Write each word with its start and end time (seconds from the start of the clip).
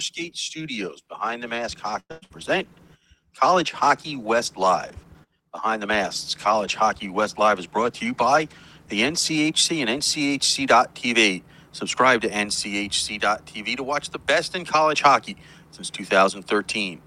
Skate 0.00 0.36
Studios 0.36 1.02
behind 1.02 1.42
the 1.42 1.48
mask 1.48 1.80
hockey 1.80 2.04
present 2.30 2.68
College 3.36 3.72
Hockey 3.72 4.16
West 4.16 4.56
Live. 4.56 4.96
Behind 5.52 5.82
the 5.82 5.88
Masks, 5.88 6.34
College 6.34 6.76
Hockey 6.76 7.08
West 7.08 7.38
Live 7.38 7.58
is 7.58 7.66
brought 7.66 7.94
to 7.94 8.06
you 8.06 8.14
by 8.14 8.48
the 8.88 9.02
NCHC 9.02 9.80
and 9.86 9.90
NCHC.TV. 10.02 11.42
Subscribe 11.72 12.22
to 12.22 12.28
NCHC.TV 12.30 13.76
to 13.76 13.82
watch 13.84 14.10
the 14.10 14.18
best 14.20 14.54
in 14.56 14.64
college 14.64 15.02
hockey 15.02 15.36
since 15.72 15.90
2013. 15.90 17.02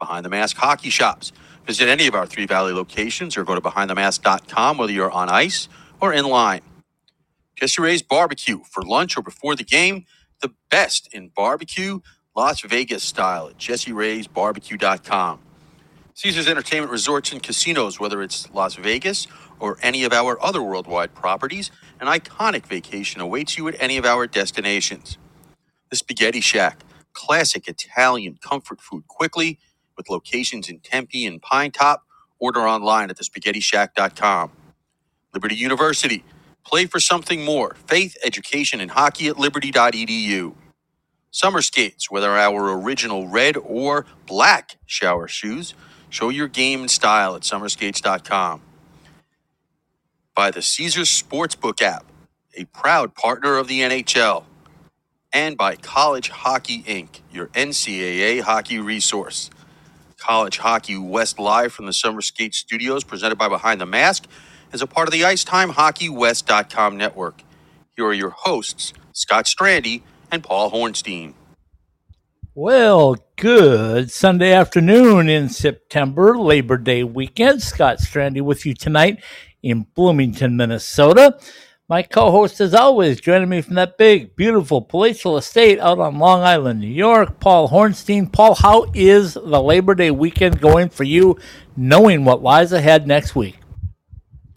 Behind 0.00 0.24
the 0.26 0.30
Mask 0.30 0.56
Hockey 0.56 0.90
Shops. 0.90 1.32
Visit 1.66 1.88
any 1.88 2.06
of 2.06 2.14
our 2.14 2.26
Three 2.26 2.46
Valley 2.46 2.72
locations 2.74 3.36
or 3.36 3.44
go 3.44 3.54
to 3.56 3.62
BehindTheMask.com 3.62 4.78
whether 4.78 4.92
you're 4.92 5.10
on 5.10 5.28
ice 5.30 5.68
or 6.00 6.12
in 6.12 6.26
line. 6.26 6.62
Jesse 7.56 7.82
Ray's 7.82 8.02
Barbecue 8.02 8.60
for 8.70 8.82
lunch 8.82 9.16
or 9.16 9.22
before 9.22 9.56
the 9.56 9.64
game. 9.64 10.06
The 10.42 10.52
best 10.70 11.08
in 11.14 11.30
barbecue, 11.34 12.00
Las 12.36 12.62
Vegas 12.62 13.04
style 13.04 13.48
at 13.48 13.58
JesseRay'sBarbecue.com. 13.58 15.40
Caesars 16.14 16.48
Entertainment 16.48 16.92
Resorts 16.92 17.32
and 17.32 17.42
Casinos, 17.42 18.00
whether 18.00 18.22
it's 18.22 18.50
Las 18.54 18.76
Vegas 18.76 19.26
or 19.60 19.78
any 19.82 20.04
of 20.04 20.12
our 20.12 20.42
other 20.42 20.62
worldwide 20.62 21.14
properties, 21.14 21.70
an 22.00 22.08
iconic 22.08 22.66
vacation 22.66 23.20
awaits 23.20 23.58
you 23.58 23.68
at 23.68 23.76
any 23.80 23.98
of 23.98 24.06
our 24.06 24.26
destinations. 24.26 25.18
The 25.90 25.96
Spaghetti 25.96 26.40
Shack, 26.40 26.84
classic 27.14 27.68
Italian 27.68 28.38
comfort 28.42 28.80
food 28.80 29.08
quickly 29.08 29.58
with 29.96 30.10
locations 30.10 30.68
in 30.68 30.80
Tempe 30.80 31.26
and 31.26 31.42
Pinetop. 31.42 31.98
Order 32.40 32.68
online 32.68 33.10
at 33.10 33.18
thespaghettishack.com. 33.18 34.52
Liberty 35.34 35.56
University, 35.56 36.24
play 36.66 36.86
for 36.86 37.00
something 37.00 37.44
more. 37.44 37.76
Faith, 37.88 38.16
education, 38.24 38.80
and 38.80 38.90
hockey 38.92 39.28
at 39.28 39.38
liberty.edu. 39.38 40.54
Summer 41.34 41.62
skates, 41.62 42.12
whether 42.12 42.30
our 42.32 42.78
original 42.80 43.28
red 43.28 43.56
or 43.58 44.06
black 44.26 44.76
shower 44.86 45.28
shoes, 45.28 45.74
show 46.10 46.28
your 46.30 46.48
game 46.48 46.82
and 46.82 46.92
style 46.92 47.36
at 47.36 47.42
summerskates.com. 47.42 48.62
By 50.34 50.50
the 50.52 50.62
Caesars 50.62 51.10
Sportsbook 51.10 51.82
app, 51.82 52.06
a 52.56 52.66
proud 52.66 53.14
partner 53.16 53.56
of 53.58 53.68
the 53.68 53.80
NHL. 53.80 54.44
And 55.32 55.56
by 55.58 55.76
College 55.76 56.30
Hockey 56.30 56.82
Inc., 56.84 57.20
your 57.32 57.48
NCAA 57.48 58.42
hockey 58.42 58.78
resource. 58.80 59.50
College 60.18 60.58
Hockey 60.58 60.98
West 60.98 61.38
Live 61.40 61.72
from 61.72 61.86
the 61.86 61.94
Summer 61.94 62.22
Skate 62.22 62.54
Studios, 62.54 63.04
presented 63.04 63.36
by 63.38 63.48
Behind 63.48 63.80
the 63.80 63.86
Mask, 63.86 64.26
is 64.72 64.82
a 64.82 64.86
part 64.88 65.08
of 65.08 65.12
the 65.12 65.22
IcetimeHockeyWest.com 65.22 66.96
network. 66.98 67.42
Here 67.96 68.06
are 68.06 68.14
your 68.14 68.30
hosts, 68.30 68.94
Scott 69.12 69.46
Strandy 69.46 70.02
and 70.34 70.42
Paul 70.42 70.70
Hornstein. 70.70 71.32
Well, 72.56 73.16
good 73.36 74.10
Sunday 74.10 74.52
afternoon 74.52 75.28
in 75.28 75.48
September, 75.48 76.36
Labor 76.36 76.76
Day 76.76 77.04
weekend. 77.04 77.62
Scott 77.62 77.98
Strandy 77.98 78.40
with 78.40 78.66
you 78.66 78.74
tonight 78.74 79.22
in 79.62 79.86
Bloomington, 79.94 80.56
Minnesota. 80.56 81.38
My 81.88 82.02
co 82.02 82.32
host, 82.32 82.60
as 82.60 82.74
always, 82.74 83.20
joining 83.20 83.48
me 83.48 83.60
from 83.60 83.76
that 83.76 83.96
big, 83.96 84.34
beautiful 84.34 84.82
palatial 84.82 85.36
estate 85.36 85.78
out 85.78 86.00
on 86.00 86.18
Long 86.18 86.42
Island, 86.42 86.80
New 86.80 86.88
York, 86.88 87.38
Paul 87.38 87.68
Hornstein. 87.68 88.32
Paul, 88.32 88.56
how 88.56 88.86
is 88.92 89.34
the 89.34 89.62
Labor 89.62 89.94
Day 89.94 90.10
weekend 90.10 90.60
going 90.60 90.88
for 90.88 91.04
you, 91.04 91.38
knowing 91.76 92.24
what 92.24 92.42
lies 92.42 92.72
ahead 92.72 93.06
next 93.06 93.36
week? 93.36 93.56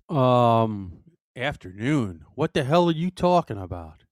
Um, 0.10 1.04
afternoon. 1.36 2.26
What 2.34 2.54
the 2.56 2.64
hell 2.64 2.90
are 2.90 2.94
you 2.94 3.12
talking 3.12 3.58
about? 3.60 4.04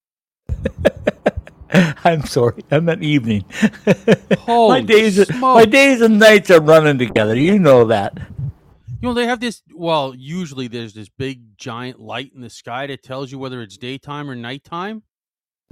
I'm 2.03 2.23
sorry, 2.25 2.63
I 2.71 2.79
meant 2.79 3.03
evening. 3.03 3.45
My 4.47 4.81
days, 4.81 5.25
smoke. 5.27 5.55
my 5.55 5.65
days 5.65 6.01
and 6.01 6.19
nights 6.19 6.49
are 6.51 6.61
running 6.61 6.97
together. 6.97 7.35
You 7.35 7.57
know 7.59 7.85
that. 7.85 8.17
You 9.01 9.09
know, 9.09 9.13
they 9.13 9.25
have 9.25 9.39
this. 9.39 9.61
Well, 9.73 10.13
usually 10.15 10.67
there's 10.67 10.93
this 10.93 11.09
big 11.09 11.57
giant 11.57 11.99
light 11.99 12.31
in 12.33 12.41
the 12.41 12.49
sky 12.49 12.87
that 12.87 13.03
tells 13.03 13.31
you 13.31 13.39
whether 13.39 13.61
it's 13.61 13.77
daytime 13.77 14.29
or 14.29 14.35
nighttime. 14.35 15.03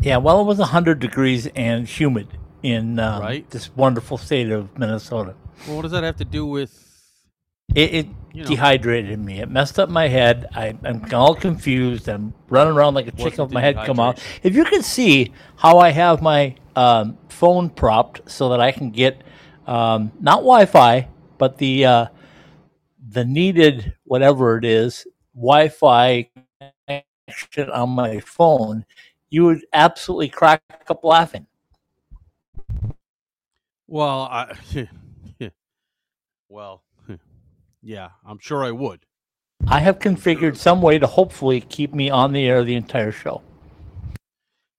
Yeah, 0.02 0.18
well, 0.18 0.42
it 0.42 0.46
was 0.46 0.58
100 0.60 1.00
degrees 1.00 1.48
and 1.56 1.88
humid 1.88 2.28
in 2.64 3.00
um, 3.00 3.22
Right. 3.22 3.50
this 3.52 3.74
wonderful 3.76 4.18
state 4.18 4.50
of 4.52 4.78
Minnesota. 4.78 5.36
Well, 5.68 5.78
what 5.78 5.82
does 5.84 5.92
that 5.92 6.04
have 6.04 6.18
to 6.18 6.26
do 6.26 6.46
with? 6.46 6.83
It, 7.76 7.94
it 7.94 8.08
You 8.34 8.46
know. 8.46 8.50
dehydrated 8.50 9.20
me. 9.20 9.40
It 9.40 9.50
messed 9.50 9.80
up 9.80 9.90
my 9.90 10.08
head. 10.08 10.48
I, 10.56 10.78
I'm 10.84 11.06
all 11.14 11.36
confused. 11.36 12.08
I'm 12.10 12.34
running 12.50 12.76
around 12.76 12.94
like 12.96 13.08
a 13.08 13.12
chicken 13.12 13.44
with 13.44 13.54
my 13.54 13.62
head 13.62 13.84
come 13.86 14.00
out. 14.00 14.20
If 14.44 14.56
you 14.56 14.66
could 14.66 14.84
see 14.84 15.32
how 15.58 15.80
I 15.80 15.90
have 15.92 16.22
my 16.22 16.56
um, 16.76 17.18
phone 17.30 17.70
propped 17.70 18.30
so 18.30 18.50
that 18.50 18.60
I 18.62 18.72
can 18.72 18.92
get 18.92 19.22
um, 19.68 20.12
not 20.20 20.38
Wi-Fi, 20.38 21.08
but 21.38 21.58
the 21.58 21.86
uh, 21.86 22.06
the 23.10 23.26
needed 23.26 23.94
whatever 24.06 24.58
it 24.58 24.66
is 24.66 25.08
Wi-Fi 25.36 26.30
connection 26.88 27.70
on 27.72 27.90
my 27.92 28.20
phone, 28.20 28.86
you 29.30 29.46
would 29.46 29.66
absolutely 29.74 30.30
crack 30.30 30.64
up 30.90 31.04
laughing. 31.04 31.48
Well, 33.88 34.22
I. 34.24 34.56
well, 36.50 36.83
yeah, 37.84 38.10
I'm 38.26 38.40
sure 38.40 38.64
I 38.64 38.72
would. 38.72 39.06
I 39.68 39.80
have 39.80 40.00
configured 40.00 40.58
some 40.58 40.82
way 40.82 40.98
to 41.00 41.06
hopefully 41.08 41.62
keep 41.62 41.94
me 41.94 42.10
on 42.10 42.34
the 42.34 42.46
air 42.48 42.64
the 42.64 42.76
entire 42.76 43.12
show. 43.12 43.42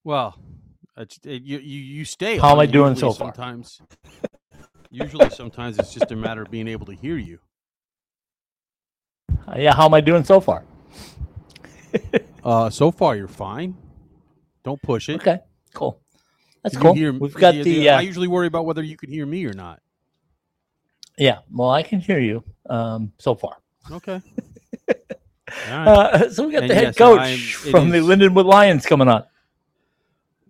Well, 0.02 0.38
it's, 0.96 1.18
it, 1.24 1.42
you 1.42 1.58
you 1.58 2.04
stay. 2.04 2.36
How 2.38 2.52
am 2.52 2.58
I 2.60 2.66
doing 2.66 2.94
so 2.96 3.12
far? 3.12 3.34
Sometimes, 3.34 3.80
usually, 4.90 5.30
sometimes 5.30 5.78
it's 5.78 5.94
just 5.94 6.10
a 6.10 6.16
matter 6.16 6.42
of 6.42 6.50
being 6.50 6.68
able 6.68 6.86
to 6.86 6.92
hear 6.94 7.16
you. 7.16 7.38
Uh, 9.48 9.54
yeah, 9.58 9.74
how 9.74 9.86
am 9.86 9.94
I 9.94 10.00
doing 10.00 10.24
so 10.24 10.40
far? 10.40 10.64
Uh, 12.44 12.68
so 12.68 12.90
far 12.90 13.16
you're 13.16 13.26
fine. 13.26 13.74
Don't 14.64 14.82
push 14.82 15.08
it. 15.08 15.14
Okay, 15.14 15.38
cool. 15.72 15.98
That's 16.62 16.74
Can 16.76 16.82
cool. 16.82 16.92
hear- 16.94 17.10
We've 17.14 17.32
got 17.32 17.52
the- 17.54 17.62
the, 17.62 17.78
the- 17.78 17.88
uh, 17.88 17.96
I 17.96 18.00
usually 18.02 18.28
worry 18.28 18.46
about 18.46 18.66
whether 18.66 18.82
you 18.82 18.98
can 18.98 19.08
hear 19.08 19.24
me 19.24 19.46
or 19.46 19.54
not. 19.54 19.80
Yeah. 21.18 21.38
Well, 21.50 21.70
I 21.70 21.82
can 21.82 22.00
hear 22.00 22.18
you 22.20 22.42
um, 22.68 23.12
so 23.18 23.34
far. 23.34 23.56
Okay. 23.90 24.20
All 24.88 24.94
right. 25.70 25.86
Uh, 25.88 26.30
so 26.30 26.46
we 26.46 26.52
got 26.52 26.62
And 26.62 26.70
the 26.70 26.74
head 26.74 26.84
yes, 26.84 26.96
coach 26.96 27.20
it 27.66 27.70
from 27.70 27.90
the 27.90 27.98
is- 27.98 28.04
Lindenwood 28.06 28.44
Lions 28.46 28.86
coming 28.86 29.08
on. 29.08 29.24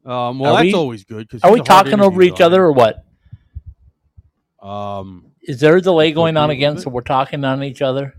Um, 0.06 0.38
well, 0.38 0.54
are 0.54 0.62
that's 0.62 0.66
we- 0.66 0.74
always 0.74 1.04
good. 1.04 1.28
Cause 1.28 1.40
Are 1.42 1.52
we 1.52 1.60
talking 1.60 2.00
over 2.00 2.22
each 2.22 2.40
other 2.40 2.62
or 2.64 2.72
what? 2.72 3.04
Um, 4.62 5.32
Is 5.42 5.60
there 5.60 5.76
a 5.76 5.80
delay 5.80 6.12
going 6.12 6.36
on 6.36 6.50
again? 6.50 6.78
So 6.78 6.90
we're 6.90 7.00
talking 7.02 7.44
on 7.44 7.62
each 7.62 7.82
other. 7.82 8.14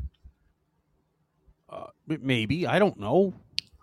uh, 1.70 1.88
maybe 2.08 2.68
I 2.68 2.78
don't 2.80 3.00
know. 3.00 3.34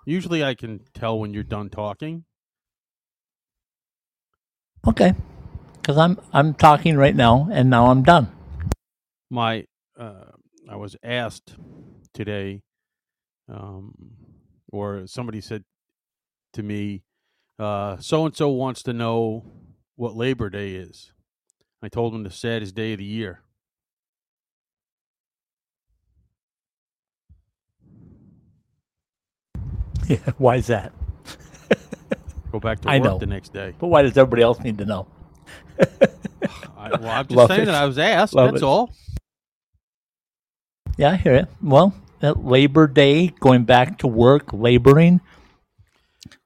Usually, 0.04 0.42
I 0.44 0.54
can 0.54 0.80
tell 0.94 1.18
when 1.18 1.32
you're 1.32 1.44
done 1.44 1.70
talking. 1.70 2.24
Okay, 4.86 5.14
because 5.80 5.96
I'm 5.96 6.18
I'm 6.32 6.54
talking 6.54 6.96
right 6.96 7.14
now, 7.14 7.48
and 7.52 7.70
now 7.70 7.86
I'm 7.86 8.02
done. 8.02 8.30
My, 9.32 9.66
uh, 9.98 10.26
I 10.70 10.76
was 10.76 10.96
asked 11.02 11.56
today, 12.14 12.62
um, 13.48 13.94
or 14.72 15.06
somebody 15.08 15.40
said 15.40 15.64
to 16.54 16.62
me, 16.62 17.02
"So 18.00 18.26
and 18.26 18.36
so 18.36 18.50
wants 18.50 18.82
to 18.84 18.92
know 18.92 19.44
what 19.96 20.16
Labor 20.16 20.50
Day 20.50 20.74
is." 20.74 21.12
I 21.82 21.88
told 21.88 22.14
him 22.14 22.24
the 22.24 22.30
saddest 22.30 22.74
day 22.74 22.92
of 22.92 22.98
the 23.00 23.06
year. 23.06 23.42
Yeah, 30.08 30.18
why 30.38 30.56
is 30.56 30.66
that? 30.68 30.92
Go 32.52 32.60
back 32.60 32.80
to 32.82 32.90
I 32.90 32.98
work 32.98 33.04
know. 33.04 33.18
the 33.18 33.26
next 33.26 33.52
day. 33.54 33.74
But 33.78 33.88
why 33.88 34.02
does 34.02 34.16
everybody 34.18 34.42
else 34.42 34.60
need 34.60 34.78
to 34.78 34.84
know? 34.84 35.06
I, 36.76 36.90
well, 36.96 37.10
I'm 37.10 37.26
just 37.28 37.36
Love 37.36 37.48
saying 37.48 37.62
it. 37.62 37.66
that 37.66 37.74
I 37.74 37.86
was 37.86 37.98
asked. 37.98 38.34
Love 38.34 38.52
that's 38.52 38.62
it. 38.62 38.66
all. 38.66 38.92
Yeah, 40.96 41.12
I 41.12 41.16
hear 41.16 41.34
it. 41.34 41.48
Well, 41.62 41.94
that 42.20 42.44
Labor 42.44 42.86
Day, 42.86 43.28
going 43.40 43.64
back 43.64 43.98
to 43.98 44.06
work, 44.06 44.52
laboring. 44.52 45.20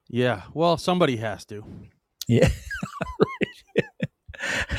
Yeah. 0.09 0.43
Well, 0.55 0.77
somebody 0.77 1.17
has 1.17 1.45
to. 1.47 1.65
Yeah. 2.29 2.49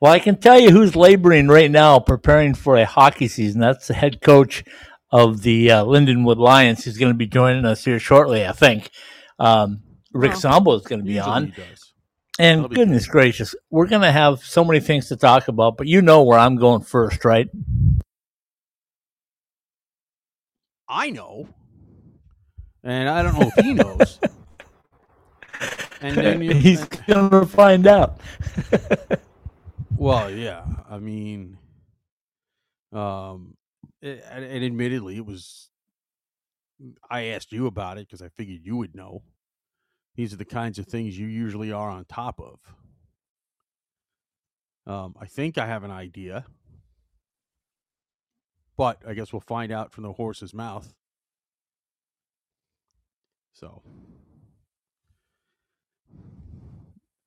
well, 0.00 0.12
I 0.12 0.18
can 0.18 0.36
tell 0.36 0.58
you 0.58 0.70
who's 0.70 0.96
laboring 0.96 1.48
right 1.48 1.70
now, 1.70 1.98
preparing 1.98 2.54
for 2.54 2.76
a 2.76 2.84
hockey 2.84 3.28
season. 3.28 3.60
That's 3.60 3.88
the 3.88 3.94
head 3.94 4.20
coach 4.20 4.64
of 5.10 5.42
the 5.42 5.70
uh, 5.70 5.84
Lindenwood 5.84 6.38
Lions. 6.38 6.84
He's 6.84 6.98
going 6.98 7.12
to 7.12 7.16
be 7.16 7.26
joining 7.26 7.64
us 7.64 7.84
here 7.84 7.98
shortly, 7.98 8.44
I 8.44 8.52
think. 8.52 8.90
Um, 9.38 9.82
Rick 10.12 10.32
Well, 10.32 10.40
Zombo 10.40 10.74
is 10.74 10.82
going 10.82 11.00
to 11.00 11.04
be 11.04 11.14
Usually 11.14 11.32
on. 11.32 11.46
he 11.46 11.62
does. 11.62 11.92
And 12.38 12.58
that'll 12.58 12.68
be 12.68 12.76
goodness 12.76 13.06
gracious, 13.06 13.54
we're 13.70 13.86
going 13.86 14.02
to 14.02 14.10
have 14.10 14.44
so 14.44 14.64
many 14.64 14.80
things 14.80 15.08
to 15.08 15.16
talk 15.16 15.46
about, 15.46 15.76
but 15.76 15.86
you 15.86 16.02
know 16.02 16.24
where 16.24 16.38
I'm 16.38 16.56
going 16.56 16.82
first, 16.82 17.24
right? 17.24 17.48
I 20.94 21.10
know, 21.10 21.48
and 22.84 23.08
I 23.08 23.22
don't 23.24 23.36
know 23.38 23.50
if 23.54 23.64
he 23.64 23.74
knows. 23.74 24.20
And 26.00 26.16
then 26.18 26.42
you, 26.42 26.52
He's 26.52 26.84
gonna 26.84 27.46
find 27.46 27.86
out. 27.86 28.20
well, 29.96 30.30
yeah. 30.30 30.64
I 30.90 30.98
mean, 30.98 31.56
um, 32.92 33.56
a- 34.02 34.20
and, 34.30 34.44
and 34.44 34.64
admittedly, 34.64 35.16
it 35.16 35.24
was. 35.24 35.70
I 37.08 37.26
asked 37.26 37.52
you 37.52 37.66
about 37.66 37.96
it 37.96 38.06
because 38.06 38.20
I 38.20 38.28
figured 38.28 38.60
you 38.64 38.76
would 38.76 38.94
know. 38.94 39.22
These 40.16 40.34
are 40.34 40.36
the 40.36 40.44
kinds 40.44 40.78
of 40.78 40.86
things 40.86 41.18
you 41.18 41.26
usually 41.26 41.72
are 41.72 41.88
on 41.88 42.04
top 42.04 42.38
of. 42.38 42.58
Um, 44.86 45.14
I 45.18 45.24
think 45.24 45.56
I 45.56 45.64
have 45.66 45.84
an 45.84 45.90
idea, 45.90 46.44
but 48.76 48.98
I 49.06 49.14
guess 49.14 49.32
we'll 49.32 49.40
find 49.40 49.72
out 49.72 49.92
from 49.92 50.04
the 50.04 50.12
horse's 50.12 50.54
mouth. 50.54 50.92
So, 53.52 53.82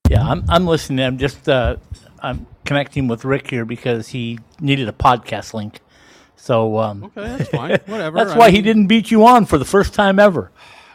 Yeah, 0.08 0.22
I'm 0.22 0.44
I'm 0.48 0.66
listening. 0.66 1.04
I'm 1.04 1.18
just 1.18 1.48
uh, 1.48 1.76
I'm 2.20 2.46
connecting 2.64 3.08
with 3.08 3.24
Rick 3.24 3.50
here 3.50 3.64
because 3.64 4.08
he 4.08 4.38
needed 4.60 4.88
a 4.88 4.92
podcast 4.92 5.52
link. 5.52 5.80
So 6.36 6.78
um, 6.78 7.04
okay, 7.04 7.36
that's 7.36 7.50
fine. 7.50 7.70
Whatever. 7.86 8.16
that's 8.16 8.32
I 8.32 8.38
why 8.38 8.50
he 8.50 8.62
didn't 8.62 8.86
beat 8.86 9.10
you 9.10 9.26
on 9.26 9.44
for 9.44 9.58
the 9.58 9.64
first 9.66 9.92
time 9.94 10.18
ever. 10.18 10.50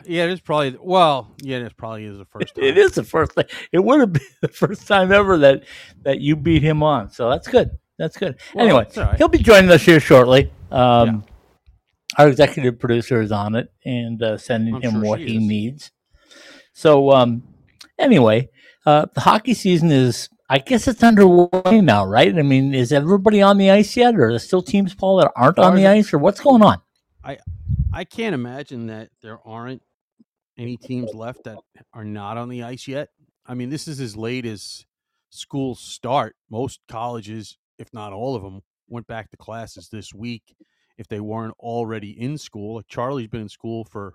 Yeah, 0.05 0.25
it's 0.25 0.41
probably 0.41 0.77
well. 0.81 1.31
Yeah, 1.41 1.57
it 1.57 1.77
probably 1.77 2.05
is 2.05 2.17
the 2.17 2.25
first 2.25 2.55
time. 2.55 2.63
It 2.63 2.77
is 2.77 2.93
the 2.93 3.03
first. 3.03 3.33
It 3.71 3.79
would 3.79 3.99
have 3.99 4.13
been 4.13 4.23
the 4.41 4.47
first 4.47 4.87
time 4.87 5.11
ever 5.11 5.37
that 5.39 5.63
that 6.01 6.19
you 6.19 6.35
beat 6.35 6.63
him 6.63 6.81
on. 6.81 7.11
So 7.11 7.29
that's 7.29 7.47
good. 7.47 7.69
That's 8.03 8.17
good. 8.17 8.35
Well, 8.53 8.65
anyway, 8.65 8.85
right. 8.97 9.15
he'll 9.17 9.29
be 9.29 9.37
joining 9.37 9.71
us 9.71 9.81
here 9.81 10.01
shortly. 10.01 10.51
Um, 10.69 11.23
Our 12.17 12.27
executive 12.27 12.77
producer 12.77 13.21
is 13.21 13.31
on 13.31 13.55
it 13.55 13.71
and 13.85 14.21
uh, 14.21 14.37
sending 14.37 14.75
I'm 14.75 14.81
him 14.81 14.91
sure 14.91 15.01
what 15.03 15.19
he 15.19 15.37
is. 15.37 15.41
needs. 15.41 15.91
So 16.73 17.11
um, 17.11 17.43
anyway, 17.97 18.49
uh, 18.85 19.05
the 19.13 19.21
hockey 19.21 19.53
season 19.53 19.89
is. 19.91 20.27
I 20.49 20.57
guess 20.59 20.87
it's 20.89 21.01
underway 21.01 21.79
now, 21.81 22.05
right? 22.05 22.37
I 22.37 22.41
mean, 22.41 22.75
is 22.75 22.91
everybody 22.91 23.41
on 23.41 23.57
the 23.57 23.71
ice 23.71 23.95
yet, 23.95 24.15
or 24.15 24.25
are 24.25 24.29
there 24.31 24.39
still 24.39 24.61
teams, 24.61 24.93
Paul, 24.93 25.17
that 25.21 25.31
aren't 25.37 25.57
on 25.57 25.75
the 25.75 25.87
ice, 25.87 26.13
or 26.13 26.17
what's 26.19 26.41
going 26.41 26.61
on? 26.61 26.81
I 27.93 28.03
can't 28.03 28.35
imagine 28.35 28.87
that 28.87 29.09
there 29.21 29.39
aren't 29.45 29.81
any 30.57 30.77
teams 30.77 31.13
left 31.13 31.45
that 31.45 31.59
are 31.93 32.03
not 32.03 32.37
on 32.37 32.49
the 32.49 32.63
ice 32.63 32.87
yet. 32.87 33.09
I 33.45 33.53
mean, 33.53 33.69
this 33.69 33.87
is 33.87 33.99
as 33.99 34.17
late 34.17 34.45
as 34.45 34.85
schools 35.29 35.79
start. 35.79 36.35
Most 36.49 36.81
colleges, 36.87 37.57
if 37.77 37.93
not 37.93 38.13
all 38.13 38.35
of 38.35 38.43
them, 38.43 38.61
went 38.87 39.07
back 39.07 39.31
to 39.31 39.37
classes 39.37 39.89
this 39.89 40.13
week 40.13 40.55
if 40.97 41.07
they 41.07 41.19
weren't 41.19 41.55
already 41.59 42.11
in 42.11 42.37
school. 42.37 42.75
Like 42.75 42.87
Charlie's 42.87 43.27
been 43.27 43.41
in 43.41 43.49
school 43.49 43.83
for, 43.85 44.13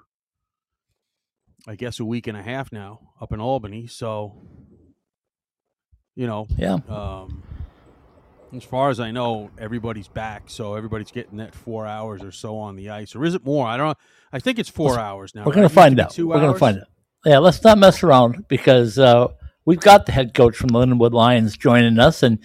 I 1.66 1.74
guess, 1.74 2.00
a 2.00 2.04
week 2.04 2.26
and 2.26 2.36
a 2.36 2.42
half 2.42 2.72
now 2.72 3.00
up 3.20 3.32
in 3.32 3.40
Albany. 3.40 3.86
So, 3.86 4.42
you 6.14 6.26
know, 6.26 6.46
Yeah, 6.56 6.78
um, 6.88 7.42
as 8.54 8.64
far 8.64 8.90
as 8.90 9.00
I 9.00 9.10
know, 9.10 9.50
everybody's 9.58 10.08
back, 10.08 10.44
so 10.46 10.74
everybody's 10.74 11.10
getting 11.10 11.38
that 11.38 11.54
four 11.54 11.86
hours 11.86 12.22
or 12.22 12.32
so 12.32 12.58
on 12.58 12.76
the 12.76 12.90
ice, 12.90 13.14
or 13.14 13.24
is 13.24 13.34
it 13.34 13.44
more? 13.44 13.66
I 13.66 13.76
don't. 13.76 13.88
know. 13.88 13.94
I 14.32 14.40
think 14.40 14.58
it's 14.58 14.68
4 14.68 14.98
hours 14.98 15.34
now. 15.34 15.44
We're 15.44 15.52
gonna 15.52 15.68
to 15.68 15.74
find 15.74 15.98
out. 15.98 16.16
We're 16.18 16.40
going 16.40 16.52
to 16.52 16.58
find 16.58 16.78
out. 16.78 16.88
Yeah, 17.24 17.38
let's 17.38 17.62
not 17.64 17.78
mess 17.78 18.02
around 18.02 18.46
because 18.48 18.98
uh, 18.98 19.28
we've 19.64 19.80
got 19.80 20.06
the 20.06 20.12
head 20.12 20.34
coach 20.34 20.56
from 20.56 20.68
the 20.68 20.78
Lindenwood 20.78 21.12
Lions 21.12 21.56
joining 21.56 21.98
us. 21.98 22.22
And 22.22 22.38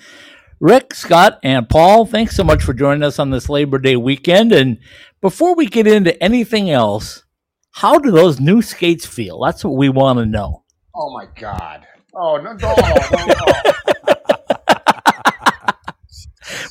Rick, 0.64 0.94
Scott, 0.94 1.40
and 1.44 1.68
Paul, 1.68 2.06
thanks 2.06 2.38
so 2.38 2.44
much 2.46 2.64
for 2.64 2.74
joining 2.74 3.04
us 3.04 3.20
on 3.20 3.32
this 3.32 3.50
Labor 3.50 3.78
Day 3.80 3.98
weekend. 3.98 4.54
And 4.54 4.78
before 5.20 5.56
we 5.56 5.66
get 5.66 5.88
into 5.88 6.24
anything 6.24 6.70
else, 6.72 7.26
how 7.72 8.00
do 8.00 8.12
those 8.12 8.40
new 8.40 8.62
skates 8.62 9.06
feel? 9.06 9.42
That's 9.42 9.66
what 9.66 9.76
we 9.76 9.90
want 9.90 10.20
to 10.20 10.26
know. 10.26 10.64
Oh 10.96 11.12
my 11.14 11.26
God! 11.36 11.86
Oh 12.16 12.38
no! 12.38 12.54
no, 12.54 12.76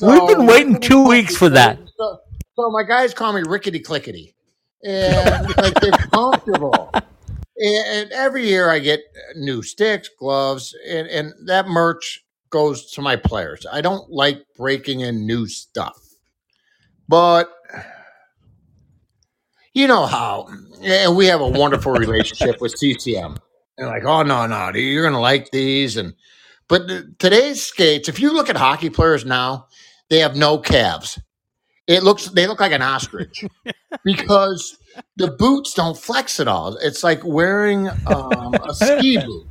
no, 0.01 0.17
We've 0.25 0.37
been 0.37 0.47
waiting 0.47 0.79
two 0.79 1.07
weeks 1.07 1.37
for 1.37 1.49
that. 1.49 1.77
So, 1.95 2.17
so 2.55 2.71
my 2.71 2.81
guys 2.81 3.13
call 3.13 3.31
me 3.31 3.43
rickety 3.45 3.79
clickety, 3.79 4.33
and 4.83 5.55
like 5.55 5.75
they're 5.75 5.91
comfortable. 5.91 6.89
And, 6.95 7.87
and 7.87 8.11
every 8.11 8.47
year 8.47 8.71
I 8.71 8.79
get 8.79 9.01
new 9.35 9.61
sticks, 9.61 10.09
gloves, 10.19 10.75
and, 10.89 11.07
and 11.09 11.33
that 11.45 11.67
merch 11.67 12.22
goes 12.53 12.91
to 12.91 13.01
my 13.01 13.15
players. 13.15 13.65
I 13.69 13.81
don't 13.81 14.11
like 14.11 14.45
breaking 14.55 14.99
in 14.99 15.25
new 15.25 15.47
stuff, 15.47 15.99
but 17.09 17.49
you 19.73 19.87
know 19.87 20.05
how. 20.05 20.47
And 20.83 21.17
we 21.17 21.25
have 21.25 21.41
a 21.41 21.47
wonderful 21.47 21.91
relationship 22.05 22.61
with 22.61 22.77
CCM. 22.77 23.37
And 23.79 23.87
like, 23.87 24.05
oh 24.05 24.21
no, 24.21 24.45
no, 24.45 24.69
you're 24.69 25.03
gonna 25.03 25.19
like 25.19 25.49
these. 25.49 25.97
And 25.97 26.13
but 26.69 26.87
today's 27.17 27.65
skates, 27.65 28.07
if 28.07 28.19
you 28.19 28.31
look 28.31 28.51
at 28.51 28.55
hockey 28.55 28.91
players 28.91 29.25
now, 29.25 29.67
they 30.09 30.19
have 30.19 30.35
no 30.35 30.59
calves. 30.59 31.19
It 31.87 32.03
looks 32.03 32.27
they 32.27 32.45
look 32.45 32.59
like 32.59 32.71
an 32.71 32.83
ostrich 32.83 33.43
because 34.05 34.77
the 35.17 35.31
boots 35.31 35.73
don't 35.73 35.97
flex 35.97 36.39
at 36.39 36.47
all. 36.47 36.77
It's 36.77 37.03
like 37.03 37.25
wearing 37.25 37.89
um, 38.05 38.53
a 38.53 38.75
ski 38.75 39.17
boot. 39.25 39.47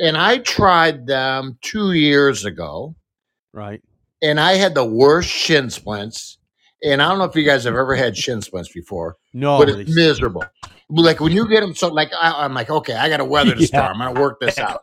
And 0.00 0.16
I 0.16 0.38
tried 0.38 1.06
them 1.06 1.58
two 1.62 1.92
years 1.92 2.44
ago, 2.44 2.94
Right. 3.52 3.82
and 4.22 4.40
I 4.40 4.54
had 4.54 4.74
the 4.74 4.84
worst 4.84 5.28
shin 5.28 5.70
splints. 5.70 6.38
And 6.82 7.02
I 7.02 7.08
don't 7.08 7.18
know 7.18 7.24
if 7.24 7.36
you 7.36 7.44
guys 7.44 7.64
have 7.64 7.74
ever 7.74 7.94
had 7.94 8.16
shin 8.16 8.40
splints 8.40 8.72
before, 8.72 9.16
No, 9.34 9.58
but 9.58 9.68
it's 9.68 9.94
miserable. 9.94 10.46
Like 10.88 11.20
when 11.20 11.32
you 11.32 11.46
get 11.48 11.60
them, 11.60 11.74
so 11.74 11.88
like 11.88 12.10
I, 12.18 12.42
I'm 12.44 12.54
like, 12.54 12.70
okay, 12.70 12.94
I 12.94 13.08
got 13.10 13.18
to 13.18 13.24
weather 13.24 13.54
the 13.54 13.60
Yeah. 13.60 13.66
storm. 13.66 14.00
I'm 14.00 14.08
gonna 14.14 14.20
work 14.20 14.40
this 14.40 14.58
out. 14.58 14.80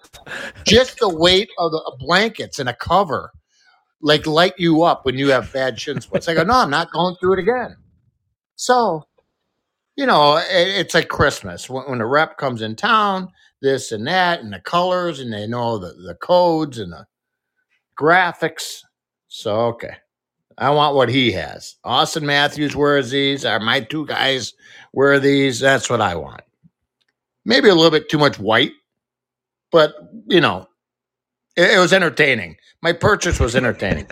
Just 0.65 0.99
the 0.99 1.09
weight 1.09 1.49
of 1.57 1.71
the 1.71 1.77
uh, 1.79 1.95
blankets 1.97 2.59
and 2.59 2.69
a 2.69 2.73
cover, 2.75 3.31
like 4.01 4.27
light 4.27 4.53
you 4.57 4.83
up 4.83 5.05
when 5.05 5.17
you 5.17 5.29
have 5.29 5.51
bad 5.51 5.79
shin 5.79 5.99
splints. 5.99 6.27
I 6.27 6.35
go, 6.35 6.43
no, 6.43 6.53
I'm 6.53 6.69
not 6.69 6.91
going 6.91 7.15
through 7.19 7.33
it 7.33 7.39
again. 7.39 7.75
So, 8.55 9.03
you 9.95 10.05
know, 10.05 10.37
it, 10.37 10.45
it's 10.51 10.93
like 10.93 11.07
Christmas 11.09 11.67
when, 11.69 11.83
when 11.89 11.97
the 11.99 12.05
rep 12.05 12.37
comes 12.37 12.61
in 12.61 12.75
town, 12.75 13.29
this 13.61 13.91
and 13.91 14.07
that, 14.07 14.41
and 14.41 14.53
the 14.53 14.59
colors, 14.59 15.19
and 15.19 15.31
they 15.33 15.47
know 15.47 15.77
the 15.77 15.93
the 15.93 16.15
codes 16.15 16.77
and 16.79 16.91
the 16.91 17.05
graphics. 17.99 18.81
So 19.27 19.55
okay. 19.67 19.97
I 20.59 20.71
want 20.71 20.95
what 20.95 21.09
he 21.09 21.31
has. 21.33 21.75
Auston 21.85 22.23
Matthews 22.23 22.75
wears 22.75 23.11
these. 23.11 23.45
Are 23.45 23.59
my 23.59 23.79
two 23.79 24.07
guys 24.07 24.53
wear 24.91 25.19
these? 25.19 25.59
That's 25.59 25.89
what 25.89 26.01
I 26.01 26.15
want. 26.15 26.41
Maybe 27.45 27.69
a 27.69 27.75
little 27.75 27.91
bit 27.91 28.09
too 28.09 28.17
much 28.17 28.39
white, 28.39 28.71
but 29.71 29.93
you 30.27 30.41
know, 30.41 30.67
it, 31.55 31.71
it 31.71 31.79
was 31.79 31.93
entertaining. 31.93 32.57
My 32.81 32.93
purchase 32.93 33.39
was 33.39 33.55
entertaining. 33.55 34.09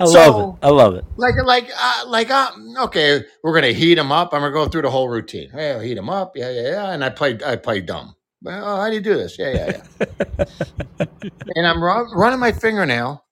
I 0.00 0.04
So- 0.04 0.12
love 0.12 0.54
it. 0.54 0.66
I 0.66 0.70
love 0.70 0.94
it. 0.94 1.04
like, 1.16 1.34
like, 1.44 1.70
uh, 1.76 2.04
like, 2.06 2.30
uh, 2.30 2.50
okay, 2.84 3.24
we're 3.42 3.54
gonna 3.54 3.72
heat 3.72 3.96
them 3.96 4.12
up. 4.12 4.32
I'm 4.32 4.40
gonna 4.40 4.52
go 4.52 4.68
through 4.68 4.82
the 4.82 4.90
whole 4.90 5.08
routine. 5.08 5.50
Hey, 5.50 5.72
I'll 5.72 5.80
heat 5.80 5.94
them 5.94 6.08
up. 6.10 6.36
Yeah, 6.36 6.50
yeah, 6.50 6.68
yeah. 6.70 6.90
And 6.92 7.04
I 7.04 7.10
play, 7.10 7.38
I 7.44 7.56
play 7.56 7.80
dumb. 7.80 8.14
Well, 8.42 8.64
oh, 8.64 8.76
how 8.80 8.88
do 8.88 8.94
you 8.94 9.00
do 9.00 9.16
this? 9.16 9.36
Yeah, 9.38 9.50
yeah, 9.50 9.82
yeah. 10.00 11.06
and 11.56 11.66
I'm 11.66 11.82
run, 11.82 12.06
running 12.14 12.38
my 12.38 12.52
fingernail 12.52 13.24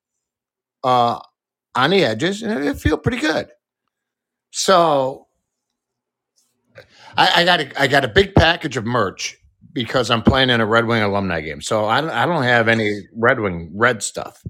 uh, 0.82 1.20
on 1.76 1.90
the 1.90 2.04
edges, 2.04 2.42
and 2.42 2.64
it 2.64 2.78
feel 2.80 2.99
pretty 2.99 3.18
good. 3.18 3.49
So 4.50 5.28
I, 7.16 7.42
I 7.42 7.44
got 7.44 7.61
a, 7.61 7.80
I 7.80 7.87
got 7.87 8.04
a 8.04 8.08
big 8.08 8.35
package 8.35 8.76
of 8.76 8.85
merch 8.85 9.37
because 9.73 10.11
I'm 10.11 10.23
playing 10.23 10.50
in 10.50 10.61
a 10.61 10.66
Red 10.66 10.87
Wing 10.87 11.02
alumni 11.02 11.40
game. 11.40 11.61
So 11.61 11.85
I 11.87 12.00
don't, 12.00 12.11
I 12.11 12.26
don't 12.26 12.42
have 12.42 12.66
any 12.66 13.02
Red 13.14 13.38
Wing 13.38 13.70
red 13.75 14.02
stuff. 14.02 14.42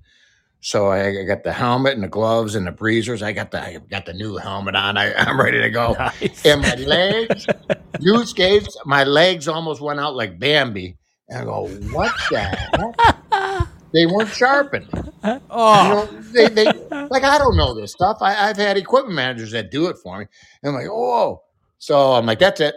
So 0.66 0.88
I, 0.88 1.20
I 1.20 1.22
got 1.22 1.44
the 1.44 1.52
helmet 1.52 1.94
and 1.94 2.02
the 2.02 2.08
gloves 2.08 2.56
and 2.56 2.66
the 2.66 2.72
breezers. 2.72 3.22
I 3.22 3.30
got 3.30 3.52
the 3.52 3.62
I 3.62 3.78
got 3.88 4.04
the 4.04 4.12
new 4.12 4.36
helmet 4.36 4.74
on. 4.74 4.98
I, 4.98 5.14
I'm 5.18 5.40
ready 5.40 5.60
to 5.60 5.70
go. 5.70 5.92
Nice. 5.92 6.44
And 6.44 6.60
my 6.60 6.74
legs, 6.74 7.46
new 8.00 8.26
skates, 8.26 8.76
my 8.84 9.04
legs 9.04 9.46
almost 9.46 9.80
went 9.80 10.00
out 10.00 10.16
like 10.16 10.40
Bambi. 10.40 10.96
And 11.28 11.42
I 11.42 11.44
go, 11.44 11.68
what 11.92 12.12
the 12.30 12.38
heck? 12.40 13.68
They 13.92 14.06
weren't 14.06 14.28
sharpened. 14.30 14.88
You 14.92 15.40
oh, 15.50 16.08
know, 16.10 16.20
they, 16.32 16.48
they 16.48 16.64
like 17.10 17.22
I 17.22 17.38
don't 17.38 17.56
know 17.56 17.72
this 17.72 17.92
stuff. 17.92 18.16
I, 18.20 18.48
I've 18.48 18.56
had 18.56 18.76
equipment 18.76 19.14
managers 19.14 19.52
that 19.52 19.70
do 19.70 19.86
it 19.86 19.96
for 20.02 20.18
me. 20.18 20.26
And 20.64 20.70
I'm 20.70 20.74
like, 20.74 20.90
oh, 20.90 21.42
so 21.78 22.14
I'm 22.14 22.26
like, 22.26 22.40
that's 22.40 22.60
it. 22.60 22.74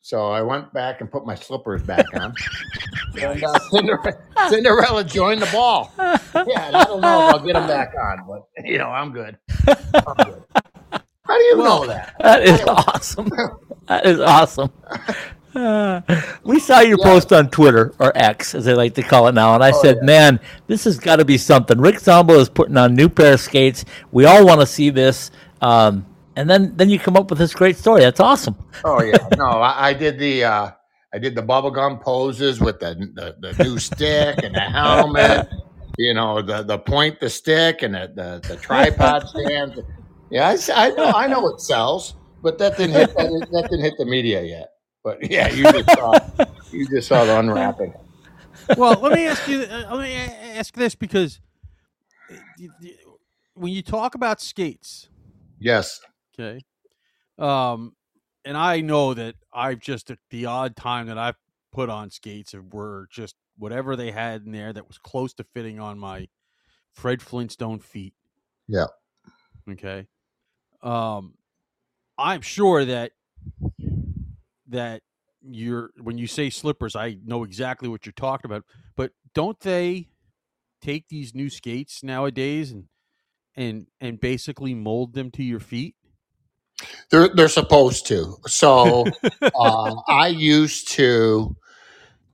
So 0.00 0.30
I 0.30 0.42
went 0.42 0.72
back 0.72 1.00
and 1.00 1.10
put 1.10 1.26
my 1.26 1.34
slippers 1.34 1.82
back 1.82 2.06
on. 2.14 2.34
and 3.20 3.42
uh, 3.44 3.58
Cinderella, 3.70 4.12
Cinderella 4.48 5.04
joined 5.04 5.42
the 5.42 5.50
ball. 5.52 5.92
Yeah, 6.46 6.70
I 6.72 6.84
don't 6.84 7.00
know 7.00 7.28
if 7.28 7.34
I'll 7.34 7.44
get 7.44 7.54
them 7.54 7.66
back 7.66 7.92
on, 8.00 8.24
but 8.28 8.42
you 8.64 8.78
know, 8.78 8.88
I'm 8.88 9.12
good. 9.12 9.36
I'm 9.66 10.14
good. 10.24 10.42
How 10.92 11.36
do 11.36 11.42
you 11.44 11.58
Well, 11.58 11.80
know 11.80 11.86
that? 11.88 12.14
That 12.20 12.42
is 12.42 12.60
awesome. 12.62 13.28
That 13.88 14.06
is 14.06 14.20
awesome. 14.20 14.70
Uh, 15.54 16.00
we 16.44 16.60
saw 16.60 16.80
your 16.80 16.98
Yeah. 16.98 17.04
post 17.04 17.32
on 17.32 17.50
Twitter 17.50 17.92
or 17.98 18.12
X, 18.16 18.54
as 18.54 18.64
they 18.66 18.74
like 18.74 18.94
to 18.94 19.02
call 19.02 19.26
it 19.28 19.34
now, 19.34 19.54
and 19.54 19.64
I 19.64 19.70
Oh, 19.72 19.82
said, 19.82 19.96
yeah. 19.96 20.06
"Man, 20.06 20.40
this 20.68 20.84
has 20.84 20.98
got 20.98 21.16
to 21.16 21.24
be 21.24 21.38
something." 21.38 21.80
Rick 21.80 21.98
Zombo 22.00 22.34
is 22.38 22.48
putting 22.48 22.76
on 22.76 22.94
new 22.94 23.08
pair 23.08 23.32
of 23.34 23.40
skates. 23.40 23.84
We 24.12 24.24
all 24.26 24.46
want 24.46 24.60
to 24.60 24.66
see 24.66 24.90
this. 24.90 25.30
Um, 25.60 26.06
and 26.38 26.48
then, 26.48 26.76
then 26.76 26.88
you 26.88 26.98
come 26.98 27.16
up 27.16 27.30
with 27.30 27.38
this 27.38 27.52
great 27.54 27.76
story. 27.76 28.02
That's 28.02 28.20
awesome. 28.20 28.56
Oh 28.84 29.02
yeah, 29.02 29.18
no, 29.36 29.44
I, 29.60 29.88
I 29.88 29.92
did 29.92 30.18
the 30.18 30.44
uh, 30.44 30.70
I 31.12 31.18
did 31.18 31.34
the 31.34 31.42
bubblegum 31.42 32.00
poses 32.00 32.60
with 32.60 32.78
the, 32.80 32.94
the, 33.14 33.34
the 33.40 33.54
new 33.54 33.78
stick 33.78 34.38
and 34.42 34.54
the 34.54 34.60
helmet, 34.60 35.46
you 35.96 36.14
know, 36.14 36.40
the, 36.42 36.62
the 36.62 36.78
point, 36.78 37.18
the 37.18 37.30
stick 37.30 37.82
and 37.82 37.94
the, 37.94 38.12
the, 38.14 38.42
the 38.48 38.56
tripod 38.58 39.26
stand. 39.34 39.72
Yeah, 40.30 40.48
I, 40.48 40.52
s- 40.52 40.68
I 40.68 40.90
know, 40.90 41.10
I 41.12 41.26
know 41.26 41.48
it 41.48 41.60
sells, 41.62 42.14
but 42.42 42.58
that 42.58 42.76
didn't 42.76 42.94
hit, 42.94 43.08
that, 43.16 43.22
didn't- 43.22 43.50
that 43.52 43.68
didn't 43.70 43.84
hit 43.84 43.94
the 43.98 44.04
media 44.04 44.42
yet. 44.42 44.68
But 45.02 45.18
yeah, 45.30 45.48
you 45.48 45.64
just 45.72 45.90
saw, 45.90 46.12
you 46.70 46.86
just 46.94 47.08
saw 47.08 47.24
the 47.24 47.38
unwrapping. 47.38 47.94
well, 48.76 49.00
let 49.00 49.12
me 49.12 49.26
ask 49.26 49.48
you. 49.48 49.62
Uh, 49.62 49.94
let 49.96 50.02
me 50.02 50.14
ask 50.14 50.74
this 50.74 50.94
because 50.94 51.40
uh, 52.30 52.34
y- 52.60 52.68
y- 52.82 52.90
when 53.54 53.72
you 53.72 53.82
talk 53.82 54.14
about 54.14 54.40
skates, 54.40 55.08
Yes. 55.60 56.00
Okay, 56.38 56.60
um, 57.38 57.94
and 58.44 58.56
I 58.56 58.80
know 58.80 59.14
that 59.14 59.34
I've 59.52 59.80
just 59.80 60.10
the 60.30 60.46
odd 60.46 60.76
time 60.76 61.06
that 61.06 61.18
I've 61.18 61.36
put 61.72 61.90
on 61.90 62.10
skates 62.10 62.54
were 62.72 63.08
just 63.10 63.34
whatever 63.56 63.96
they 63.96 64.10
had 64.10 64.42
in 64.44 64.52
there 64.52 64.72
that 64.72 64.86
was 64.86 64.98
close 64.98 65.34
to 65.34 65.44
fitting 65.44 65.80
on 65.80 65.98
my 65.98 66.28
Fred 66.92 67.20
Flintstone 67.22 67.80
feet. 67.80 68.14
Yeah. 68.66 68.86
Okay. 69.70 70.06
Um, 70.82 71.34
I'm 72.16 72.40
sure 72.40 72.84
that 72.84 73.12
that 74.68 75.02
you're 75.42 75.90
when 76.00 76.18
you 76.18 76.26
say 76.26 76.50
slippers, 76.50 76.96
I 76.96 77.18
know 77.24 77.44
exactly 77.44 77.88
what 77.88 78.06
you're 78.06 78.12
talking 78.12 78.50
about. 78.50 78.64
But 78.96 79.12
don't 79.34 79.58
they 79.60 80.08
take 80.80 81.08
these 81.08 81.34
new 81.34 81.50
skates 81.50 82.02
nowadays 82.02 82.72
and 82.72 82.84
and 83.56 83.86
and 84.00 84.20
basically 84.20 84.74
mold 84.74 85.14
them 85.14 85.30
to 85.32 85.42
your 85.42 85.60
feet? 85.60 85.94
They're 87.10 87.28
they're 87.28 87.48
supposed 87.48 88.06
to. 88.08 88.36
So 88.46 89.10
uh, 89.42 89.94
I 90.08 90.28
used 90.28 90.88
to 90.92 91.56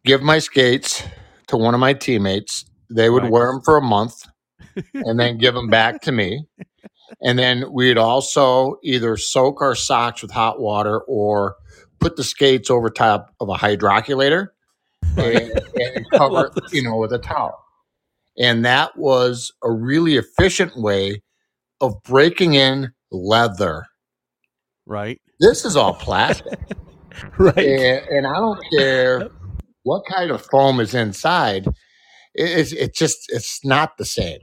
give 0.05 0.23
my 0.23 0.39
skates 0.39 1.03
to 1.49 1.57
one 1.57 1.75
of 1.75 1.81
my 1.81 1.95
teammates. 1.95 2.65
They 2.91 3.11
would 3.11 3.25
Right. 3.25 3.33
wear 3.33 3.53
them 3.53 3.63
for 3.63 3.77
a 3.77 3.83
month, 3.83 4.23
and 4.95 5.19
then 5.19 5.39
give 5.39 5.55
them 5.55 5.69
back 5.69 6.03
to 6.03 6.13
me. 6.13 6.47
And 7.23 7.39
then 7.39 7.73
we'd 7.73 7.99
also 7.99 8.77
either 8.83 9.17
soak 9.17 9.63
our 9.63 9.75
socks 9.75 10.23
with 10.23 10.31
hot 10.31 10.61
water 10.61 11.01
or 11.01 11.57
put 12.01 12.17
the 12.17 12.25
skates 12.25 12.71
over 12.71 12.91
top 12.91 13.33
of 13.41 13.49
a 13.49 13.55
hydrocollator 13.55 14.49
and, 15.17 15.53
and 15.77 16.11
cover 16.13 16.47
it, 16.57 16.73
you 16.73 16.83
know, 16.83 16.97
with 16.97 17.13
a 17.13 17.19
towel. 17.19 17.59
And 18.39 18.65
that 18.65 18.97
was 18.99 19.53
a 19.63 19.71
really 19.71 20.17
efficient 20.17 20.77
way 20.77 21.23
of 21.81 21.95
breaking 22.03 22.55
in 22.55 22.93
leather. 23.13 23.87
Right. 24.87 25.21
This 25.41 25.65
is 25.65 25.77
all 25.77 25.95
plastic. 25.95 26.59
right. 27.39 27.57
and, 27.59 28.07
and 28.09 28.27
I 28.27 28.35
don't 28.35 28.61
care 28.79 29.29
what 29.83 30.03
kind 30.11 30.31
of 30.31 30.45
foam 30.47 30.81
is 30.81 30.95
inside. 30.95 31.67
It- 32.35 32.59
It's 32.59 32.73
it's 32.73 32.99
just 32.99 33.19
it's 33.29 33.65
not 33.65 33.97
the 33.97 34.05
same. 34.05 34.41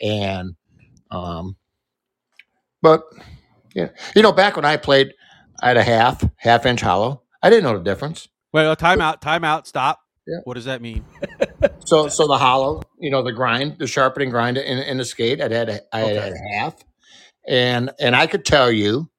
And 0.00 0.56
um, 1.10 1.56
but 2.82 3.02
yeah, 3.74 3.88
you 4.14 4.22
know, 4.22 4.32
back 4.32 4.56
when 4.56 4.64
I 4.64 4.76
played, 4.76 5.12
I 5.60 5.68
had 5.68 5.76
a 5.76 5.82
half 5.84 6.24
half 6.36 6.66
inch 6.66 6.80
hollow. 6.80 7.22
I 7.42 7.50
didn't 7.50 7.64
know 7.64 7.76
the 7.78 7.84
difference. 7.84 8.28
Well, 8.52 8.70
uh, 8.70 8.76
time 8.76 9.00
out, 9.00 9.20
time 9.20 9.44
out, 9.44 9.66
stop. 9.66 10.00
Yeah. 10.26 10.38
What 10.44 10.54
does 10.54 10.64
that 10.66 10.80
mean? 10.82 11.04
So 11.86 12.08
so 12.08 12.26
the 12.26 12.38
hollow, 12.38 12.80
you 12.98 13.10
know, 13.10 13.22
the 13.22 13.32
grind, 13.32 13.78
the 13.78 13.86
sharpening 13.86 14.30
grind 14.30 14.56
in, 14.56 14.78
in 14.78 14.96
the 14.96 15.04
skate, 15.04 15.42
I'd 15.42 15.52
had 15.52 15.68
a, 15.68 15.80
I 15.94 16.02
Okay. 16.02 16.14
had 16.14 16.32
a 16.32 16.58
half, 16.58 16.74
and 17.46 17.90
and 18.00 18.16
I 18.16 18.26
could 18.26 18.46
tell 18.46 18.72
you 18.72 19.10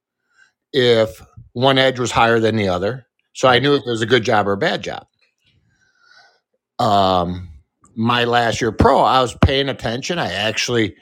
if 0.75 1.21
one 1.53 1.77
edge 1.77 1.99
was 1.99 2.11
higher 2.11 2.39
than 2.39 2.57
the 2.57 2.67
other. 2.67 3.07
So 3.33 3.47
I 3.47 3.59
knew 3.59 3.75
if 3.75 3.81
it 3.81 3.89
was 3.89 4.01
a 4.01 4.05
good 4.05 4.23
job 4.23 4.45
or 4.45 4.51
a 4.51 4.57
bad 4.57 4.83
job. 4.83 5.07
Um, 6.79 7.49
my 7.95 8.25
last 8.25 8.59
year 8.59 8.73
pro, 8.73 8.99
I 8.99 9.21
was 9.21 9.35
paying 9.41 9.69
attention. 9.69 10.19
I 10.19 10.33
actually 10.33 10.95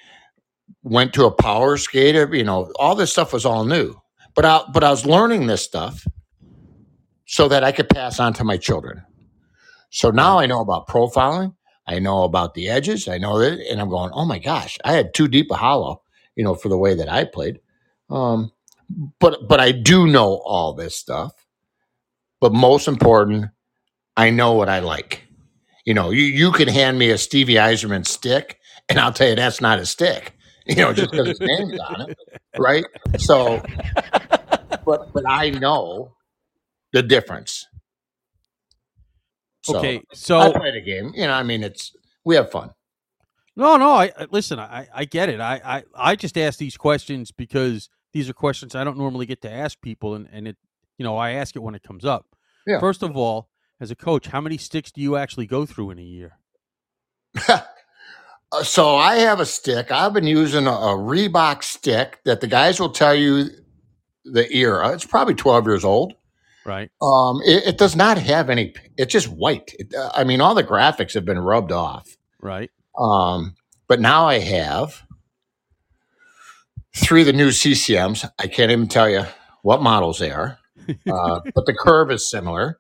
went 0.84 1.14
to 1.14 1.26
a 1.26 1.32
power 1.32 1.78
skater. 1.78 2.30
You 2.36 2.44
know, 2.44 2.72
all 2.78 2.96
this 2.96 3.12
stuff 3.12 3.34
was 3.34 3.48
all 3.48 3.66
new, 3.66 3.96
but 4.36 4.46
I 4.46 4.62
but 4.72 4.84
I 4.84 4.92
was 4.92 5.08
learning 5.08 5.48
this 5.48 5.64
stuff 5.64 6.06
so 7.26 7.48
that 7.48 7.64
I 7.64 7.72
could 7.72 7.90
pass 7.90 8.20
on 8.20 8.34
to 8.34 8.44
my 8.44 8.58
children. 8.58 9.04
So 9.90 10.12
now 10.12 10.38
I 10.38 10.46
know 10.46 10.62
about 10.62 10.88
profiling. 10.88 11.56
I 11.88 11.98
know 11.98 12.24
about 12.24 12.54
the 12.54 12.70
edges. 12.70 13.08
I 13.08 13.18
know 13.18 13.40
that, 13.40 13.60
and 13.72 13.82
I'm 13.82 13.90
going, 13.90 14.12
oh 14.14 14.26
my 14.26 14.38
gosh, 14.38 14.78
I 14.86 14.94
had 14.94 15.16
too 15.16 15.28
deep 15.28 15.50
a 15.50 15.56
hollow, 15.56 16.04
you 16.36 16.44
know, 16.44 16.54
for 16.54 16.70
the 16.70 16.78
way 16.78 16.94
that 16.94 17.12
I 17.12 17.26
played. 17.26 17.60
Um, 18.12 18.52
but 19.20 19.48
but 19.48 19.60
I 19.60 19.72
do 19.72 20.08
know 20.08 20.42
all 20.46 20.74
this 20.74 20.96
stuff. 20.98 21.34
But 22.42 22.54
most 22.54 22.88
important, 22.88 23.48
I 24.18 24.30
know 24.30 24.54
what 24.54 24.70
I 24.70 24.80
like. 24.80 25.24
You 25.86 25.94
know, 25.94 26.12
you 26.12 26.24
you 26.24 26.52
can 26.52 26.68
hand 26.68 27.00
me 27.00 27.10
a 27.10 27.18
Stevie 27.18 27.56
Yzerman 27.56 28.06
stick, 28.06 28.60
and 28.90 29.00
I'll 29.00 29.14
tell 29.14 29.30
you 29.30 29.36
that's 29.36 29.62
not 29.62 29.80
a 29.80 29.86
stick. 29.86 30.34
You 30.66 30.76
know, 30.78 30.94
just 30.94 31.12
because 31.12 31.28
his 31.28 31.42
name's 31.42 31.78
on 31.78 32.10
it, 32.10 32.18
right? 32.58 32.86
So, 33.18 33.62
but 34.86 35.12
but 35.14 35.26
I 35.28 35.50
know 35.50 36.16
the 36.94 37.04
difference. 37.04 37.68
So, 39.64 39.78
okay, 39.80 39.98
I 39.98 40.16
so 40.16 40.54
play 40.54 40.72
the 40.72 40.82
game. 40.82 41.12
You 41.16 41.28
know, 41.28 41.34
I 41.34 41.44
mean, 41.44 41.64
it's 41.64 41.94
we 42.24 42.36
have 42.36 42.50
fun. 42.50 42.72
no, 43.58 43.76
no. 43.78 43.92
I 43.92 44.12
I- 44.18 44.28
listen. 44.32 44.60
I 44.60 44.88
I 44.94 45.06
get 45.06 45.28
it. 45.30 45.42
I 45.42 45.62
I 45.66 45.84
I 46.12 46.16
just 46.16 46.38
ask 46.38 46.60
these 46.60 46.78
questions 46.78 47.32
because 47.32 47.90
these 48.14 48.30
are 48.30 48.34
questions 48.34 48.76
I 48.76 48.84
don't 48.84 48.98
normally 48.98 49.26
get 49.26 49.42
to 49.42 49.52
ask 49.52 49.82
people, 49.82 50.16
and 50.16 50.28
and 50.32 50.48
it 50.48 50.58
you 50.98 51.04
know 51.04 51.18
I 51.18 51.32
ask 51.32 51.56
it 51.56 51.60
when 51.60 51.76
it 51.76 51.84
comes 51.84 52.06
up. 52.06 52.28
Yeah. 52.66 52.80
First 52.80 53.04
of 53.04 53.18
all, 53.18 53.50
as 53.80 53.92
a 53.92 53.96
coach, 53.96 54.28
how 54.28 54.40
many 54.40 54.58
sticks 54.58 54.92
do 54.92 55.02
you 55.02 55.18
actually 55.18 55.48
go 55.48 55.66
through 55.66 55.92
in 55.92 56.00
a 56.00 56.04
year? 56.04 56.38
Uh, 58.54 58.64
so 58.64 58.96
I 58.96 59.16
have 59.16 59.40
a 59.40 59.48
stick. 59.48 59.92
I've 59.92 60.14
been 60.14 60.28
using 60.28 60.68
a, 60.68 60.72
a 60.72 60.96
Reebok 60.96 61.64
stick 61.64 62.20
that 62.26 62.40
the 62.40 62.46
guys 62.46 62.80
will 62.80 62.92
tell 62.92 63.16
you 63.16 63.50
the 64.26 64.48
era. 64.56 64.94
It's 64.94 65.06
probably 65.08 65.34
12 65.34 65.66
years 65.66 65.84
old. 65.84 66.14
Right. 66.64 66.92
Um, 67.02 67.42
it, 67.44 67.66
it 67.66 67.78
does 67.78 67.96
not 67.96 68.18
have 68.20 68.52
any. 68.52 68.76
It's 68.96 69.12
just 69.12 69.28
white. 69.28 69.74
It, 69.80 69.94
uh, 69.96 70.12
I 70.14 70.24
mean, 70.24 70.40
all 70.40 70.54
the 70.54 70.64
graphics 70.64 71.16
have 71.16 71.26
been 71.26 71.40
rubbed 71.40 71.72
off. 71.72 72.16
Right. 72.40 72.70
Um, 72.98 73.56
but 73.88 74.00
now 74.00 74.28
I 74.28 74.38
have 74.38 75.02
of 76.96 77.26
the 77.26 77.34
new 77.34 77.50
CCMs. 77.50 78.30
I 78.40 78.48
can't 78.48 78.72
even 78.72 78.88
tell 78.88 79.10
you 79.10 79.24
what 79.62 79.82
models 79.82 80.20
they 80.20 80.32
are, 80.32 80.58
uh, 81.12 81.42
but 81.54 81.66
the 81.66 81.74
curve 81.74 82.12
is 82.12 82.30
similar. 82.30 82.80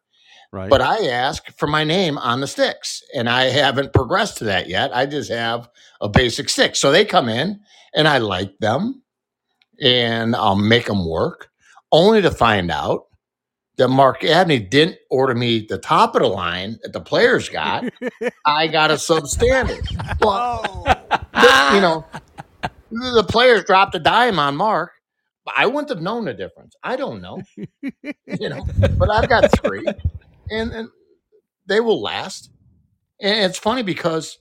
Right. 0.51 0.70
But 0.70 0.82
I 0.82 1.08
ask 1.08 1.51
for 1.58 1.65
my 1.65 1.84
name 1.84 2.20
on 2.20 2.39
the 2.39 2.48
sticks, 2.48 3.01
and 3.15 3.27
I 3.27 3.46
haven't 3.46 3.91
progressed 3.91 4.38
to 4.38 4.43
that 4.46 4.70
yet. 4.70 4.96
I 4.96 5.08
just 5.08 5.32
have 5.32 5.67
a 6.00 6.08
basic 6.08 6.48
stick. 6.48 6.75
So 6.75 6.91
they 6.91 7.05
come 7.05 7.27
in, 7.27 7.60
and 7.96 8.08
I 8.08 8.20
like 8.20 8.60
them, 8.60 9.01
and 9.82 10.36
I'll 10.36 10.55
make 10.55 10.86
them 10.86 11.10
work, 11.10 11.50
only 11.91 12.22
to 12.22 12.29
find 12.29 12.70
out 12.70 13.05
that 13.77 13.88
Mark 13.88 14.24
Abney 14.24 14.60
didn't 14.60 14.98
order 15.10 15.34
me 15.34 15.65
the 15.67 15.79
top 15.79 16.15
of 16.15 16.22
the 16.22 16.27
line 16.27 16.77
that 16.84 16.93
the 16.93 17.01
players 17.01 17.50
got. 17.50 17.86
I 18.46 18.67
got 18.67 18.91
a 18.91 18.96
substandard. 18.96 20.20
Well, 20.22 20.84
but, 20.86 21.74
you 21.74 21.82
know, 21.82 22.05
the 22.93 23.25
players 23.27 23.63
dropped 23.63 23.95
a 23.95 24.00
dime 24.00 24.39
on 24.39 24.55
Mark. 24.55 24.91
I 25.57 25.65
wouldn't 25.65 25.89
have 25.89 26.01
known 26.01 26.25
the 26.25 26.33
difference. 26.33 26.75
I 26.83 26.95
don't 26.95 27.21
know, 27.21 27.41
you 27.57 28.50
know, 28.50 28.65
but 28.97 29.09
I've 29.09 29.27
got 29.27 29.51
three, 29.59 29.85
and, 30.50 30.71
and 30.71 30.89
they 31.65 31.79
will 31.81 32.01
last. 32.01 32.50
And 33.19 33.50
it's 33.50 33.57
funny 33.57 33.83
because 33.83 34.39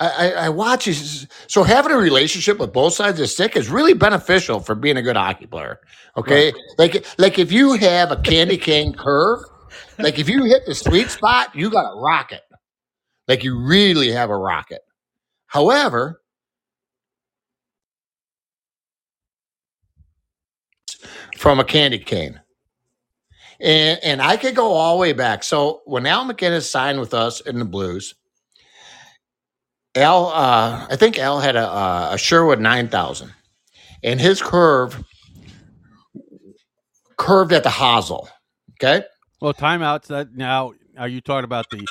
I, 0.00 0.08
I, 0.08 0.28
I 0.30 0.48
watch 0.48 0.86
these. 0.86 1.26
So 1.46 1.62
having 1.62 1.92
a 1.92 1.98
relationship 1.98 2.58
with 2.58 2.72
both 2.72 2.94
sides 2.94 3.18
of 3.18 3.24
the 3.24 3.26
stick 3.26 3.56
is 3.56 3.68
really 3.68 3.94
beneficial 3.94 4.60
for 4.60 4.74
being 4.74 4.96
a 4.96 5.02
good 5.02 5.16
hockey 5.16 5.46
player. 5.46 5.80
Okay, 6.16 6.52
like 6.78 7.06
like 7.18 7.38
if 7.38 7.52
you 7.52 7.74
have 7.74 8.10
a 8.10 8.16
candy 8.16 8.56
cane 8.56 8.94
curve, 8.94 9.40
like 9.98 10.18
if 10.18 10.28
you 10.28 10.44
hit 10.44 10.66
the 10.66 10.74
sweet 10.74 11.10
spot, 11.10 11.54
you 11.54 11.70
got 11.70 11.92
a 11.92 12.00
rocket. 12.00 12.42
Like 13.28 13.44
you 13.44 13.58
really 13.58 14.10
have 14.10 14.30
a 14.30 14.36
rocket. 14.36 14.80
However, 15.46 16.20
from 21.44 21.60
a 21.60 21.64
candy 21.64 21.98
cane. 21.98 22.40
And 23.60 24.00
and 24.02 24.22
I 24.22 24.38
could 24.38 24.54
go 24.54 24.72
all 24.72 24.96
the 24.96 25.00
way 25.02 25.12
back. 25.12 25.42
So 25.44 25.82
when 25.84 26.06
Al 26.06 26.24
MacInnis 26.24 26.70
signed 26.70 26.98
with 26.98 27.12
us 27.12 27.42
in 27.42 27.58
the 27.58 27.66
Blues, 27.66 28.14
Al, 29.94 30.28
uh, 30.28 30.86
I 30.88 30.96
think 30.96 31.18
Al 31.18 31.40
had 31.40 31.54
a, 31.54 31.68
a 31.68 32.14
a 32.14 32.18
Sherwood 32.18 32.60
nine 32.60 32.88
thousand, 32.88 33.30
and 34.02 34.18
his 34.18 34.40
curve 34.40 35.04
curved 37.18 37.52
at 37.52 37.62
the 37.62 37.68
hosel. 37.68 38.26
Okay, 38.80 39.04
Well, 39.42 39.52
timeouts. 39.52 40.06
That 40.06 40.34
now 40.34 40.72
are 40.96 41.08
you 41.08 41.20
talking 41.20 41.44
about 41.44 41.68
the 41.68 41.86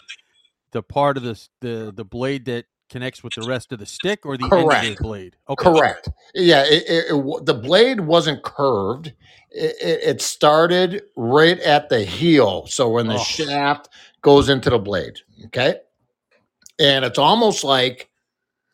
the 0.71 0.81
part 0.81 1.15
of 1.15 1.21
this 1.21 1.49
the 1.61 1.93
the 1.95 2.03
blade 2.03 2.45
that 2.45 2.65
connects 2.89 3.23
with 3.23 3.33
the 3.35 3.43
rest 3.47 3.71
of 3.71 3.79
the 3.79 3.85
stick 3.85 4.25
or 4.25 4.37
the 4.37 4.43
end 4.43 4.53
of 4.53 4.59
Correct. 4.65 4.97
the 4.97 5.03
blade. 5.03 5.35
Okay. 5.49 5.63
Correct. 5.63 6.09
Yeah, 6.35 6.63
it, 6.65 6.83
it, 6.87 7.05
it 7.13 7.45
the 7.45 7.53
blade 7.53 8.01
wasn't 8.01 8.43
curved. 8.43 9.13
It, 9.51 9.75
it, 9.81 9.99
it 10.03 10.21
started 10.21 11.03
right 11.15 11.59
at 11.59 11.89
the 11.89 12.03
heel, 12.03 12.65
so 12.67 12.89
when 12.89 13.07
the 13.07 13.15
Oh. 13.15 13.23
shaft 13.23 13.89
goes 14.21 14.49
into 14.49 14.69
the 14.69 14.79
blade. 14.79 15.17
Okay, 15.45 15.75
and 16.79 17.05
it's 17.05 17.19
almost 17.19 17.63
like 17.63 18.09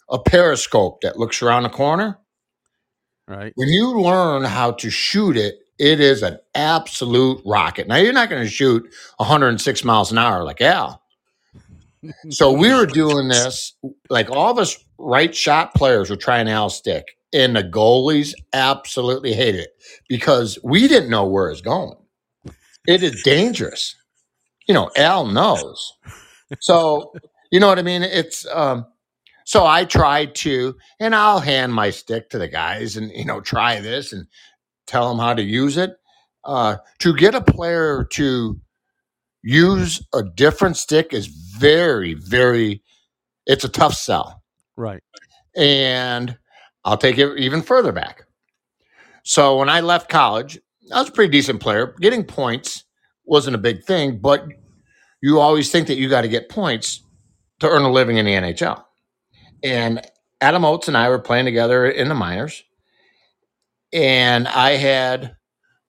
a 0.09 0.19
periscope 0.19 1.01
that 1.01 1.17
looks 1.17 1.41
around 1.41 1.63
the 1.63 1.69
corner. 1.69 2.17
Right. 3.27 3.53
When 3.55 3.67
you 3.69 4.01
learn 4.01 4.43
how 4.43 4.71
to 4.71 4.89
shoot 4.89 5.37
it, 5.37 5.59
it 5.77 5.99
is 5.99 6.23
an 6.23 6.39
absolute 6.55 7.41
rocket. 7.45 7.87
Now 7.87 7.97
you're 7.97 8.11
not 8.11 8.29
going 8.29 8.43
to 8.43 8.49
shoot 8.49 8.83
106 9.17 9.83
miles 9.83 10.11
an 10.11 10.17
hour 10.17 10.43
like 10.43 10.61
Al. 10.61 11.01
So 12.29 12.51
we 12.51 12.73
were 12.73 12.85
doing 12.85 13.27
this, 13.29 13.73
like 14.09 14.29
all 14.31 14.51
of 14.51 14.59
us 14.59 14.77
right 14.97 15.35
shot 15.35 15.73
players 15.75 16.09
were 16.09 16.15
trying 16.15 16.47
Al's 16.47 16.77
stick, 16.77 17.05
and 17.33 17.55
the 17.55 17.63
goalies 17.63 18.33
absolutely 18.53 19.33
hated 19.33 19.61
it 19.61 19.71
because 20.09 20.59
we 20.63 20.87
didn't 20.87 21.09
know 21.09 21.25
where 21.27 21.49
it's 21.49 21.61
going. 21.61 21.95
It 22.87 23.03
is 23.03 23.23
dangerous. 23.23 23.95
You 24.67 24.73
know, 24.75 24.91
Al 24.97 25.27
knows. 25.27 25.93
So, 26.61 27.13
you 27.51 27.59
know 27.59 27.67
what 27.67 27.79
I 27.79 27.83
mean? 27.83 28.03
It's 28.03 28.45
um 28.47 28.85
so 29.45 29.65
I 29.65 29.85
tried 29.85 30.35
to, 30.35 30.75
and 30.99 31.15
I'll 31.15 31.39
hand 31.39 31.73
my 31.73 31.89
stick 31.91 32.29
to 32.31 32.39
the 32.39 32.47
guys 32.47 32.97
and 32.97 33.11
you 33.11 33.25
know, 33.25 33.41
try 33.41 33.81
this 33.81 34.13
and 34.13 34.27
tell 34.87 35.09
them 35.09 35.19
how 35.19 35.33
to 35.33 35.43
use 35.43 35.77
it. 35.77 35.91
Uh 36.43 36.77
to 36.99 37.15
get 37.15 37.35
a 37.35 37.41
player 37.41 38.05
to 38.13 38.59
use 39.43 40.05
a 40.13 40.23
different 40.23 40.77
stick 40.77 41.13
is 41.13 41.29
very, 41.59 42.13
very 42.13 42.81
it's 43.45 43.63
a 43.63 43.69
tough 43.69 43.95
sell. 43.95 44.43
Right. 44.77 45.01
And 45.55 46.37
I'll 46.85 46.97
take 46.97 47.17
it 47.17 47.37
even 47.37 47.61
further 47.61 47.91
back. 47.91 48.23
So 49.23 49.57
when 49.57 49.69
I 49.69 49.81
left 49.81 50.09
college, 50.09 50.59
I 50.93 50.99
was 50.99 51.09
a 51.09 51.11
pretty 51.11 51.31
decent 51.31 51.59
player. 51.59 51.95
Getting 51.99 52.23
points 52.23 52.85
wasn't 53.25 53.55
a 53.55 53.59
big 53.59 53.83
thing, 53.83 54.19
but 54.19 54.47
you 55.21 55.39
always 55.39 55.71
think 55.71 55.87
that 55.87 55.97
you 55.97 56.09
got 56.09 56.21
to 56.21 56.27
get 56.27 56.49
points 56.49 57.03
to 57.59 57.67
earn 57.67 57.81
a 57.81 57.91
living 57.91 58.17
in 58.17 58.25
the 58.25 58.33
NHL. 58.33 58.83
And 59.63 60.01
Adam 60.41 60.63
Oates 60.63 60.87
and 60.87 60.95
I 60.95 61.09
were 61.09 61.19
playing 61.19 61.45
together 61.45 61.85
in 61.85 62.07
the 62.07 62.15
minors. 62.15 62.63
And 63.91 64.47
I 64.47 64.71
had 64.71 65.35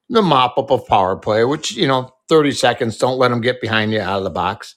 the 0.09 0.23
mop 0.23 0.59
up 0.59 0.71
of 0.71 0.87
power 0.87 1.17
play, 1.17 1.45
which, 1.45 1.73
you 1.73 1.87
know, 1.87 2.11
30 2.29 2.53
seconds, 2.53 2.97
don't 2.97 3.19
let 3.19 3.29
them 3.29 3.41
get 3.41 3.61
behind 3.61 3.93
you 3.93 4.01
out 4.01 4.19
of 4.19 4.25
the 4.25 4.31
box. 4.31 4.77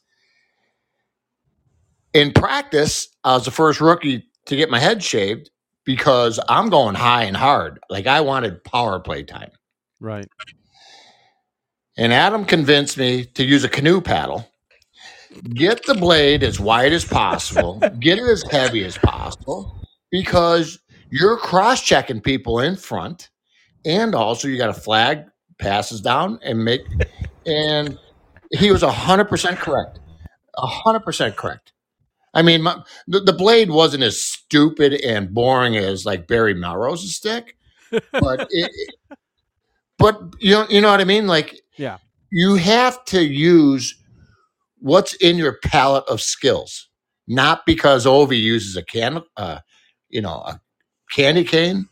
In 2.14 2.32
practice, 2.32 3.08
I 3.24 3.34
was 3.34 3.46
the 3.46 3.52
first 3.52 3.82
rookie 3.82 4.28
to 4.46 4.56
get 4.56 4.70
my 4.70 4.80
head 4.80 5.04
shaved 5.04 5.50
because 5.84 6.40
I'm 6.48 6.70
going 6.70 6.96
high 6.96 7.24
and 7.24 7.36
hard. 7.36 7.80
Like 7.90 8.08
I 8.08 8.22
wanted 8.22 8.64
power 8.64 9.00
play 9.00 9.24
time. 9.24 9.52
Right. 10.00 10.28
And 11.98 12.14
Adam 12.14 12.46
convinced 12.46 12.98
me 12.98 13.26
to 13.26 13.44
use 13.44 13.64
a 13.64 13.70
canoe 13.70 14.02
paddle, 14.02 14.50
get 15.54 15.86
the 15.86 15.94
blade 15.94 16.44
as 16.44 16.60
wide 16.60 16.94
as 16.94 17.06
possible, 17.06 17.80
get 18.00 18.18
it 18.18 18.28
as 18.28 18.44
heavy 18.44 18.84
as 18.84 18.98
possible, 18.98 19.80
because 20.10 20.80
you're 21.10 21.38
cross 21.38 21.82
checking 21.82 22.22
people 22.22 22.60
in 22.60 22.76
front. 22.76 23.30
And 23.86 24.16
also, 24.16 24.48
you 24.48 24.58
got 24.58 24.70
a 24.70 24.74
flag 24.74 25.26
passes 25.60 26.02
down 26.02 26.40
and 26.42 26.64
make. 26.64 26.82
And 27.46 28.00
he 28.52 28.72
was 28.72 28.82
100% 28.82 29.58
correct. 29.58 30.00
100% 30.58 31.36
correct. 31.36 31.73
I 32.34 32.42
mean, 32.42 32.64
my, 32.64 32.82
the, 33.08 33.20
the 33.20 33.34
blade 33.34 33.70
wasn't 33.70 34.04
as 34.04 34.20
stupid 34.22 34.94
and 35.02 35.34
boring 35.34 35.78
as 35.78 36.06
like 36.06 36.28
Barry 36.28 36.54
Melrose's 36.54 37.16
stick, 37.16 37.56
but 37.92 38.42
it, 38.50 38.72
it- 38.74 38.96
but 40.00 40.20
you 40.40 40.52
know, 40.52 40.66
you 40.70 40.82
know 40.82 40.90
what 40.90 41.00
I 41.02 41.06
mean? 41.06 41.28
Like, 41.28 41.62
Yeah. 41.78 41.98
you 42.32 42.56
have 42.56 43.06
to 43.06 43.24
use 43.24 43.96
what's 44.80 45.14
in 45.16 45.38
your 45.38 45.60
palette 45.64 46.04
of 46.10 46.20
skills, 46.20 46.90
not 47.28 47.66
because 47.66 48.06
Ovi 48.06 48.40
uses 48.40 48.76
a 48.76 48.84
can, 48.84 49.22
uh, 49.38 49.60
you 50.10 50.20
know, 50.22 50.38
a 50.46 50.60
candy 51.12 51.44
cane. 51.44 51.88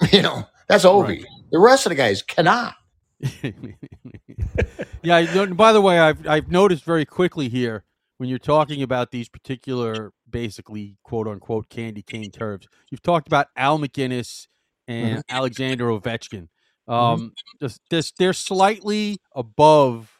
You 0.12 0.22
know, 0.22 0.44
that's 0.68 0.84
Ovi. 0.84 1.06
Right. 1.06 1.24
The 1.52 1.58
rest 1.60 1.86
of 1.86 1.90
the 1.90 1.96
guys 1.96 2.20
cannot. 2.20 2.74
yeah. 5.02 5.44
By 5.46 5.72
the 5.72 5.80
way, 5.80 5.98
I've 5.98 6.26
I've 6.26 6.50
noticed 6.50 6.84
very 6.84 7.04
quickly 7.04 7.48
here 7.48 7.84
when 8.24 8.30
you're 8.30 8.38
talking 8.38 8.82
about 8.82 9.10
these 9.10 9.28
particular, 9.28 10.10
basically 10.30 10.96
quote 11.02 11.28
unquote 11.28 11.68
candy 11.68 12.00
cane 12.00 12.30
turfs. 12.30 12.66
You've 12.90 13.02
talked 13.02 13.26
about 13.26 13.48
Al 13.54 13.78
MacInnis 13.78 14.46
and 14.88 15.22
Alexander 15.28 15.88
Ovechkin. 15.88 16.48
Um, 16.88 17.34
just 17.60 17.82
this 17.90 18.12
they're 18.12 18.32
slightly 18.32 19.18
above. 19.34 20.10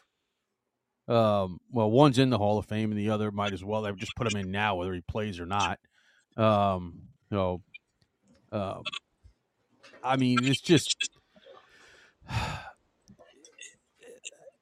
Um, 1.07 1.57
well, 1.71 1.89
one's 1.89 2.19
in 2.19 2.29
the 2.29 2.37
Hall 2.37 2.59
of 2.59 2.67
Fame, 2.67 2.91
and 2.91 2.99
the 2.99 3.09
other 3.09 3.31
might 3.31 3.53
as 3.53 3.63
well. 3.63 3.81
They've 3.81 3.97
just 3.97 4.15
put 4.15 4.31
him 4.31 4.39
in 4.39 4.51
now, 4.51 4.75
whether 4.75 4.93
he 4.93 5.01
plays 5.01 5.39
or 5.39 5.47
not. 5.47 5.79
Um, 6.37 7.07
so, 7.31 7.63
um, 8.51 8.83
I 10.03 10.15
mean, 10.17 10.43
it's 10.43 10.61
just 10.61 11.09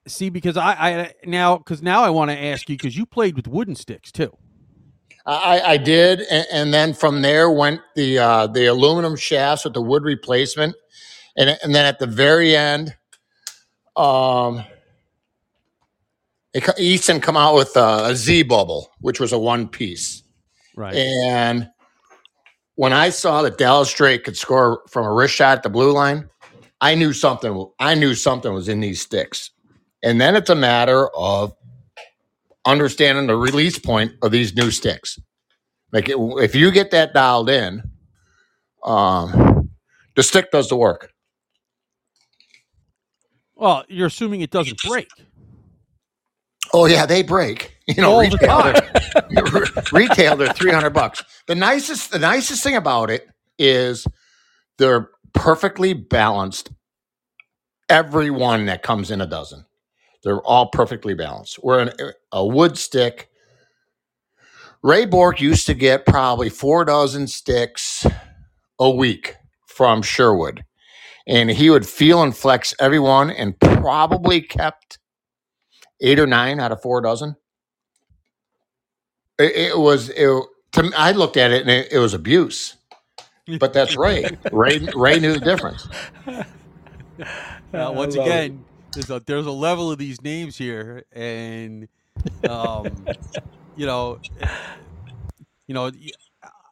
see 0.08 0.30
because 0.30 0.58
I, 0.58 0.72
I 0.72 1.14
now 1.26 1.58
because 1.58 1.82
now 1.82 2.04
I 2.04 2.10
want 2.10 2.32
to 2.32 2.38
ask 2.38 2.70
you 2.70 2.76
because 2.76 2.98
you 2.98 3.06
played 3.06 3.36
with 3.36 3.48
wooden 3.48 3.76
sticks 3.76 4.12
too. 4.12 4.36
I, 5.26 5.62
I 5.62 5.78
did, 5.78 6.20
and, 6.30 6.46
and 6.52 6.74
then 6.74 6.94
from 6.94 7.22
there 7.22 7.50
went 7.50 7.80
the 7.96 8.20
uh, 8.20 8.48
the 8.48 8.66
aluminum 8.66 9.16
shafts 9.16 9.64
with 9.64 9.74
the 9.74 9.82
wood 9.82 10.04
replacement, 10.04 10.76
and 11.38 11.58
and 11.64 11.74
then 11.74 11.86
at 11.86 12.00
the 12.00 12.08
very 12.08 12.56
end, 12.56 12.94
um, 13.96 14.66
it, 16.54 16.68
Easton 16.78 17.22
come 17.22 17.38
out 17.38 17.56
with 17.56 17.76
a, 17.78 18.08
a 18.10 18.16
Z 18.16 18.44
bubble, 18.44 18.92
which 19.00 19.22
was 19.22 19.32
a 19.32 19.40
one 19.40 19.70
piece, 19.70 20.24
Right. 20.76 20.94
and 20.96 21.70
when 22.76 22.92
I 22.92 23.10
saw 23.10 23.44
that 23.44 23.58
Dallas 23.58 23.94
Drake 23.94 24.26
could 24.26 24.36
score 24.36 24.82
from 24.90 25.06
a 25.06 25.14
wrist 25.14 25.36
shot 25.36 25.58
at 25.60 25.64
the 25.64 25.70
blue 25.70 25.94
line, 25.94 26.28
I 26.82 26.96
knew 26.96 27.14
something. 27.14 27.66
I 27.80 27.96
knew 27.96 28.14
something 28.14 28.52
was 28.54 28.68
in 28.68 28.82
these 28.82 29.00
sticks, 29.00 29.52
and 30.04 30.20
then 30.22 30.36
it's 30.36 30.50
a 30.50 30.56
matter 30.56 31.08
of 31.16 31.56
understanding 32.66 33.28
the 33.28 33.36
release 33.38 33.80
point 33.80 34.14
of 34.22 34.32
these 34.32 34.56
new 34.56 34.72
sticks. 34.72 35.20
Like 35.92 36.10
it, 36.10 36.18
if 36.18 36.56
you 36.56 36.72
get 36.72 36.92
that 36.92 37.14
dialed 37.14 37.50
in, 37.50 37.84
um, 38.84 39.70
the 40.16 40.24
stick 40.24 40.52
does 40.52 40.70
the 40.70 40.76
work. 40.76 41.12
well, 43.56 43.86
you're 43.88 44.08
assuming 44.08 44.42
it 44.42 44.52
doesn't 44.52 44.80
break. 44.88 45.08
Oh 46.74 46.86
yeah, 46.86 47.06
they 47.06 47.24
break. 47.24 47.72
You 47.88 48.02
know, 48.02 48.14
All 48.14 48.22
the 48.22 48.30
retail, 48.32 48.74
they're, 49.30 49.84
retail 49.92 50.38
they're 50.38 50.54
three 50.54 50.72
hundred 50.72 50.92
bucks. 50.92 51.22
The 51.48 51.56
nicest, 51.56 52.12
the 52.12 52.20
nicest 52.20 52.64
thing 52.64 52.78
about 52.78 53.10
it 53.10 53.28
is 53.60 54.08
they're 54.78 55.10
perfectly 55.34 55.94
balanced. 55.94 56.72
Every 57.90 58.30
one 58.30 58.68
that 58.68 58.84
comes 58.84 59.12
in 59.12 59.20
a 59.20 59.26
dozen, 59.26 59.66
they're 60.24 60.42
all 60.42 60.68
perfectly 60.68 61.14
balanced. 61.14 61.56
Where 61.56 61.80
an, 61.80 61.92
a 62.32 62.46
wood 62.46 62.78
stick, 62.78 63.30
Ray 64.82 65.06
Bourque 65.06 65.42
used 65.42 65.66
to 65.68 65.74
get 65.74 66.06
probably 66.06 66.50
four 66.50 66.86
dozen 66.86 67.28
sticks 67.28 68.06
a 68.80 68.90
week 68.90 69.36
from 69.68 70.02
Sherwood, 70.02 70.64
and 71.28 71.50
he 71.50 71.70
would 71.70 71.88
feel 71.88 72.22
and 72.22 72.36
flex 72.36 72.74
everyone, 72.80 73.30
and 73.32 73.60
probably 73.60 74.42
kept 74.42 75.00
eight 76.02 76.20
or 76.20 76.28
nine 76.28 76.60
out 76.60 76.72
of 76.72 76.82
four 76.82 77.02
dozen. 77.02 77.36
It, 79.40 79.56
it 79.56 79.78
was 79.78 80.10
it, 80.10 80.44
to 80.74 80.84
me, 80.84 80.92
I 80.96 81.12
looked 81.12 81.38
at 81.38 81.52
it 81.52 81.62
and 81.62 81.72
it, 81.72 81.92
it 81.92 82.00
was 82.00 82.14
abuse. 82.14 82.76
But 83.60 83.74
that's 83.74 83.98
Ray. 83.98 84.38
Ray 84.52 84.88
Ray 84.96 85.20
knew 85.20 85.34
the 85.34 85.40
difference. 85.40 85.88
Now, 87.74 87.92
once 87.94 88.16
love 88.16 88.32
it. 88.34 88.52
again, 88.52 88.66
there's 88.94 89.10
a 89.10 89.22
there's 89.26 89.46
a 89.46 89.52
level 89.52 89.92
of 89.92 89.98
these 89.98 90.22
names 90.22 90.58
here, 90.58 91.04
and 91.12 91.88
um, 92.48 93.08
you 93.76 93.86
know, 93.86 94.20
you 95.68 95.74
know, 95.74 95.92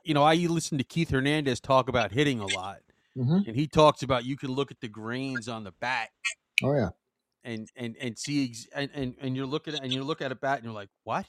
you 0.04 0.14
know, 0.14 0.24
I 0.24 0.36
listen 0.36 0.78
to 0.78 0.84
Keith 0.84 1.10
Hernandez 1.10 1.60
talk 1.60 1.90
about 1.90 2.12
hitting 2.12 2.40
a 2.40 2.48
lot, 2.48 2.80
Mhm. 3.18 3.48
and 3.48 3.56
he 3.56 3.68
talks 3.68 4.04
about 4.04 4.26
you 4.26 4.38
can 4.38 4.52
look 4.52 4.72
at 4.72 4.80
the 4.82 4.88
grains 4.88 5.48
on 5.48 5.64
the 5.64 5.72
bat 5.80 6.10
Oh 6.64 6.74
yeah. 6.74 6.90
and 7.44 7.68
and 7.76 7.96
and 8.00 8.18
see 8.18 8.50
ex- 8.50 8.68
and 8.74 8.90
and, 8.94 9.16
and 9.22 9.36
you're 9.36 9.46
looking 9.46 9.74
at 9.76 9.84
and 9.84 9.92
you 9.94 10.04
look 10.04 10.22
at 10.22 10.32
a 10.32 10.36
bat 10.36 10.58
and 10.58 10.66
you're 10.66 10.74
like, 10.74 10.90
what? 11.04 11.26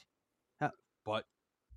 How- 0.61 0.71
But 1.05 1.25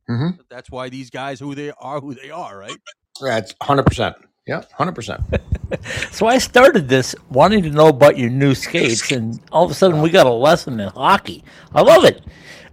Mhm. 0.08 0.38
that's 0.48 0.70
why 0.70 0.88
these 0.88 1.10
guys 1.10 1.40
who 1.40 1.54
they 1.54 1.70
are 1.72 2.00
who 2.00 2.14
they 2.14 2.30
are, 2.30 2.56
right? 2.58 2.76
That's 3.20 3.54
hundred 3.62 3.86
percent. 3.86 4.16
Yeah, 4.46 4.62
hundred 4.74 4.94
percent. 4.94 5.22
So 6.10 6.26
I 6.26 6.38
started 6.38 6.88
this 6.88 7.14
wanting 7.30 7.62
to 7.64 7.70
know 7.70 7.88
about 7.88 8.16
your 8.16 8.30
new 8.30 8.54
skates, 8.54 9.10
and 9.12 9.40
all 9.52 9.64
of 9.64 9.70
a 9.70 9.74
sudden 9.74 10.00
we 10.00 10.10
got 10.10 10.26
a 10.26 10.32
lesson 10.32 10.80
in 10.80 10.88
hockey. 10.88 11.44
I 11.74 11.82
love 11.82 12.04
it. 12.04 12.22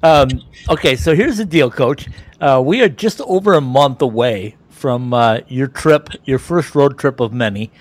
Um, 0.02 0.30
okay, 0.70 0.96
so 0.96 1.16
here's 1.16 1.38
the 1.38 1.46
deal, 1.46 1.70
Coach. 1.70 2.08
Uh, 2.40 2.62
we 2.64 2.82
are 2.82 2.90
just 2.90 3.22
over 3.22 3.54
a 3.54 3.62
month 3.62 4.02
away 4.02 4.56
from 4.70 5.14
uh, 5.14 5.40
your 5.48 5.68
trip, 5.68 6.10
your 6.26 6.40
first 6.40 6.76
road 6.76 6.98
trip 6.98 7.20
of 7.20 7.34
many 7.34 7.72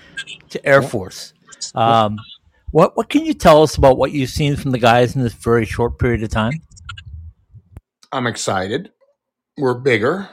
to 0.49 0.65
Air 0.65 0.81
Force. 0.81 1.33
Um, 1.75 2.17
what 2.71 2.97
what 2.97 3.09
can 3.09 3.25
you 3.25 3.33
tell 3.33 3.61
us 3.61 3.77
about 3.77 3.97
what 3.97 4.11
you've 4.11 4.29
seen 4.29 4.55
from 4.55 4.71
the 4.71 4.79
guys 4.79 5.15
in 5.15 5.21
this 5.21 5.33
very 5.33 5.65
short 5.65 5.99
period 5.99 6.23
of 6.23 6.29
time? 6.29 6.61
I'm 8.11 8.27
excited. 8.27 8.91
We're 9.57 9.75
bigger, 9.75 10.29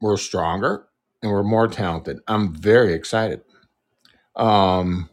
we're 0.00 0.16
stronger, 0.16 0.88
and 1.22 1.30
we're 1.30 1.42
more 1.42 1.68
talented. 1.68 2.20
I'm 2.26 2.54
very 2.54 2.92
excited. 2.92 3.42
Um, 4.36 5.08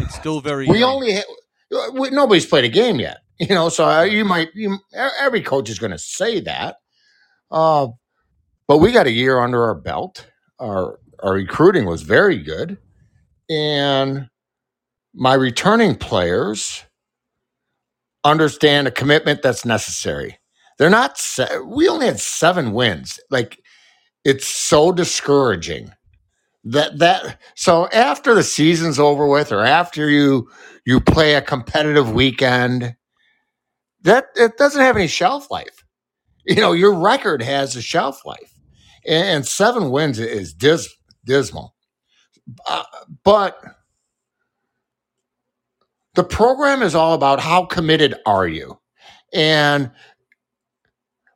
It's 0.00 0.14
still 0.14 0.40
very. 0.40 0.66
we 0.66 0.80
young. 0.80 0.94
only 0.96 1.14
ha- 1.16 1.90
we, 1.94 2.10
nobody's 2.10 2.46
played 2.46 2.64
a 2.64 2.68
game 2.68 2.98
yet, 3.00 3.18
you 3.40 3.48
know. 3.48 3.68
So 3.68 3.86
uh, 3.88 4.02
you 4.02 4.24
might 4.24 4.50
you, 4.54 4.78
every 5.20 5.42
coach 5.42 5.70
is 5.70 5.78
going 5.78 5.92
to 5.92 5.98
say 5.98 6.40
that, 6.40 6.76
uh, 7.50 7.88
but 8.68 8.78
we 8.78 8.92
got 8.92 9.06
a 9.06 9.12
year 9.12 9.38
under 9.40 9.64
our 9.64 9.74
belt. 9.74 10.26
Our 10.60 11.00
our 11.22 11.34
recruiting 11.34 11.86
was 11.86 12.02
very 12.02 12.38
good, 12.38 12.78
and 13.50 14.28
my 15.14 15.34
returning 15.34 15.96
players 15.96 16.84
understand 18.24 18.88
a 18.88 18.92
commitment 18.92 19.42
that's 19.42 19.64
necessary. 19.64 20.38
They're 20.78 20.90
not. 20.90 21.18
Se- 21.18 21.58
we 21.66 21.88
only 21.88 22.06
had 22.06 22.20
seven 22.20 22.72
wins. 22.72 23.20
Like 23.30 23.60
it's 24.26 24.48
so 24.48 24.90
discouraging 24.90 25.92
that 26.64 26.98
that 26.98 27.40
so 27.54 27.86
after 27.90 28.34
the 28.34 28.42
season's 28.42 28.98
over 28.98 29.28
with 29.28 29.52
or 29.52 29.64
after 29.64 30.10
you 30.10 30.50
you 30.84 31.00
play 31.00 31.34
a 31.34 31.40
competitive 31.40 32.12
weekend 32.12 32.96
that 34.02 34.26
it 34.34 34.56
doesn't 34.56 34.82
have 34.82 34.96
any 34.96 35.06
shelf 35.06 35.48
life. 35.48 35.84
You 36.44 36.56
know 36.56 36.72
your 36.72 36.92
record 36.92 37.40
has 37.40 37.76
a 37.76 37.82
shelf 37.82 38.26
life 38.26 38.52
and, 39.06 39.28
and 39.28 39.46
seven 39.46 39.90
wins 39.90 40.18
is 40.18 40.52
dis, 40.52 40.92
dismal. 41.24 41.76
Uh, 42.68 42.82
but 43.22 43.62
the 46.14 46.24
program 46.24 46.82
is 46.82 46.96
all 46.96 47.14
about 47.14 47.38
how 47.38 47.64
committed 47.64 48.16
are 48.26 48.48
you? 48.48 48.76
And 49.32 49.92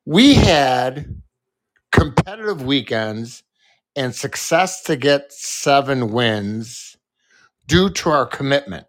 we 0.07 0.35
had 0.35 1.21
competitive 1.93 2.63
weekends 2.65 3.43
and 3.97 4.15
success 4.15 4.83
to 4.85 4.97
get 4.97 5.33
seven 5.33 6.13
wins 6.13 6.97
due 7.67 7.91
to 7.91 8.11
our 8.11 8.27
commitment. 8.27 8.87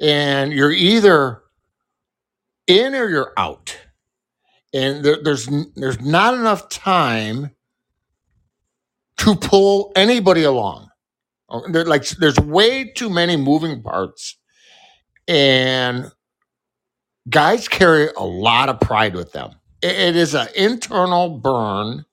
And 0.00 0.52
you're 0.52 0.72
either 0.72 1.42
in 2.66 2.94
or 2.94 3.08
you're 3.08 3.32
out. 3.36 3.76
And 4.74 5.04
there, 5.04 5.18
there's 5.22 5.48
there's 5.76 6.00
not 6.00 6.34
enough 6.34 6.68
time 6.68 7.50
to 9.18 9.36
pull 9.36 9.92
anybody 9.96 10.44
along. 10.44 10.90
Oh, 11.48 11.60
Like 11.68 12.08
there's 12.10 12.38
way 12.40 12.84
too 12.92 13.10
many 13.10 13.36
moving 13.36 13.82
parts, 13.82 14.36
and 15.28 16.10
guys 17.28 17.68
carry 17.68 18.08
a 18.16 18.24
lot 18.24 18.68
of 18.68 18.80
pride 18.80 19.14
with 19.14 19.32
them. 19.32 19.52
It 19.82 20.16
is 20.16 20.34
an 20.34 20.48
internal 20.56 21.38
burn 21.38 22.04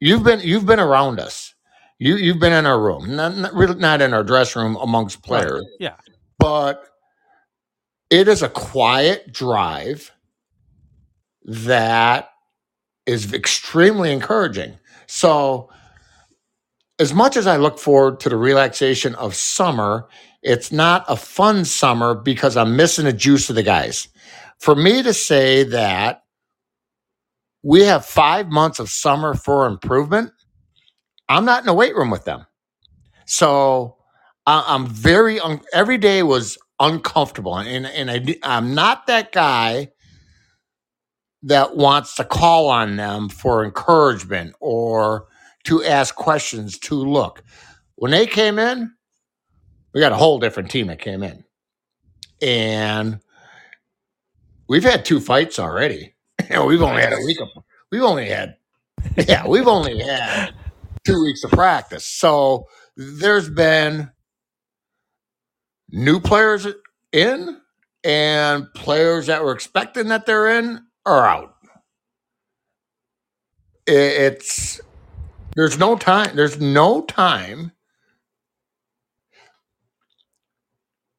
You've 0.00 0.22
been 0.22 0.40
you've 0.40 0.66
been 0.66 0.80
around 0.80 1.20
us. 1.20 1.54
You 1.98 2.16
you've 2.16 2.38
been 2.38 2.52
in 2.52 2.66
our 2.66 2.80
room, 2.80 3.16
not 3.16 3.36
not, 3.36 3.54
really 3.54 3.74
not 3.74 4.00
in 4.00 4.14
our 4.14 4.22
dress 4.22 4.54
room 4.54 4.76
amongst 4.76 5.16
Right. 5.18 5.24
players, 5.46 5.64
Yeah. 5.80 5.96
but 6.38 6.84
it 8.10 8.28
is 8.28 8.42
a 8.42 8.48
quiet 8.48 9.32
drive 9.32 10.12
that 11.44 12.30
is 13.06 13.32
extremely 13.32 14.12
encouraging. 14.12 14.78
So, 15.06 15.70
as 16.98 17.12
much 17.14 17.36
as 17.36 17.46
I 17.46 17.56
look 17.56 17.78
forward 17.78 18.20
to 18.20 18.28
the 18.28 18.36
relaxation 18.36 19.14
of 19.16 19.34
summer, 19.34 20.08
it's 20.42 20.70
not 20.70 21.04
a 21.08 21.16
fun 21.16 21.64
summer 21.64 22.14
because 22.14 22.56
I'm 22.56 22.76
missing 22.76 23.06
the 23.06 23.12
juice 23.12 23.48
of 23.50 23.56
the 23.56 23.62
guys. 23.62 24.08
For 24.58 24.74
me 24.74 25.02
to 25.02 25.12
say 25.14 25.62
that 25.64 26.22
we 27.62 27.82
have 27.82 28.04
five 28.04 28.48
months 28.48 28.78
of 28.78 28.88
summer 28.88 29.34
for 29.34 29.66
improvement, 29.66 30.32
I'm 31.28 31.44
not 31.44 31.60
in 31.60 31.66
the 31.66 31.74
weight 31.74 31.94
room 31.94 32.10
with 32.10 32.24
them. 32.24 32.46
So 33.26 33.96
I'm 34.46 34.86
very, 34.86 35.38
un- 35.40 35.60
every 35.72 35.98
day 35.98 36.22
was 36.22 36.56
uncomfortable. 36.80 37.56
And, 37.58 37.86
and 37.86 38.10
I 38.10 38.36
I'm 38.42 38.74
not 38.74 39.06
that 39.06 39.32
guy 39.32 39.88
that 41.42 41.76
wants 41.76 42.14
to 42.16 42.24
call 42.24 42.68
on 42.68 42.96
them 42.96 43.28
for 43.28 43.64
encouragement 43.64 44.54
or 44.60 45.26
to 45.64 45.84
ask 45.84 46.14
questions 46.14 46.78
to 46.78 46.94
look. 46.94 47.42
When 47.96 48.10
they 48.10 48.26
came 48.26 48.58
in, 48.58 48.92
we 49.92 50.00
got 50.00 50.12
a 50.12 50.16
whole 50.16 50.38
different 50.38 50.70
team 50.70 50.86
that 50.88 51.00
came 51.00 51.22
in. 51.22 51.44
And 52.40 53.20
we've 54.68 54.84
had 54.84 55.04
two 55.04 55.20
fights 55.20 55.58
already. 55.58 56.14
Know, 56.50 56.66
we've 56.66 56.82
only 56.82 57.02
had 57.02 57.12
a 57.12 57.18
week 57.24 57.40
of, 57.40 57.48
we've 57.92 58.02
only 58.02 58.28
had, 58.28 58.56
yeah, 59.28 59.46
we've 59.46 59.68
only 59.68 59.98
had 60.00 60.54
two 61.06 61.22
weeks 61.22 61.44
of 61.44 61.50
practice. 61.50 62.06
So 62.06 62.66
there's 62.96 63.50
been 63.50 64.10
new 65.90 66.20
players 66.20 66.66
in 67.12 67.60
and 68.04 68.66
players 68.74 69.26
that 69.26 69.42
were 69.44 69.52
expecting 69.52 70.08
that 70.08 70.26
they're 70.26 70.48
in 70.58 70.80
are 71.06 71.26
out. 71.26 71.54
I- 73.88 73.92
It's 73.92 74.80
there's 75.56 75.78
no 75.78 75.96
time. 75.96 76.36
There's 76.36 76.60
no 76.60 77.02
time 77.02 77.72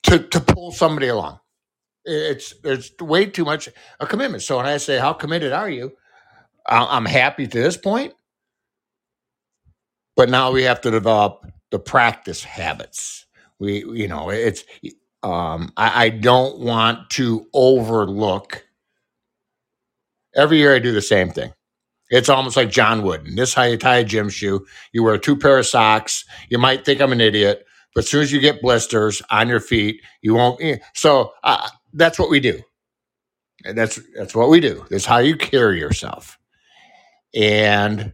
to 0.04 0.20
to 0.20 0.40
pull 0.40 0.72
somebody 0.72 1.08
along. 1.08 1.40
I- 2.10 2.32
It's 2.32 2.56
there's 2.64 2.94
way 3.02 3.28
too 3.28 3.46
much 3.46 3.70
a 4.02 4.08
commitment. 4.08 4.44
So 4.44 4.58
when 4.58 4.68
I 4.68 4.78
say 4.78 5.00
how 5.00 5.14
committed 5.14 5.54
are 5.54 5.70
you, 5.72 5.94
I- 6.68 6.98
I'm 6.98 7.06
happy 7.06 7.48
to 7.48 7.60
this 7.60 7.78
point, 7.78 8.14
but 10.16 10.30
now 10.30 10.52
we 10.52 10.64
have 10.64 10.82
to 10.82 10.92
develop 10.92 11.46
the 11.72 11.80
practice 11.80 12.44
habits. 12.44 13.26
We 13.60 13.86
you 13.94 14.08
know 14.08 14.30
it's 14.32 14.64
um, 15.24 15.74
I, 15.78 16.06
I 16.06 16.10
don't 16.10 16.60
want 16.60 17.10
to 17.12 17.48
overlook. 17.54 18.66
Every 20.36 20.58
year 20.60 20.76
I 20.76 20.80
do 20.80 20.94
the 20.94 21.02
same 21.02 21.32
thing. 21.32 21.54
It's 22.10 22.30
almost 22.30 22.58
like 22.58 22.72
John 22.72 23.04
Wooden. 23.04 23.36
This 23.36 23.50
is 23.52 23.56
how 23.56 23.66
you 23.66 23.78
tie 23.78 23.98
a 23.98 24.06
gym 24.06 24.30
shoe. 24.30 24.66
You 24.94 25.04
wear 25.04 25.20
two 25.20 25.38
pair 25.38 25.60
of 25.60 25.68
socks. 25.68 26.26
You 26.50 26.60
might 26.60 26.86
think 26.86 27.02
I'm 27.02 27.12
an 27.14 27.22
idiot, 27.22 27.66
but 27.96 28.06
as 28.06 28.10
soon 28.12 28.24
as 28.24 28.32
you 28.32 28.40
get 28.42 28.62
blisters 28.62 29.22
on 29.32 29.50
your 29.50 29.60
feet, 29.62 30.02
you 30.24 30.36
won't. 30.36 30.62
eh. 30.64 30.78
So 30.96 31.34
uh, 31.44 31.70
that's 31.94 32.20
what 32.20 32.30
we 32.30 32.40
do. 32.40 32.62
And 33.66 33.78
that's 33.78 34.00
that's 34.16 34.36
what 34.36 34.50
we 34.50 34.60
do. 34.60 34.86
That's 34.90 35.06
how 35.06 35.18
you 35.18 35.36
carry 35.36 35.80
yourself. 35.80 36.40
And 37.36 38.14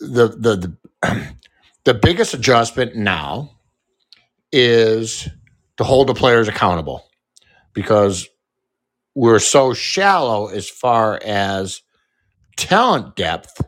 the 0.00 0.28
the 0.28 0.76
the, 1.02 1.34
the 1.84 1.94
biggest 1.94 2.34
adjustment 2.34 2.96
now 2.96 3.52
is 4.52 5.28
to 5.76 5.84
hold 5.84 6.08
the 6.08 6.14
players 6.14 6.48
accountable 6.48 7.04
because 7.74 8.28
we're 9.14 9.38
so 9.38 9.72
shallow 9.72 10.48
as 10.48 10.68
far 10.68 11.20
as 11.24 11.82
talent 12.56 13.16
depth. 13.16 13.60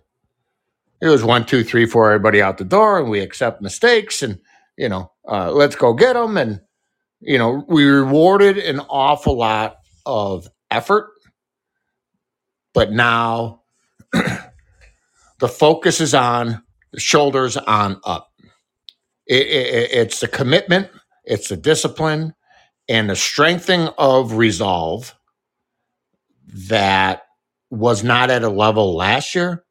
It 1.01 1.09
was 1.09 1.25
one, 1.25 1.47
two, 1.47 1.64
three, 1.64 1.87
four, 1.87 2.11
everybody 2.12 2.43
out 2.43 2.59
the 2.59 2.64
door, 2.64 2.99
and 2.99 3.09
we 3.09 3.21
accept 3.21 3.62
mistakes, 3.62 4.23
and 4.23 4.38
you 4.77 4.88
know, 4.88 5.11
uh, 5.29 5.51
let's 5.53 5.77
go 5.77 5.95
get 5.95 6.14
them. 6.14 6.37
And 6.37 6.61
you 7.20 7.38
know, 7.38 7.64
we 7.68 7.85
rewarded 7.85 8.59
an 8.59 8.80
awful 8.80 9.37
lot 9.37 9.76
of 10.06 10.48
effort, 10.70 11.11
but 12.74 12.92
now 12.92 13.62
the 15.40 15.48
focus 15.48 16.00
is 16.00 16.14
on 16.14 16.62
the 16.92 17.00
shoulders 17.00 17.56
on 17.56 18.00
up. 18.04 18.28
It, 19.26 19.46
it, 19.46 19.90
it's 19.92 20.20
the 20.20 20.28
commitment, 20.28 20.88
it's 21.24 21.48
the 21.48 21.56
discipline, 21.56 22.35
and 22.88 23.11
the 23.11 23.16
strengthening 23.16 23.88
of 23.98 24.35
resolve 24.35 25.14
that 26.68 27.22
was 27.70 28.02
not 28.02 28.30
at 28.30 28.42
a 28.42 28.48
level 28.48 28.96
last 28.96 29.35
year 29.35 29.64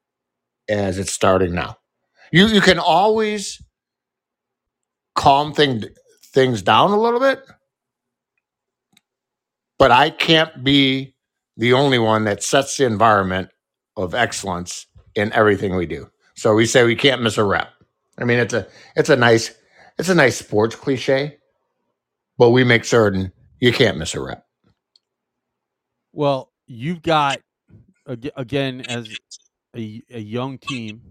as 0.69 0.97
it's 0.97 1.11
starting 1.11 1.53
now. 1.53 1.75
You 2.31 2.47
you 2.47 2.61
can 2.61 2.79
always 2.79 3.61
calm 5.15 5.53
thing, 5.53 5.83
things 6.33 6.61
down 6.61 6.91
a 6.91 6.99
little 6.99 7.19
bit, 7.19 7.45
but 9.77 9.91
I 9.91 10.09
can't 10.09 10.63
be 10.63 11.15
the 11.57 11.73
only 11.73 11.99
one 11.99 12.25
that 12.25 12.43
sets 12.43 12.77
the 12.77 12.85
environment 12.85 13.49
of 13.97 14.15
excellence 14.15 14.87
in 15.15 15.33
everything 15.33 15.75
we 15.75 15.85
do. 15.85 16.09
So 16.35 16.55
we 16.55 16.65
say 16.65 16.83
we 16.85 16.95
can't 16.95 17.21
miss 17.21 17.37
a 17.37 17.43
rep. 17.43 17.69
I 18.17 18.23
mean, 18.25 18.39
it's 18.39 18.53
a 18.53 18.67
it's 18.95 19.09
a 19.09 19.15
nice 19.15 19.53
it's 19.97 20.09
a 20.09 20.15
nice 20.15 20.37
sports 20.37 20.75
cliche, 20.75 21.37
but 22.37 22.51
we 22.51 22.63
make 22.63 22.85
certain 22.85 23.31
you 23.59 23.73
can't 23.73 23.97
miss 23.97 24.15
a 24.15 24.21
rep. 24.21 24.45
Well, 26.13 26.51
you've 26.67 27.01
got 27.01 27.39
again 28.05 28.81
as 28.81 29.09
a, 29.75 30.01
a 30.09 30.19
young 30.19 30.57
team, 30.57 31.01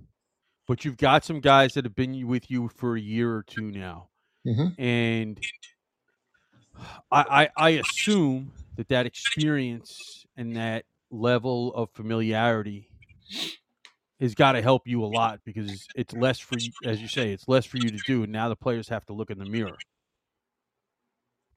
but 0.66 0.84
you've 0.84 0.96
got 0.96 1.24
some 1.24 1.40
guys 1.40 1.74
that 1.74 1.84
have 1.84 1.94
been 1.94 2.26
with 2.26 2.50
you 2.50 2.68
for 2.68 2.96
a 2.96 3.00
year 3.00 3.34
or 3.34 3.42
two 3.42 3.70
now, 3.70 4.07
Mhm. 4.46 4.74
and 4.78 5.38
I, 7.10 7.48
I 7.56 7.66
I 7.66 7.68
assume 7.70 8.52
that 8.76 8.88
that 8.88 9.06
experience 9.06 10.26
and 10.36 10.56
that 10.56 10.84
level 11.10 11.74
of 11.74 11.90
familiarity 11.90 12.88
has 14.20 14.34
got 14.34 14.52
to 14.52 14.62
help 14.62 14.86
you 14.86 15.04
a 15.04 15.06
lot 15.06 15.40
because 15.44 15.88
it's 15.94 16.12
less 16.12 16.38
for 16.38 16.56
you, 16.58 16.72
as 16.84 17.00
you 17.00 17.08
say, 17.08 17.32
it's 17.32 17.48
less 17.48 17.64
for 17.64 17.78
you 17.78 17.90
to 17.90 17.98
do, 17.98 18.22
and 18.24 18.32
now 18.32 18.48
the 18.48 18.56
players 18.56 18.88
have 18.88 19.04
to 19.06 19.12
look 19.12 19.30
in 19.30 19.38
the 19.38 19.46
mirror. 19.46 19.76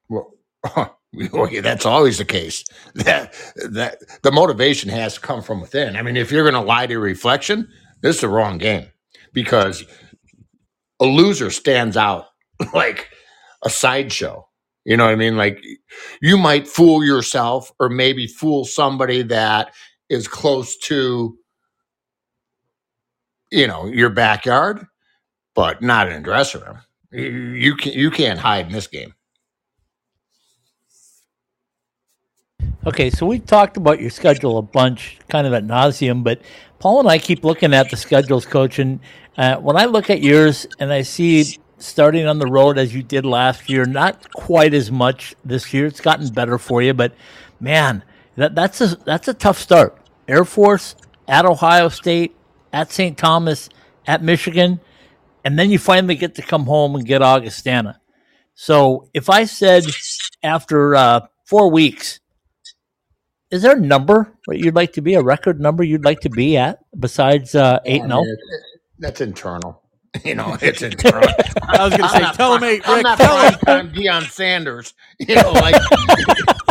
Well, 0.10 0.34
yeah, 1.13 1.62
that's 1.62 1.86
always 1.86 2.17
the 2.17 2.26
case. 2.26 2.63
That 2.96 3.34
that 3.72 3.98
the 4.22 4.32
motivation 4.32 4.89
has 4.89 5.15
to 5.15 5.22
come 5.22 5.41
from 5.41 5.62
within. 5.62 5.96
I 5.96 6.02
mean, 6.02 6.17
if 6.17 6.32
you're 6.32 6.44
going 6.50 6.62
to 6.62 6.67
lie 6.67 6.88
to 6.88 7.00
reflection, 7.00 7.67
this 8.02 8.15
is 8.17 8.22
the 8.22 8.30
wrong 8.30 8.58
game 8.58 8.88
because 9.34 9.84
a 11.00 11.06
loser 11.06 11.50
stands 11.50 11.98
out 11.98 12.26
like 12.74 13.10
a 13.63 13.69
sideshow. 13.69 14.47
You 14.86 14.97
know 14.97 15.06
what 15.06 15.12
I 15.12 15.15
mean? 15.15 15.38
Like 15.38 15.63
you 16.21 16.38
might 16.38 16.67
fool 16.67 17.04
yourself 17.04 17.71
or 17.80 17.89
maybe 17.89 18.28
fool 18.28 18.65
somebody 18.65 19.21
that 19.24 19.74
is 20.10 20.28
close 20.28 20.76
to 20.78 21.38
you 23.52 23.67
know 23.67 23.86
your 23.86 24.10
backyard, 24.10 24.86
but 25.54 25.82
not 25.82 26.08
in 26.08 26.13
a 26.13 26.21
dressing 26.21 26.62
room. 26.62 26.80
You, 27.12 27.76
can 27.76 27.93
you 27.93 28.10
can't 28.10 28.39
hide 28.39 28.67
in 28.67 28.71
this 28.71 28.88
game. 28.88 29.13
Okay, 32.88 33.12
so 33.12 33.28
we 33.28 33.38
talked 33.38 33.78
about 33.78 34.02
your 34.02 34.10
schedule 34.10 34.58
a 34.58 34.63
bunch, 34.63 35.19
kind 35.30 35.45
of 35.45 35.54
at 35.54 35.65
nauseum, 35.65 36.24
but 36.24 36.41
Paul 36.80 37.02
and 37.02 37.10
I 37.10 37.19
keep 37.19 37.43
looking 37.43 37.76
at 37.76 37.91
the 37.91 37.97
schedules, 37.97 38.43
coach. 38.43 38.80
And 38.80 39.00
uh, 39.38 39.58
when 39.58 39.78
I 39.78 39.86
look 39.86 40.10
at 40.10 40.24
yours 40.24 40.65
and 40.80 40.91
I 40.91 41.04
see 41.04 41.60
starting 41.82 42.28
on 42.28 42.39
the 42.39 42.48
road 42.48 42.78
as 42.78 42.94
you 42.94 43.04
did 43.04 43.26
last 43.26 43.70
year, 43.70 43.86
not 43.86 44.32
quite 44.34 44.74
as 44.74 44.91
much 44.91 45.36
this 45.44 45.74
year. 45.74 45.86
It's 45.86 46.02
gotten 46.02 46.28
better 46.30 46.58
for 46.58 46.82
you, 46.82 46.94
but 46.94 47.13
man, 47.60 48.04
that, 48.36 48.56
that's 48.56 48.82
a 48.82 48.96
that's 49.06 49.28
a 49.28 49.34
tough 49.34 49.60
start. 49.60 49.98
Air 50.28 50.46
Force 50.46 50.96
at 51.28 51.46
Ohio 51.46 51.89
State, 51.89 52.36
at 52.72 52.91
St. 52.91 53.17
Thomas, 53.17 53.70
at 54.08 54.24
Michigan, 54.24 54.80
and 55.44 55.58
then 55.58 55.70
you 55.70 55.80
finally 55.80 56.15
get 56.15 56.36
to 56.36 56.41
come 56.41 56.65
home 56.65 56.96
and 56.96 57.06
get 57.06 57.22
Augustana. 57.22 58.00
So 58.54 59.10
if 59.13 59.30
I 59.30 59.46
said 59.46 59.86
after 60.44 60.96
uh, 60.96 61.22
four 61.46 61.72
weeks 61.72 62.22
is 63.52 63.62
there 63.63 63.76
a 63.76 63.80
number 63.80 64.34
that 64.48 64.60
you'd 64.60 64.76
like 64.76 64.94
to 64.94 65.02
be 65.02 65.13
a 65.15 65.22
record 65.22 65.60
number 65.60 65.84
you'd 65.84 66.06
like 66.06 66.22
to 66.22 66.30
be 66.30 66.56
at 66.56 66.80
besides 66.98 67.54
uh, 67.54 67.80
eight 67.86 68.02
and 68.02 68.13
I 68.13 68.24
zero? 68.24 68.38
That's 68.98 69.20
internal. 69.20 69.81
You 70.26 70.36
know, 70.36 70.58
it's 70.62 70.82
internal. 70.82 71.30
I 71.69 71.88
was 71.88 71.95
going 71.95 72.10
to 72.10 72.10
say, 72.10 72.32
tell 72.34 72.56
him, 72.56 72.63
eight, 72.65 72.82
I'm 72.86 73.02
not 73.02 73.17
tell 73.17 73.38
him. 73.47 73.54
prime 73.60 73.88
time 73.88 73.93
Deion 73.93 74.30
Sanders. 74.30 74.93
You 75.19 75.36
know, 75.36 75.52
like 75.54 75.82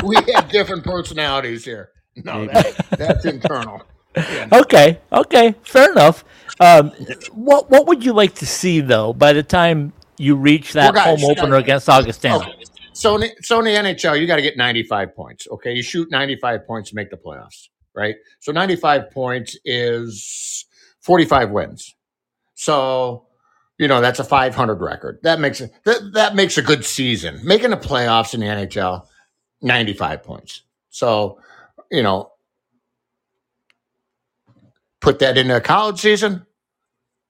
we 0.05 0.17
have 0.35 0.51
different 0.51 0.85
personalities 0.85 1.65
here. 1.65 1.91
No, 2.17 2.47
that, 2.47 2.77
that's 2.91 3.25
internal. 3.25 3.83
Yeah. 4.17 4.49
Okay, 4.53 4.99
okay, 5.13 5.55
fair 5.63 5.91
enough. 5.93 6.25
Um, 6.59 6.91
what 7.33 7.71
what 7.71 7.87
would 7.87 8.05
you 8.05 8.13
like 8.13 8.35
to 8.37 8.47
see 8.47 8.81
though 8.81 9.13
by 9.13 9.33
the 9.33 9.43
time 9.43 9.93
you 10.19 10.35
reach 10.35 10.75
that 10.75 10.93
Well, 10.93 11.05
guys, 11.05 11.23
home 11.23 11.31
opener 11.31 11.57
against 11.57 11.89
Augustana? 11.89 12.41
Okay. 12.41 12.65
So, 12.93 13.17
in 13.17 13.31
so 13.41 13.61
in 13.61 13.65
the 13.65 13.71
NHL, 13.71 14.21
you 14.21 14.27
got 14.27 14.37
to 14.37 14.43
get 14.43 14.57
95 14.59 15.15
points. 15.15 15.47
Okay, 15.51 15.73
you 15.73 15.83
shoot 15.83 16.11
95 16.11 16.67
points 16.67 16.91
to 16.91 16.97
make 16.97 17.09
the 17.09 17.17
playoffs, 17.17 17.69
right? 17.95 18.17
So 18.41 18.53
95 18.53 19.11
points 19.13 19.57
is 19.65 20.67
45 21.01 21.51
wins. 21.51 21.95
So, 22.55 23.27
you 23.81 23.89
know, 23.89 24.03
that's 24.03 24.19
a 24.21 24.25
500 24.25 24.83
record. 24.83 25.21
That 25.23 25.41
makes 25.41 25.63
it 25.63 25.73
that, 25.87 26.13
that 26.13 26.35
makes 26.35 26.59
a 26.59 26.63
good 26.63 26.85
season. 26.85 27.41
Making 27.43 27.71
the 27.71 27.79
playoffs 27.79 28.35
in 28.35 28.41
the 28.41 28.47
NHL, 28.47 29.07
95 29.63 30.23
points. 30.23 30.63
So, 30.91 31.41
you 31.91 32.03
know, 32.03 32.31
put 35.01 35.21
that 35.21 35.39
into 35.39 35.57
a 35.57 35.63
college 35.63 35.99
season. 35.99 36.45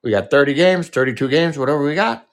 We 0.03 0.11
got 0.11 0.31
30 0.33 0.55
games, 0.55 0.89
32 0.89 1.29
games, 1.29 1.57
whatever 1.57 1.85
we 1.85 1.95
got. 1.95 2.27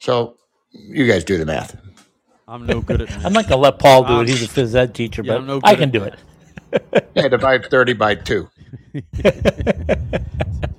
So, 0.00 0.36
you 0.72 1.08
guys 1.08 1.24
do 1.24 1.38
the 1.38 1.46
math. 1.46 1.76
I'm 2.46 2.66
no 2.66 2.82
good 2.82 3.02
at 3.02 3.10
math. 3.10 3.24
I'm 3.26 3.32
not 3.32 3.48
gonna 3.48 3.60
let 3.62 3.80
Paul 3.80 4.04
do 4.04 4.14
Um, 4.14 4.20
it. 4.20 4.28
He's 4.28 4.44
a 4.44 4.48
phys 4.48 4.76
ed 4.76 4.94
teacher, 4.94 5.22
yeah, 5.22 5.34
but 5.34 5.38
I'm 5.38 5.46
no 5.46 5.60
I 5.64 5.74
can 5.74 5.90
do 5.90 6.00
math. 6.00 6.14
it. 6.14 6.18
Yeah, 7.16 7.28
divide 7.28 7.66
30 7.70 7.94
by 7.94 8.14
2. 8.14 8.48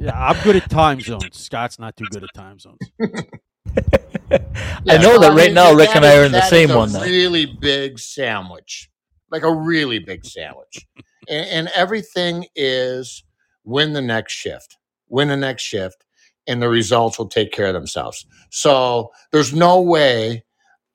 Yeah, 0.02 0.20
I'm 0.20 0.44
good 0.44 0.56
at 0.56 0.68
time 0.68 1.00
zones. 1.00 1.38
Scott's 1.38 1.78
not 1.78 1.96
too 1.96 2.06
good 2.10 2.24
at 2.24 2.34
time 2.34 2.58
zones. 2.58 2.80
I 2.98 4.98
know 4.98 5.20
that 5.20 5.34
right 5.36 5.54
now 5.54 5.74
Rick 5.74 5.96
and 5.96 6.04
I 6.04 6.18
are 6.18 6.26
in 6.26 6.32
the 6.32 6.40
that 6.40 6.50
same 6.50 6.70
is 6.70 6.76
a 6.76 6.78
one, 6.78 6.92
though. 6.92 7.02
Really 7.02 7.46
big 7.46 8.00
sandwich, 8.00 8.90
like 9.30 9.44
a 9.44 9.54
really 9.54 10.00
big 10.00 10.26
sandwich, 10.26 10.88
and, 11.30 11.48
and 11.50 11.68
everything 11.76 12.48
is 12.56 13.24
win 13.64 13.94
the 13.94 14.02
next 14.02 14.34
shift, 14.34 14.78
win 15.08 15.28
the 15.28 15.38
next 15.38 15.62
shift, 15.62 16.04
and 16.48 16.64
the 16.64 16.70
results 16.70 17.20
will 17.20 17.28
take 17.28 17.52
care 17.52 17.68
of 17.68 17.74
themselves. 17.74 18.26
So 18.50 19.12
there's 19.32 19.54
no 19.54 19.82
way 19.82 20.44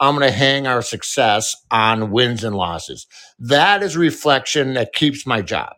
I'm 0.01 0.17
going 0.17 0.29
to 0.29 0.37
hang 0.37 0.67
our 0.67 0.83
success 0.83 1.55
on 1.71 2.11
wins 2.11 2.43
and 2.43 2.57
losses. 2.57 3.07
That 3.39 3.85
is 3.85 3.97
reflection 3.97 4.75
that 4.75 4.93
keeps 4.93 5.27
my 5.27 5.43
job. 5.43 5.77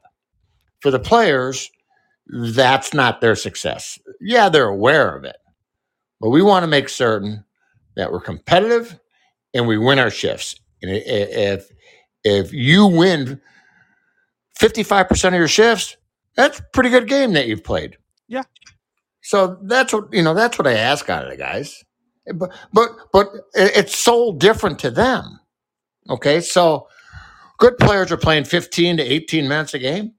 For 0.81 0.91
the 0.91 0.99
players, 0.99 1.71
that's 2.27 2.95
not 2.95 3.21
their 3.21 3.35
success. 3.35 3.99
Yeah, 4.21 4.49
they're 4.49 4.69
aware 4.69 5.17
of 5.17 5.25
it, 5.25 5.37
but 6.21 6.31
we 6.31 6.43
want 6.43 6.63
to 6.63 6.69
make 6.69 6.89
certain 6.89 7.45
that 7.97 8.13
we're 8.13 8.21
competitive 8.21 8.99
and 9.55 9.67
we 9.67 9.79
win 9.79 9.99
our 9.99 10.11
shifts. 10.11 10.55
And 10.83 10.93
if 10.95 11.69
if 12.25 12.53
you 12.53 12.87
win 12.87 13.41
55% 14.61 15.29
of 15.29 15.35
your 15.35 15.49
shifts, 15.49 15.97
that's 16.37 16.59
a 16.61 16.65
pretty 16.73 16.91
good 16.91 17.09
game 17.09 17.33
that 17.33 17.47
you've 17.47 17.65
played. 17.65 17.97
Yeah. 18.29 18.43
So 19.23 19.59
that's 19.63 19.93
what 19.93 20.13
you 20.13 20.23
know, 20.23 20.35
that's 20.35 20.59
what 20.59 20.67
I 20.67 20.75
ask 20.75 21.09
out 21.11 21.25
of 21.25 21.31
the 21.31 21.37
guys. 21.37 21.83
But 22.35 22.53
but 22.73 22.91
but 23.13 23.29
it's 23.55 23.97
so 23.97 24.33
different 24.37 24.79
to 24.81 24.91
them. 24.91 25.41
Okay? 26.11 26.41
So 26.41 26.89
good 27.59 27.77
players 27.79 28.13
are 28.13 28.17
playing 28.17 28.45
15 28.45 28.99
to 28.99 29.03
18 29.03 29.49
minutes 29.49 29.75
a 29.75 29.79
game. 29.79 30.15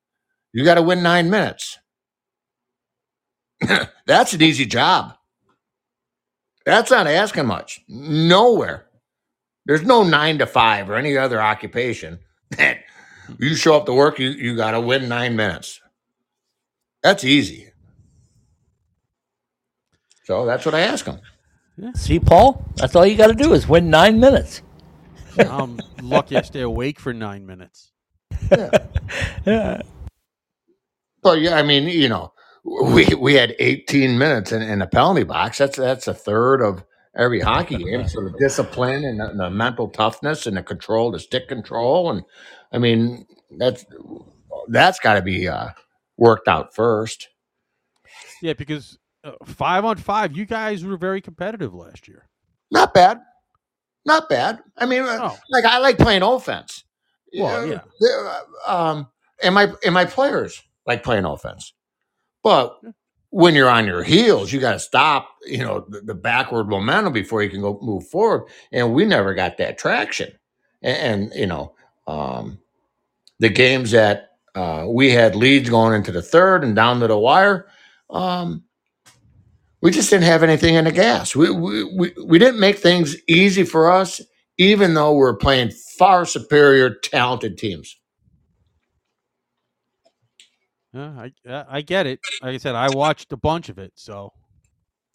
You 0.54 0.64
got 0.66 0.76
to 0.76 0.82
win 0.82 1.04
9 1.04 1.30
minutes. 1.30 1.78
that's 4.06 4.34
an 4.34 4.42
easy 4.42 4.66
job. 4.66 5.16
That's 6.66 6.92
not 6.92 7.08
asking 7.08 7.48
much. 7.48 7.82
Nowhere. 7.88 8.86
There's 9.66 9.84
no 9.84 10.04
nine 10.04 10.40
to 10.40 10.46
five 10.46 10.90
or 10.90 10.96
any 10.96 11.18
other 11.18 11.42
occupation 11.42 12.20
that 12.58 12.80
you 13.38 13.56
show 13.56 13.76
up 13.76 13.86
to 13.86 13.94
work, 13.94 14.20
you, 14.20 14.30
you 14.30 14.56
got 14.56 14.72
to 14.72 14.82
win 14.82 15.08
nine 15.08 15.36
minutes. 15.36 15.80
That's 17.04 17.24
easy. 17.24 17.72
So 20.24 20.46
that's 20.46 20.66
what 20.66 20.76
I 20.76 20.82
ask 20.82 21.06
them. 21.06 21.20
See, 21.94 22.20
Paul, 22.20 22.66
that's 22.76 22.96
all 22.96 23.06
you 23.06 23.16
got 23.16 23.28
to 23.28 23.34
do 23.34 23.54
is 23.54 23.68
win 23.68 23.90
nine 23.90 24.20
minutes. 24.20 24.62
I'm 25.38 25.80
lucky 26.02 26.36
I 26.36 26.42
stay 26.42 26.62
awake 26.62 27.00
for 27.00 27.14
nine 27.14 27.46
minutes. 27.46 27.92
Yeah. 29.46 29.82
But 31.22 31.42
yeah, 31.42 31.56
I 31.56 31.64
mean, 31.64 31.88
you 31.88 32.10
know, 32.10 32.34
we 32.64 33.06
we 33.16 33.34
had 33.36 33.56
18 33.60 34.18
minutes 34.18 34.52
in, 34.52 34.62
in 34.62 34.80
the 34.80 34.88
penalty 34.88 35.24
box. 35.24 35.58
That's 35.58 35.78
that's 35.78 36.08
a 36.08 36.14
third 36.14 36.62
of 36.62 36.84
every 37.16 37.40
hockey 37.40 37.78
game. 37.84 38.08
So 38.08 38.22
the 38.22 38.36
discipline 38.40 39.04
and 39.04 39.20
the, 39.20 39.34
the 39.36 39.50
mental 39.50 39.90
toughness 39.90 40.46
and 40.46 40.56
the 40.58 40.64
control, 40.64 41.12
the 41.12 41.20
stick 41.20 41.48
control, 41.48 42.12
and 42.12 42.24
I 42.72 42.78
mean 42.78 43.26
that's 43.58 43.86
that's 44.70 45.00
got 45.00 45.16
to 45.16 45.22
be 45.22 45.48
uh, 45.48 45.70
worked 46.18 46.48
out 46.48 46.74
first. 46.76 47.30
Yeah, 48.42 48.54
because 48.54 48.98
uh, 49.24 49.32
five 49.46 49.84
on 49.86 49.98
five, 49.98 50.36
you 50.36 50.46
guys 50.46 50.84
were 50.86 50.98
very 50.98 51.22
competitive 51.22 51.74
last 51.74 52.08
year. 52.08 52.28
Not 52.72 52.94
bad, 52.94 53.20
not 54.06 54.30
bad. 54.30 54.60
I 54.78 54.86
mean, 54.86 55.02
uh, 55.02 55.18
Oh, 55.22 55.38
like 55.50 55.66
I 55.66 55.80
like 55.80 55.98
playing 55.98 56.22
offense. 56.22 56.84
Well, 57.38 57.66
yeah. 57.68 57.82
uh, 58.08 58.42
Um, 58.68 59.08
and 59.44 59.54
my 59.56 59.72
and 59.84 59.94
my 59.94 60.06
players 60.06 60.62
like 60.90 61.04
playing 61.04 61.26
offense, 61.26 61.74
but 62.44 62.80
when 63.30 63.56
you're 63.56 63.70
on 63.70 63.86
your 63.86 64.04
heels, 64.04 64.52
you 64.52 64.60
got 64.60 64.74
to 64.74 64.80
stop. 64.80 65.30
You 65.46 65.60
know 65.60 65.86
the, 65.88 66.02
the 66.02 66.16
backward 66.16 66.68
momentum 66.68 67.14
before 67.14 67.44
you 67.44 67.50
can 67.50 67.62
go 67.62 67.80
move 67.82 68.08
forward. 68.08 68.50
And 68.72 68.94
we 68.94 69.06
never 69.06 69.34
got 69.34 69.58
that 69.58 69.78
traction. 69.78 70.32
And, 70.82 70.98
and 70.98 71.34
you 71.36 71.46
know, 71.46 71.74
um, 72.08 72.60
the 73.40 73.50
games 73.50 73.92
that 73.92 74.32
uh, 74.56 74.86
we 74.90 75.12
had 75.12 75.36
leads 75.36 75.70
going 75.70 75.94
into 75.94 76.12
the 76.12 76.22
third 76.22 76.64
and 76.64 76.76
down 76.76 77.00
to 77.00 77.08
the 77.08 77.18
wire. 77.18 77.68
Um, 78.10 78.64
we 79.82 79.92
just 79.92 80.10
didn't 80.10 80.26
have 80.26 80.44
anything 80.44 80.76
in 80.76 80.86
the 80.86 80.92
gas. 80.92 81.36
We, 81.36 81.52
we, 81.52 81.84
we, 81.84 82.14
we 82.26 82.40
didn't 82.40 82.60
make 82.60 82.80
things 82.80 83.16
easy 83.28 83.64
for 83.64 83.92
us 83.92 84.20
even 84.60 84.94
though 84.94 85.14
we're 85.14 85.38
playing 85.38 85.72
far 85.72 86.26
superior, 86.26 86.94
talented 86.94 87.58
teams. 87.58 87.99
Yeah, 90.94 91.12
I 91.18 91.32
I 91.50 91.66
I 91.78 91.82
get 91.82 92.08
it. 92.08 92.20
Like 92.42 92.56
I 92.56 92.58
said, 92.58 92.76
I 92.76 92.90
watched 92.90 93.32
a 93.32 93.38
bunch 93.38 93.70
of 93.70 93.78
it, 93.78 93.92
so 93.96 94.34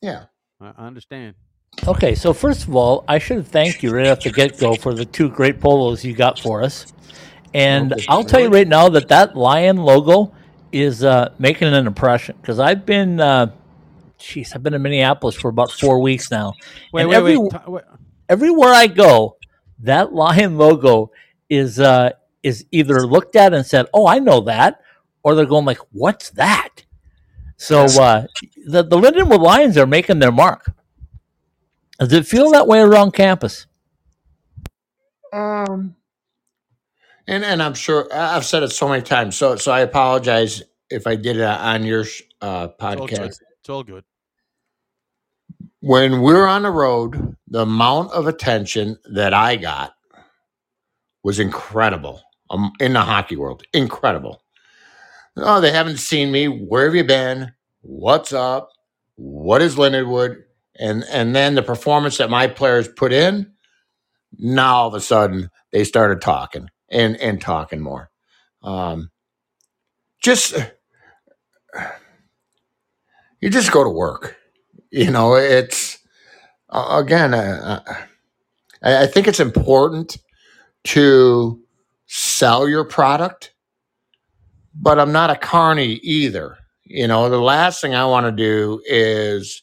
Yeah. 0.01 0.25
I 0.61 0.73
I 0.77 0.87
understand. 0.87 1.35
Okay, 1.89 2.15
so 2.15 2.33
first 2.33 2.69
of 2.69 2.77
all, 2.77 3.05
I 3.09 3.19
should 3.19 3.47
thank 3.47 3.83
you 3.83 3.91
right 3.93 4.07
off 4.07 4.21
the 4.23 4.31
get 4.31 4.59
go 4.59 4.77
for 4.77 4.95
the 4.95 5.05
two 5.05 5.29
great 5.29 5.61
polos 5.61 6.05
you 6.05 6.15
got 6.15 6.39
for 6.39 6.63
us. 6.63 6.87
And 7.53 7.93
Okay. 7.93 8.05
I'll 8.09 8.23
tell 8.25 8.41
you 8.41 8.49
right 8.49 8.67
now 8.69 8.89
that 8.91 9.09
that 9.09 9.37
lion 9.37 9.79
logo 9.79 10.33
is 10.71 11.03
uh, 11.03 11.33
making 11.39 11.69
an 11.75 11.87
impression 11.87 12.37
because 12.41 12.59
I've 12.61 12.87
been, 12.87 13.21
uh, 13.21 13.47
jeez, 14.19 14.55
I've 14.55 14.63
been 14.63 14.75
in 14.75 14.83
Minneapolis 14.83 15.35
for 15.37 15.49
about 15.49 15.71
four 15.73 15.99
weeks 16.01 16.31
now. 16.31 16.55
Wait, 16.93 17.03
And 17.03 17.11
wait, 17.11 17.17
every- 17.17 17.37
wait, 17.39 17.53
wait. 17.69 17.85
Everywhere 18.29 18.71
I 18.73 18.87
go, 18.87 19.37
that 19.81 20.13
lion 20.15 20.57
logo 20.57 21.11
is 21.51 21.79
uh, 21.81 22.11
is 22.43 22.65
either 22.71 23.05
looked 23.07 23.37
at 23.37 23.53
and 23.53 23.67
said, 23.67 23.87
"Oh, 23.93 24.07
I 24.07 24.19
know 24.19 24.41
that," 24.43 24.81
or 25.25 25.35
they're 25.35 25.47
going 25.47 25.65
like, 25.65 25.79
"What's 25.91 26.31
that?" 26.31 26.85
So 27.57 27.85
uh, 27.85 28.27
the 28.67 28.83
the 28.85 28.97
Lindenwood 28.97 29.41
Lions 29.41 29.77
are 29.77 29.87
making 29.87 30.21
their 30.21 30.33
mark. 30.33 30.71
Does 31.99 32.13
it 32.13 32.27
feel 32.27 32.51
that 32.53 32.67
way 32.67 32.81
around 32.81 33.13
campus? 33.13 33.67
Um, 35.33 35.97
and 37.27 37.45
and 37.45 37.63
I'm 37.63 37.75
sure 37.75 38.09
I- 38.13 38.37
I've 38.37 38.45
said 38.45 38.63
it 38.63 38.71
so 38.71 38.89
many 38.89 39.03
times. 39.03 39.37
So 39.37 39.57
so 39.57 39.73
I 39.73 39.81
apologize 39.81 40.63
if 40.91 41.07
I 41.07 41.17
did 41.17 41.37
it 41.39 41.43
on 41.43 41.85
your 41.85 42.05
sh- 42.05 42.23
uh, 42.41 42.69
It's 42.71 42.85
all 42.85 42.97
podcast. 43.09 43.39
It's 43.61 43.69
all 43.69 43.83
good. 43.83 44.05
When 45.81 46.21
we're 46.23 46.47
on 46.47 46.63
the 46.63 46.71
road, 46.71 47.37
the 47.49 47.63
amount 47.63 48.13
of 48.13 48.27
attention 48.27 48.99
that 49.13 49.35
I 49.35 49.57
got 49.57 49.95
was 51.23 51.39
incredible 51.41 52.23
um, 52.51 52.73
in 52.81 52.93
the 52.95 53.01
hockey 53.03 53.37
world. 53.37 53.63
Incredible. 53.73 54.43
Oh, 55.37 55.61
they 55.61 55.73
haven't 55.73 55.99
seen 55.99 56.31
me. 56.31 56.47
Where 56.47 56.85
have 56.87 56.95
you 56.95 57.05
been? 57.05 57.53
What's 57.83 58.33
up? 58.33 58.71
What 59.17 59.63
is 59.63 59.77
Lindenwood? 59.77 60.43
And 60.79 61.05
and 61.11 61.35
then 61.35 61.55
the 61.55 61.63
performance 61.63 62.19
that 62.19 62.31
my 62.31 62.47
players 62.47 62.89
put 62.89 63.13
in. 63.13 63.53
Now 64.39 64.77
all 64.77 64.89
of 64.89 64.95
a 64.95 65.01
sudden 65.01 65.51
they 65.73 65.85
started 65.85 66.21
talking 66.21 66.69
and 66.91 67.17
and 67.17 67.41
talking 67.41 67.81
more. 67.81 68.11
Um, 68.63 69.11
just 70.23 70.55
you 73.41 73.51
just 73.51 73.73
go 73.73 73.85
to 73.85 73.91
work. 73.91 74.37
You 74.91 75.11
know, 75.11 75.35
it's 75.35 75.99
again. 76.71 77.35
Uh, 77.35 77.83
I, 78.83 79.05
I 79.05 79.07
think 79.07 79.29
it's 79.29 79.41
important 79.41 80.19
to 80.85 81.63
sell 82.07 82.69
your 82.69 82.85
product, 82.85 83.54
but 84.75 84.99
I'm 84.99 85.13
not 85.13 85.31
a 85.31 85.37
carny 85.37 85.95
either. 86.03 86.59
You 86.85 87.09
know, 87.09 87.31
the 87.31 87.41
last 87.41 87.81
thing 87.81 87.95
I 87.95 88.07
want 88.07 88.27
to 88.27 88.33
do 88.33 88.83
is 88.87 89.63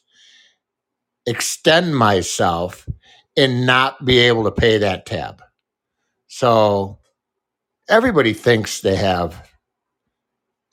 extend 1.26 1.96
myself 1.96 2.88
and 3.36 3.64
not 3.64 4.04
be 4.04 4.18
able 4.18 4.44
to 4.44 4.50
pay 4.50 4.78
that 4.78 5.06
tab. 5.06 5.42
So 6.26 6.98
everybody 7.88 8.32
thinks 8.32 8.80
they 8.80 8.96
have 8.96 9.48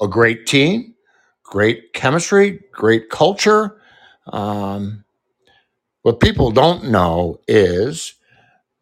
a 0.02 0.08
great 0.08 0.48
team, 0.48 0.96
great 1.44 1.94
chemistry, 1.94 2.62
great 2.72 3.10
culture. 3.10 3.82
Um, 4.28 5.04
what 6.04 6.20
people 6.20 6.52
don't 6.52 6.86
know 6.86 7.40
is 7.48 8.14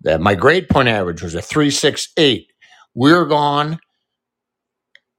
that 0.02 0.22
my 0.22 0.36
grade 0.36 0.70
point 0.70 0.88
average 0.88 1.22
was 1.22 1.36
a 1.36 1.42
368. 1.42 2.48
We're 2.94 3.26
gone 3.26 3.80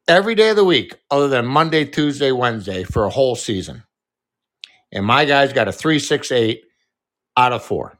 every 0.09 0.35
day 0.35 0.49
of 0.49 0.57
the 0.57 0.65
week, 0.65 0.97
other 1.11 1.29
than 1.29 1.47
Monday, 1.47 1.85
Tuesday, 1.85 2.33
Wednesday, 2.33 2.83
for 2.83 3.05
a 3.05 3.11
whole 3.11 3.37
season. 3.37 3.85
And 4.91 5.05
my 5.05 5.27
guys 5.27 5.53
got 5.53 5.69
a 5.69 5.73
368 5.73 6.63
out 7.37 7.53
of 7.53 7.63
four. 7.63 7.99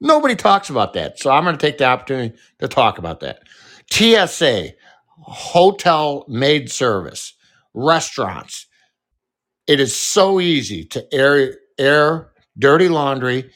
Nobody 0.00 0.34
talks 0.34 0.70
about 0.70 0.94
that. 0.94 1.18
So 1.18 1.30
I'm 1.30 1.44
going 1.44 1.56
to 1.56 1.60
take 1.60 1.78
the 1.78 1.84
opportunity 1.84 2.36
to 2.58 2.68
talk 2.68 2.98
about 2.98 3.20
that. 3.20 3.40
TSA, 3.90 4.70
hotel 5.20 6.24
maid 6.26 6.70
service, 6.70 7.34
restaurants. 7.74 8.66
It 9.66 9.80
is 9.80 9.94
so 9.94 10.40
easy 10.40 10.84
to 10.86 11.14
air 11.14 11.56
air 11.78 12.32
dirty 12.58 12.88
laundry. 12.88 13.50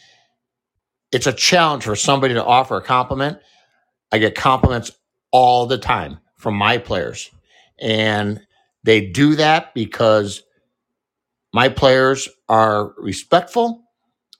It's 1.12 1.26
a 1.26 1.32
challenge 1.32 1.84
for 1.84 1.96
somebody 1.96 2.34
to 2.34 2.44
offer 2.44 2.76
a 2.76 2.82
compliment. 2.82 3.38
I 4.12 4.18
get 4.18 4.34
compliments 4.34 4.90
all 5.32 5.66
the 5.66 5.78
time 5.78 6.18
from 6.38 6.54
my 6.54 6.78
players. 6.78 7.30
And 7.80 8.40
they 8.84 9.06
do 9.06 9.36
that 9.36 9.74
because 9.74 10.42
my 11.52 11.68
players 11.68 12.28
are 12.48 12.94
respectful 12.96 13.84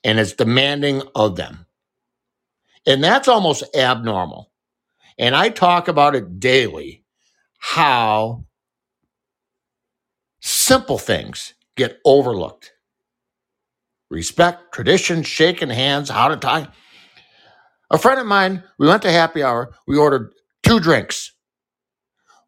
and 0.03 0.19
it's 0.19 0.33
demanding 0.33 1.03
of 1.15 1.35
them. 1.35 1.65
And 2.85 3.03
that's 3.03 3.27
almost 3.27 3.63
abnormal. 3.75 4.51
And 5.17 5.35
I 5.35 5.49
talk 5.49 5.87
about 5.87 6.15
it 6.15 6.39
daily 6.39 7.03
how 7.59 8.45
simple 10.41 10.97
things 10.97 11.53
get 11.75 11.99
overlooked. 12.05 12.71
Respect, 14.09 14.73
tradition, 14.73 15.23
shaking 15.23 15.69
hands, 15.69 16.09
how 16.09 16.29
to 16.29 16.37
tie. 16.37 16.67
A 17.91 17.97
friend 17.97 18.19
of 18.19 18.25
mine, 18.25 18.63
we 18.77 18.87
went 18.87 19.01
to 19.01 19.11
happy 19.11 19.43
hour, 19.43 19.73
we 19.87 19.97
ordered 19.97 20.31
two 20.63 20.79
drinks. 20.79 21.33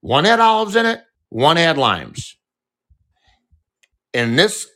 One 0.02 0.26
had 0.26 0.40
olives 0.40 0.76
in 0.76 0.86
it, 0.86 1.02
one 1.30 1.58
had 1.58 1.78
limes. 1.78 2.36
And 4.14 4.38
this 4.38 4.68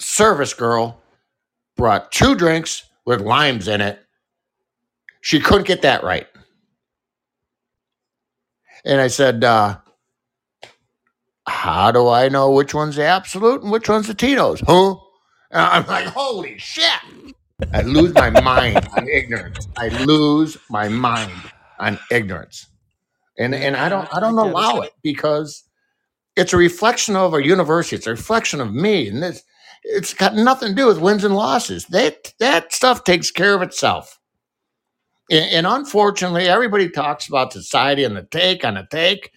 service 0.00 0.54
girl 0.54 1.00
brought 1.76 2.10
two 2.10 2.34
drinks 2.34 2.84
with 3.06 3.20
limes 3.20 3.68
in 3.68 3.80
it. 3.80 4.00
She 5.20 5.40
couldn't 5.40 5.66
get 5.66 5.82
that 5.82 6.02
right. 6.02 6.26
And 8.84 9.00
I 9.00 9.08
said, 9.08 9.44
uh, 9.44 9.78
How 11.46 11.90
do 11.90 12.08
I 12.08 12.28
know 12.28 12.50
which 12.50 12.74
one's 12.74 12.96
the 12.96 13.04
Absolut 13.04 13.62
and 13.62 13.70
which 13.70 13.88
one's 13.88 14.06
the 14.06 14.14
Tito's? 14.14 14.60
Huh? 14.60 14.96
And 15.50 15.60
I'm 15.60 15.86
like, 15.86 16.06
Holy 16.06 16.58
shit. 16.58 17.00
I 17.72 17.82
lose 17.82 18.12
my 18.14 18.30
mind 18.40 18.86
on 18.96 19.08
ignorance. 19.08 19.68
I 19.78 19.88
lose 20.04 20.58
my 20.68 20.88
mind 20.88 21.32
on 21.78 21.98
ignorance. 22.10 22.66
And 23.38 23.54
and 23.54 23.76
I 23.76 23.88
don't 23.88 24.08
I 24.14 24.20
don't 24.20 24.38
I 24.38 24.42
get 24.42 24.56
it. 24.56 24.56
allow 24.56 24.80
it 24.80 24.92
because 25.02 25.64
it's 26.36 26.52
a 26.52 26.56
reflection 26.56 27.16
of 27.16 27.32
our 27.32 27.40
university. 27.40 27.96
It's 27.96 28.06
a 28.06 28.10
reflection 28.10 28.60
of 28.60 28.72
me. 28.72 29.08
And 29.08 29.22
this 29.22 29.42
it's 29.84 30.14
got 30.14 30.34
nothing 30.34 30.70
to 30.70 30.74
do 30.74 30.86
with 30.86 31.00
wins 31.00 31.24
and 31.24 31.34
losses. 31.34 31.86
That 31.86 32.32
that 32.40 32.72
stuff 32.72 33.04
takes 33.04 33.30
care 33.30 33.54
of 33.54 33.62
itself. 33.62 34.18
And, 35.30 35.50
and 35.50 35.66
unfortunately, 35.66 36.46
everybody 36.48 36.88
talks 36.88 37.28
about 37.28 37.52
society 37.52 38.04
and 38.04 38.16
the 38.16 38.22
take 38.24 38.64
on 38.64 38.74
the 38.74 38.86
take. 38.90 39.30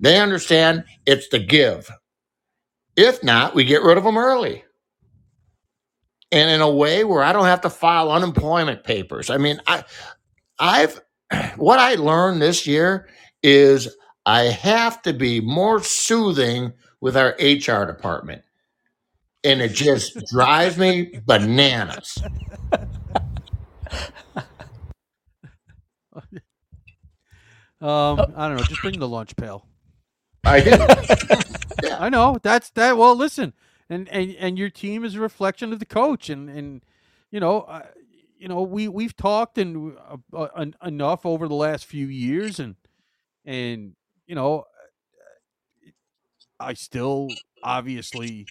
They 0.00 0.20
understand 0.20 0.84
it's 1.06 1.28
the 1.28 1.38
give. 1.38 1.90
If 2.96 3.22
not, 3.22 3.54
we 3.54 3.64
get 3.64 3.82
rid 3.82 3.98
of 3.98 4.04
them 4.04 4.18
early. 4.18 4.64
And 6.30 6.50
in 6.50 6.60
a 6.60 6.70
way 6.70 7.04
where 7.04 7.22
I 7.22 7.32
don't 7.32 7.46
have 7.46 7.62
to 7.62 7.70
file 7.70 8.10
unemployment 8.10 8.84
papers. 8.84 9.30
I 9.30 9.38
mean, 9.38 9.60
I 9.66 9.84
I've 10.58 11.00
what 11.56 11.78
I 11.78 11.94
learned 11.94 12.42
this 12.42 12.66
year 12.66 13.08
is 13.42 13.94
I 14.26 14.44
have 14.44 15.02
to 15.02 15.12
be 15.12 15.40
more 15.40 15.82
soothing 15.82 16.72
with 17.00 17.16
our 17.16 17.36
HR 17.40 17.84
department. 17.84 18.42
And 19.44 19.60
it 19.60 19.72
just 19.72 20.18
drives 20.26 20.76
me 20.76 21.20
bananas. 21.26 22.18
Um, 27.80 28.20
I 28.34 28.48
don't 28.48 28.56
know. 28.56 28.64
Just 28.64 28.82
bring 28.82 28.98
the 28.98 29.08
lunch 29.08 29.36
pail. 29.36 29.64
I 30.44 30.60
do. 30.60 31.90
I 31.92 32.08
know 32.08 32.38
that's 32.42 32.70
that. 32.70 32.96
Well, 32.96 33.14
listen, 33.14 33.52
and 33.88 34.08
and 34.08 34.34
and 34.36 34.58
your 34.58 34.70
team 34.70 35.04
is 35.04 35.14
a 35.14 35.20
reflection 35.20 35.72
of 35.72 35.78
the 35.78 35.86
coach, 35.86 36.28
and 36.28 36.50
and 36.50 36.82
you 37.30 37.38
know, 37.38 37.62
uh, 37.62 37.86
you 38.36 38.48
know, 38.48 38.62
we 38.62 38.88
we've 38.88 39.16
talked 39.16 39.58
and 39.58 39.96
uh, 40.32 40.40
uh, 40.42 40.66
enough 40.84 41.24
over 41.24 41.46
the 41.46 41.54
last 41.54 41.86
few 41.86 42.06
years, 42.06 42.58
and 42.58 42.74
and 43.48 43.94
you 44.26 44.34
know, 44.34 44.64
eh, 45.86 45.90
I 46.60 46.74
still 46.74 47.28
obviously, 47.64 48.46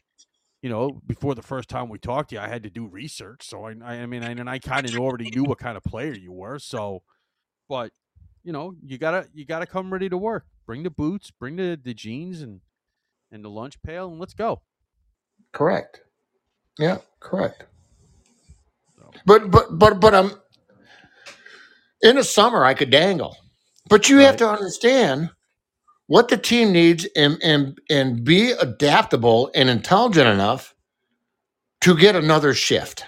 you 0.62 0.70
know, 0.70 1.02
before 1.08 1.36
the 1.36 1.44
first 1.44 1.70
time 1.70 1.90
we 1.90 2.00
talked 2.00 2.32
to 2.32 2.36
you, 2.36 2.42
I 2.42 2.48
had 2.48 2.64
to 2.64 2.70
do 2.70 2.88
research, 2.88 3.48
so 3.48 3.66
I 3.66 3.72
I, 3.84 4.06
mean, 4.08 4.24
I, 4.24 4.32
and 4.32 4.50
I 4.50 4.60
kind 4.60 4.88
of 4.88 4.98
already 4.98 5.30
knew 5.30 5.44
what 5.44 5.60
kind 5.60 5.78
of 5.78 5.84
player 5.84 6.14
you 6.14 6.32
were, 6.32 6.60
so, 6.60 7.04
but 7.70 7.92
you 8.44 8.54
know, 8.54 8.76
you 8.84 8.98
gotta 8.98 9.28
you 9.34 9.46
gotta 9.46 9.68
come 9.68 9.94
ready 9.94 10.10
to 10.10 10.18
work. 10.18 10.46
Bring 10.66 10.84
the 10.84 10.90
boots, 10.90 11.32
bring 11.32 11.58
the 11.58 11.80
the 11.82 11.94
jeans, 11.94 12.42
and 12.42 12.62
and 13.32 13.46
the 13.46 13.50
lunch 13.50 13.82
pail, 13.84 14.10
and 14.10 14.20
let's 14.20 14.34
go. 14.34 14.62
correct. 15.54 16.02
Yeah, 16.80 17.00
correct. 17.20 17.66
So. 18.98 19.12
But 19.26 19.52
but 19.52 19.78
but 19.78 20.00
but 20.00 20.16
I'm 20.16 20.32
in 22.02 22.16
the 22.16 22.24
summer 22.24 22.66
I 22.66 22.74
could 22.74 22.90
dangle. 22.90 23.38
But 23.90 24.10
you 24.10 24.20
have 24.20 24.34
Right. 24.34 24.40
to 24.40 24.50
understand 24.50 25.32
what 26.08 26.30
the 26.30 26.38
team 26.38 26.72
needs 26.74 27.08
and 27.16 27.40
and 27.44 27.80
and 27.90 28.24
be 28.24 28.52
adaptable 28.52 29.52
and 29.56 29.70
intelligent 29.70 30.28
enough 30.30 30.76
to 31.82 31.98
get 31.98 32.16
another 32.16 32.54
shift. 32.54 33.06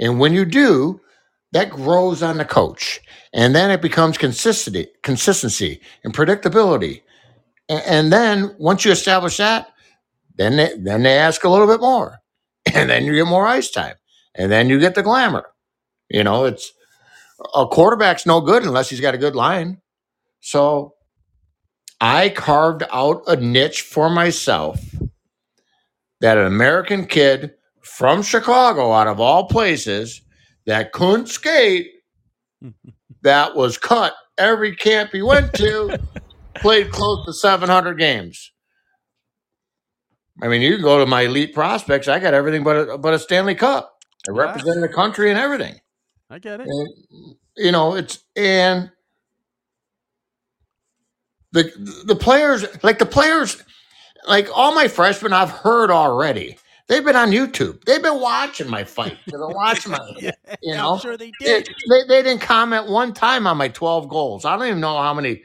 And 0.00 0.20
when 0.20 0.34
you 0.34 0.44
do, 0.46 1.00
that 1.52 1.70
grows 1.70 2.22
on 2.22 2.38
the 2.38 2.46
coach. 2.46 3.00
And 3.34 3.54
then 3.54 3.70
it 3.72 3.82
becomes 3.82 4.18
consistency, 4.18 4.88
consistency 5.04 5.80
and 6.04 6.14
predictability. 6.14 7.02
And, 7.68 7.82
and 7.86 8.12
then 8.14 8.56
once 8.58 8.84
you 8.84 8.92
establish 8.92 9.38
that, 9.38 9.68
then 10.36 10.56
they, 10.56 10.76
then 10.78 11.04
they 11.04 11.18
ask 11.18 11.44
a 11.44 11.50
little 11.50 11.68
bit 11.68 11.80
more. 11.80 12.18
And 12.74 12.90
then 12.90 13.04
you 13.04 13.14
get 13.14 13.26
more 13.28 13.46
ice 13.46 13.70
time. 13.70 13.96
And 14.36 14.52
then 14.52 14.70
you 14.70 14.80
get 14.80 14.94
the 14.94 15.02
glamour. 15.02 15.46
You 16.10 16.24
know, 16.24 16.46
it's 16.46 16.72
a 17.54 17.66
quarterback's 17.66 18.26
no 18.26 18.40
good 18.40 18.64
unless 18.64 18.90
he's 18.90 19.02
got 19.02 19.14
a 19.14 19.18
good 19.18 19.36
line. 19.36 19.81
So 20.42 20.94
I 22.00 22.28
carved 22.28 22.82
out 22.92 23.22
a 23.28 23.36
niche 23.36 23.82
for 23.82 24.10
myself 24.10 24.84
that 26.20 26.36
an 26.36 26.46
American 26.46 27.06
kid 27.06 27.54
from 27.80 28.22
Chicago, 28.22 28.92
out 28.92 29.06
of 29.06 29.20
all 29.20 29.46
places, 29.46 30.20
that 30.66 30.92
couldn't 30.92 31.28
skate, 31.28 31.86
that 33.22 33.54
was 33.54 33.78
cut 33.78 34.14
every 34.36 34.74
camp 34.74 35.10
he 35.12 35.22
went 35.22 35.54
to, 35.54 35.96
played 36.56 36.90
close 36.90 37.24
to 37.26 37.32
700 37.32 37.94
games. 37.98 38.52
I 40.42 40.48
mean, 40.48 40.60
you 40.60 40.72
can 40.74 40.82
go 40.82 40.98
to 40.98 41.06
my 41.06 41.22
elite 41.22 41.54
prospects. 41.54 42.08
I 42.08 42.18
got 42.18 42.34
everything 42.34 42.64
but 42.64 42.88
a, 42.88 42.98
but 42.98 43.14
a 43.14 43.18
Stanley 43.18 43.54
Cup. 43.54 43.96
I 44.28 44.32
Wow. 44.32 44.38
represented 44.38 44.82
the 44.82 44.92
country 44.92 45.30
and 45.30 45.38
everything. 45.38 45.80
I 46.30 46.40
get 46.40 46.60
it. 46.60 46.66
And, 46.66 47.36
you 47.56 47.70
know, 47.70 47.94
it's 47.94 48.24
and 48.34 48.90
the 51.52 52.02
the 52.06 52.16
players 52.16 52.64
like 52.82 52.98
the 52.98 53.06
players 53.06 53.62
like 54.26 54.48
all 54.54 54.74
my 54.74 54.88
freshmen 54.88 55.32
I've 55.32 55.50
heard 55.50 55.90
already. 55.90 56.58
They've 56.88 57.04
been 57.04 57.16
on 57.16 57.30
YouTube. 57.30 57.84
They've 57.84 58.02
been 58.02 58.20
watching 58.20 58.68
my 58.68 58.84
fight. 58.84 59.18
They've 59.30 59.40
been 59.40 59.54
watching 59.54 59.92
my 59.92 60.00
you 60.62 60.74
know. 60.74 60.94
I'm 60.94 61.00
sure 61.00 61.16
they 61.16 61.32
It, 61.44 61.66
did. 61.66 61.74
they, 61.88 62.04
they 62.08 62.22
didn't 62.22 62.42
comment 62.42 62.88
one 62.88 63.14
time 63.14 63.46
on 63.46 63.56
my 63.56 63.68
12 63.68 64.08
goals. 64.08 64.44
I 64.44 64.56
don't 64.56 64.66
even 64.66 64.80
know 64.80 64.98
how 65.00 65.14
many, 65.14 65.42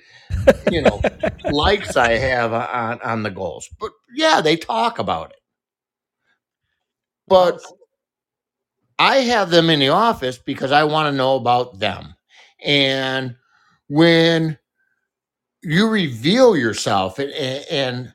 you 0.72 0.82
know, 0.82 1.02
likes 1.46 1.96
I 1.98 2.14
have 2.14 2.54
on, 2.54 3.02
on 3.02 3.24
the 3.24 3.32
goals. 3.32 3.70
But 3.80 3.92
yeah, 4.16 4.42
they 4.42 4.58
talk 4.58 5.00
about 5.00 5.32
it. 5.32 5.38
But 7.28 7.62
I 9.00 9.18
have 9.18 9.50
them 9.50 9.70
in 9.70 9.80
the 9.80 9.90
office 9.90 10.38
because 10.38 10.72
I 10.72 10.84
want 10.86 11.12
to 11.12 11.18
know 11.18 11.36
about 11.36 11.80
them. 11.80 12.16
And 12.64 13.36
when 13.90 14.58
you 15.68 15.90
reveal 15.90 16.58
yourself 16.58 17.20
and, 17.20 17.32
and 17.72 18.14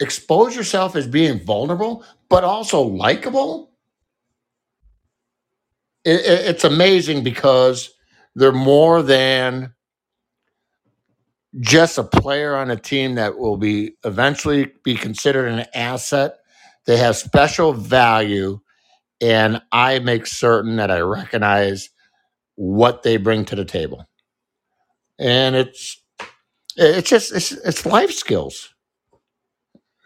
expose 0.00 0.56
yourself 0.56 0.96
as 0.96 1.06
being 1.06 1.40
vulnerable, 1.44 2.04
but 2.28 2.44
also 2.44 2.82
likable, 2.82 3.72
it, 6.04 6.20
it- 6.20 6.46
it's 6.46 6.64
amazing 6.64 7.24
because 7.24 7.90
they're 8.34 8.52
more 8.52 9.02
than 9.02 9.74
just 11.60 11.98
a 11.98 12.04
player 12.04 12.54
on 12.56 12.70
a 12.70 12.76
team 12.76 13.14
that 13.14 13.38
will 13.38 13.56
be 13.56 13.92
eventually 14.04 14.72
be 14.84 14.94
considered 14.94 15.46
an 15.48 15.66
asset. 15.74 16.36
They 16.86 16.96
have 16.98 17.16
special 17.16 17.72
value, 17.72 18.60
and 19.20 19.62
I 19.72 20.00
make 20.00 20.26
certain 20.26 20.76
that 20.76 20.90
I 20.90 21.00
recognize 21.00 21.90
what 22.56 23.02
they 23.02 23.16
bring 23.18 23.44
to 23.46 23.56
the 23.56 23.64
table. 23.64 24.06
And 25.18 25.56
it's 25.56 26.02
it's 26.76 27.08
just 27.10 27.32
it's 27.32 27.52
it's 27.52 27.86
life 27.86 28.12
skills. 28.12 28.74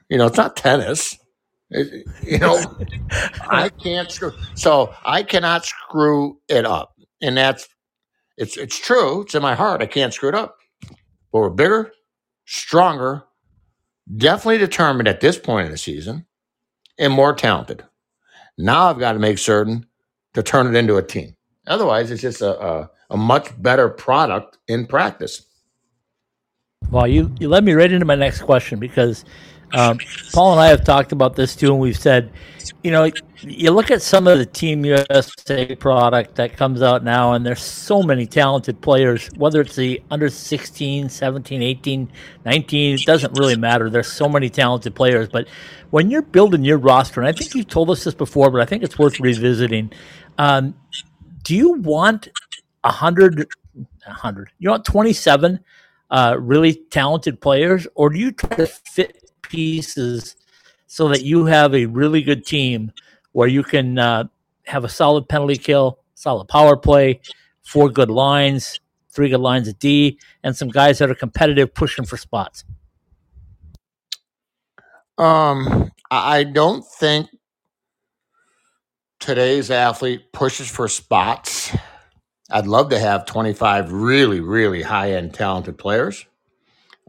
You 0.09 0.19
know, 0.19 0.27
it's 0.27 0.37
not 0.37 0.57
tennis. 0.57 1.17
It- 1.71 2.07
you 2.25 2.39
know, 2.39 2.59
I 3.51 3.69
can't 3.71 4.11
screw. 4.11 4.33
So 4.55 4.95
I 5.05 5.23
cannot 5.23 5.65
screw 5.65 6.39
it 6.49 6.67
up, 6.67 6.93
and 7.23 7.37
that's 7.37 7.69
it's 8.37 8.57
it's 8.57 8.79
true. 8.79 9.23
It's 9.23 9.35
in 9.35 9.43
my 9.43 9.55
heart. 9.55 9.83
I 9.83 9.87
can't 9.87 10.13
screw 10.15 10.29
it 10.31 10.35
up. 10.35 10.57
But 11.33 11.41
we're 11.41 11.51
bigger, 11.51 11.93
stronger, 12.47 13.23
definitely 14.17 14.59
determined 14.59 15.09
at 15.09 15.21
this 15.21 15.39
point 15.39 15.67
in 15.67 15.73
the 15.73 15.79
season, 15.79 16.27
and 16.99 17.13
more 17.13 17.35
talented. 17.35 17.85
Now 18.59 18.89
I've 18.91 18.99
got 18.99 19.13
to 19.13 19.19
make 19.21 19.39
certain 19.39 19.87
to 20.35 20.43
turn 20.43 20.67
it 20.67 20.79
into 20.79 20.97
a 20.97 21.03
team. 21.03 21.37
Otherwise, 21.67 22.11
it's 22.11 22.23
just 22.23 22.43
a 22.43 22.61
a, 22.61 22.91
a 23.11 23.17
much 23.17 23.51
better 23.63 23.89
product 23.89 24.59
in 24.69 24.87
practice. 24.87 25.47
Well, 26.91 27.07
you, 27.07 27.33
you 27.39 27.49
led 27.49 27.65
me 27.65 27.73
right 27.73 27.91
into 27.91 28.05
my 28.05 28.17
next 28.17 28.43
question 28.43 28.81
because 28.81 29.25
um, 29.73 29.99
Paul 30.33 30.53
and 30.53 30.61
I 30.61 30.69
have 30.69 30.83
talked 30.83 31.13
about 31.13 31.37
this 31.37 31.55
too, 31.55 31.71
and 31.71 31.81
we've 31.81 31.97
said, 31.97 32.33
you 32.83 32.91
know, 32.91 33.09
you 33.43 33.71
look 33.71 33.93
at 33.93 34.03
some 34.03 34.27
of 34.27 34.39
the 34.39 34.47
Team 34.47 34.85
USA 34.85 35.77
product 35.77 36.35
that 36.35 36.57
comes 36.57 36.83
out 36.83 37.05
now, 37.05 37.35
and 37.35 37.47
there's 37.47 37.63
so 37.63 38.03
many 38.03 38.27
talented 38.27 38.81
players, 38.81 39.31
whether 39.37 39.61
it's 39.61 39.77
the 39.77 40.03
under 40.11 40.29
16, 40.29 41.09
17, 41.09 41.63
18, 41.63 42.13
19, 42.45 42.95
it 42.95 43.05
doesn't 43.05 43.39
really 43.39 43.57
matter. 43.57 43.89
There's 43.89 44.11
so 44.11 44.29
many 44.29 44.51
talented 44.51 44.95
players. 44.95 45.29
But 45.29 45.47
when 45.91 46.11
you're 46.11 46.23
building 46.23 46.65
your 46.65 46.79
roster, 46.79 47.21
and 47.21 47.29
I 47.29 47.33
think 47.33 47.55
you've 47.55 47.69
told 47.69 47.91
us 47.91 48.03
this 48.03 48.15
before, 48.15 48.51
but 48.51 48.61
I 48.61 48.65
think 48.65 48.83
it's 48.83 48.99
worth 48.99 49.21
revisiting. 49.21 49.93
Um, 50.39 50.75
do 51.45 51.55
you 51.55 51.75
want 51.75 52.29
a 52.83 52.91
hundred, 52.91 53.47
a 54.07 54.13
hundred? 54.13 54.51
You 54.59 54.71
want 54.71 54.85
twenty-seven 54.85 55.61
uh, 56.11 56.37
really 56.39 56.75
talented 56.91 57.41
players, 57.41 57.87
or 57.95 58.11
do 58.11 58.19
you 58.19 58.33
try 58.33 58.57
to 58.57 58.67
fit 58.67 59.31
pieces 59.43 60.37
so 60.87 61.09
that 61.09 61.23
you 61.23 61.45
have 61.47 61.75
a 61.75 61.87
really 61.87 62.23
good 62.23 62.45
team 62.45 62.93
where 63.33 63.49
you 63.49 63.63
can 63.63 63.99
uh, 63.99 64.25
have 64.67 64.85
a 64.85 64.89
solid 64.89 65.29
penalty 65.29 65.57
kill, 65.57 66.01
solid 66.15 66.47
power 66.49 66.77
play, 66.77 67.21
four 67.63 67.89
good 67.89 68.11
lines, 68.11 68.81
three 69.11 69.29
good 69.29 69.41
lines 69.41 69.69
of 69.69 69.79
D, 69.79 70.19
and 70.43 70.57
some 70.57 70.69
guys 70.69 70.99
that 70.99 71.11
are 71.11 71.15
competitive 71.15 71.73
pushing 71.75 72.05
for 72.05 72.17
spots? 72.17 72.65
Um, 75.19 75.93
I 76.11 76.45
don't 76.45 76.85
think 76.85 77.29
today's 79.19 79.71
athlete 79.71 80.33
pushes 80.33 80.69
for 80.69 80.89
spots. 80.89 81.77
I'd 82.51 82.67
love 82.67 82.91
to 82.91 82.99
have 82.99 83.27
25 83.27 83.93
really, 83.93 84.41
really 84.41 84.83
high 84.83 85.13
end 85.13 85.35
talented 85.35 85.79
players 85.79 86.27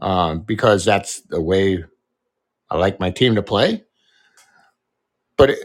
um, 0.00 0.40
because 0.40 0.84
that's 0.84 1.22
the 1.22 1.40
way 1.40 1.84
I 2.70 2.78
like 2.78 3.00
my 3.00 3.10
team 3.10 3.36
to 3.36 3.42
play. 3.42 3.84
But 5.36 5.50
it, 5.50 5.58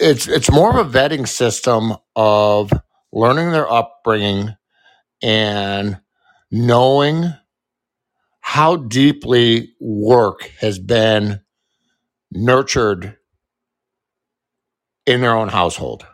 it's 0.00 0.28
it's 0.28 0.50
more 0.50 0.78
of 0.78 0.94
a 0.94 0.98
vetting 0.98 1.28
system 1.28 1.94
of 2.16 2.72
learning 3.12 3.52
their 3.52 3.70
upbringing 3.70 4.56
and 5.22 6.00
knowing 6.50 7.34
how 8.40 8.76
deeply 8.76 9.74
work 9.80 10.50
has 10.60 10.78
been 10.78 11.40
nurtured 12.32 13.16
in 15.06 15.20
their 15.20 15.36
own 15.36 15.48
household. 15.48 16.06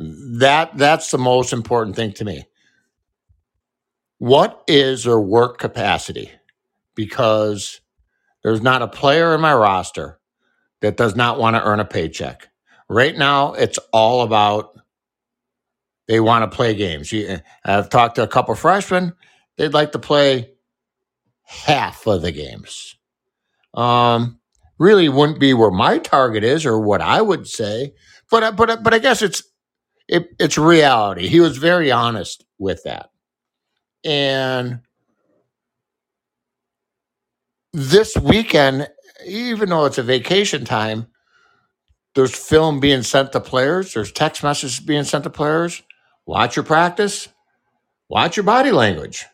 That 0.00 0.78
that's 0.78 1.10
the 1.10 1.18
most 1.18 1.52
important 1.52 1.94
thing 1.94 2.12
to 2.14 2.24
me. 2.24 2.44
What 4.16 4.62
is 4.66 5.04
their 5.04 5.20
work 5.20 5.58
capacity? 5.58 6.30
Because 6.94 7.82
there's 8.42 8.62
not 8.62 8.80
a 8.80 8.88
player 8.88 9.34
in 9.34 9.42
my 9.42 9.52
roster 9.52 10.18
that 10.80 10.96
does 10.96 11.16
not 11.16 11.38
want 11.38 11.56
to 11.56 11.62
earn 11.62 11.80
a 11.80 11.84
paycheck. 11.84 12.48
Right 12.88 13.16
now, 13.16 13.52
it's 13.52 13.78
all 13.92 14.22
about 14.22 14.74
they 16.08 16.18
want 16.18 16.50
to 16.50 16.56
play 16.56 16.74
games. 16.74 17.12
I've 17.64 17.90
talked 17.90 18.14
to 18.14 18.22
a 18.22 18.28
couple 18.28 18.54
freshmen; 18.54 19.12
they'd 19.58 19.74
like 19.74 19.92
to 19.92 19.98
play 19.98 20.52
half 21.42 22.06
of 22.06 22.22
the 22.22 22.32
games. 22.32 22.96
Um, 23.74 24.40
really 24.78 25.10
wouldn't 25.10 25.40
be 25.40 25.52
where 25.52 25.70
my 25.70 25.98
target 25.98 26.42
is 26.42 26.64
or 26.64 26.80
what 26.80 27.02
I 27.02 27.20
would 27.20 27.46
say, 27.46 27.92
but 28.30 28.56
but 28.56 28.82
but 28.82 28.94
I 28.94 28.98
guess 28.98 29.20
it's 29.20 29.42
it, 30.10 30.28
it's 30.38 30.58
reality. 30.58 31.28
He 31.28 31.40
was 31.40 31.56
very 31.56 31.92
honest 31.92 32.44
with 32.58 32.82
that, 32.84 33.10
and 34.04 34.80
this 37.72 38.16
weekend, 38.16 38.88
even 39.24 39.68
though 39.68 39.84
it's 39.84 39.98
a 39.98 40.02
vacation 40.02 40.64
time, 40.64 41.06
there's 42.14 42.34
film 42.34 42.80
being 42.80 43.02
sent 43.02 43.32
to 43.32 43.40
players. 43.40 43.94
There's 43.94 44.12
text 44.12 44.42
messages 44.42 44.80
being 44.80 45.04
sent 45.04 45.24
to 45.24 45.30
players. 45.30 45.82
Watch 46.26 46.56
your 46.56 46.64
practice. 46.64 47.28
Watch 48.08 48.36
your 48.36 48.44
body 48.44 48.72
language. 48.72 49.26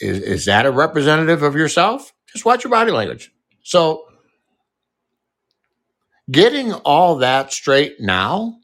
Is, 0.00 0.18
is 0.20 0.44
that 0.44 0.66
a 0.66 0.70
representative 0.70 1.42
of 1.42 1.56
yourself? 1.56 2.12
Just 2.30 2.44
watch 2.44 2.62
your 2.62 2.70
body 2.70 2.92
language. 2.92 3.32
So, 3.62 4.04
getting 6.30 6.72
all 6.74 7.16
that 7.16 7.52
straight 7.52 7.96
now 8.00 8.58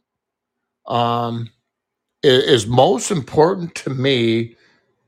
um, 0.87 1.51
is 2.22 2.66
most 2.66 3.11
important 3.11 3.74
to 3.76 3.91
me 3.91 4.57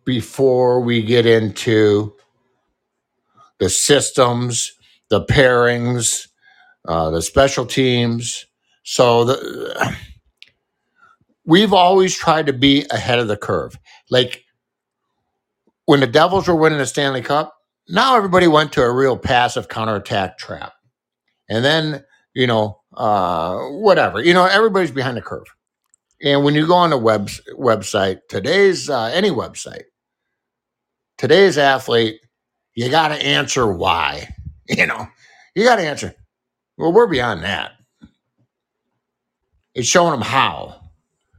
before 0.05 0.81
we 0.81 1.03
get 1.03 1.27
into 1.27 2.15
the 3.59 3.69
systems, 3.69 4.73
the 5.09 5.25
pairings, 5.25 6.29
uh, 6.87 7.11
the 7.11 7.23
special 7.23 7.67
teams. 7.67 8.47
So 8.83 9.25
the, 9.25 9.97
we've 11.45 11.73
always 11.73 12.17
tried 12.17 12.47
to 12.47 12.53
be 12.53 12.85
ahead 12.91 13.19
of 13.19 13.29
the 13.29 13.37
curve. 13.37 13.79
Like 14.11 14.45
when 15.87 16.01
the 16.01 16.07
Devils 16.07 16.49
were 16.49 16.57
winning 16.57 16.79
the 16.79 16.87
Stanley 16.87 17.23
Cup, 17.23 17.55
now 17.89 18.17
everybody 18.17 18.47
went 18.47 18.73
to 18.75 18.83
a 18.83 18.93
real 18.93 19.17
passive 19.17 19.69
counterattack 19.69 20.39
trap. 20.39 20.73
And 21.49 21.65
then, 21.65 22.05
you 22.35 22.47
know, 22.47 22.81
uh, 22.95 23.59
whatever, 23.69 24.21
you 24.23 24.35
know, 24.35 24.45
everybody's 24.45 24.91
behind 24.91 25.17
the 25.17 25.23
curve. 25.23 25.47
And 26.23 26.45
when 26.45 26.55
you 26.55 26.67
go 26.67 26.75
on 26.75 26.91
the 26.91 26.99
web, 26.99 27.29
website, 27.53 28.21
today's, 28.29 28.89
uh, 28.89 29.11
any 29.13 29.31
website, 29.31 29.85
today's 31.19 31.59
athlete, 31.59 32.21
you 32.75 32.91
got 32.91 33.09
to 33.09 33.15
answer 33.15 33.73
why. 33.73 34.29
You 34.69 34.85
know, 34.85 35.07
you 35.55 35.63
got 35.63 35.77
to 35.77 35.83
answer. 35.83 36.13
Well, 36.77 36.93
we're 36.93 37.07
beyond 37.07 37.45
that. 37.45 37.71
It's 39.77 39.87
showing 39.87 40.11
them 40.11 40.23
how. 40.23 40.81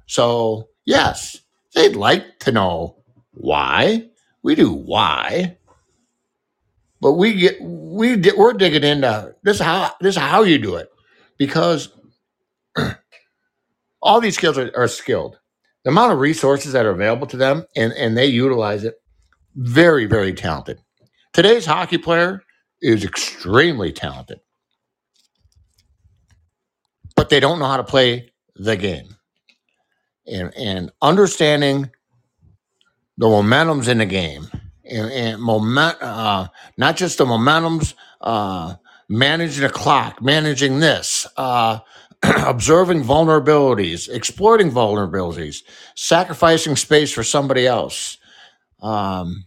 So, 0.05 0.69
yes, 0.85 1.37
they'd 1.75 1.97
like 1.97 2.39
to 2.39 2.53
know 2.53 3.03
why. 3.31 4.09
We 4.43 4.55
do 4.55 4.71
why. 4.71 5.57
But 7.01 7.13
we 7.13 7.33
get 7.33 7.61
we 7.61 8.15
we're 8.15 8.53
digging 8.53 8.83
into 8.83 9.35
this 9.43 9.57
is 9.57 9.61
how 9.61 9.91
this 9.99 10.15
is 10.15 10.21
how 10.21 10.43
you 10.43 10.57
do 10.57 10.77
it 10.77 10.89
because 11.37 11.89
all 14.01 14.21
these 14.21 14.35
skills 14.35 14.57
are, 14.57 14.71
are 14.75 14.87
skilled. 14.87 15.39
The 15.83 15.91
amount 15.91 16.11
of 16.13 16.19
resources 16.19 16.73
that 16.73 16.85
are 16.85 16.91
available 16.91 17.27
to 17.27 17.37
them 17.37 17.65
and, 17.75 17.93
and 17.93 18.17
they 18.17 18.25
utilize 18.27 18.83
it, 18.83 18.95
very, 19.55 20.05
very 20.05 20.33
talented. 20.33 20.79
Today's 21.33 21.65
hockey 21.65 21.97
player 21.97 22.43
is 22.81 23.03
extremely 23.03 23.91
talented, 23.91 24.39
but 27.15 27.29
they 27.29 27.39
don't 27.39 27.59
know 27.59 27.65
how 27.65 27.77
to 27.77 27.83
play 27.83 28.31
the 28.55 28.75
game. 28.75 29.15
And, 30.25 30.53
and 30.55 30.91
understanding 31.01 31.89
the 33.17 33.27
momentum's 33.27 33.87
in 33.87 33.99
the 33.99 34.05
game 34.05 34.47
and, 34.83 35.11
and 35.11 35.41
moment, 35.41 36.01
uh, 36.01 36.47
not 36.77 36.97
just 36.97 37.17
the 37.17 37.25
momentums, 37.25 37.93
uh, 38.21 38.75
managing 39.09 39.63
the 39.63 39.69
clock, 39.69 40.21
managing 40.21 40.79
this, 40.79 41.25
uh, 41.37 41.79
observing 42.47 43.03
vulnerabilities, 43.03 44.09
exploiting 44.09 44.71
vulnerabilities, 44.71 45.63
sacrificing 45.95 46.75
space 46.77 47.13
for 47.13 47.23
somebody 47.23 47.67
else. 47.67 48.17
Um, 48.81 49.45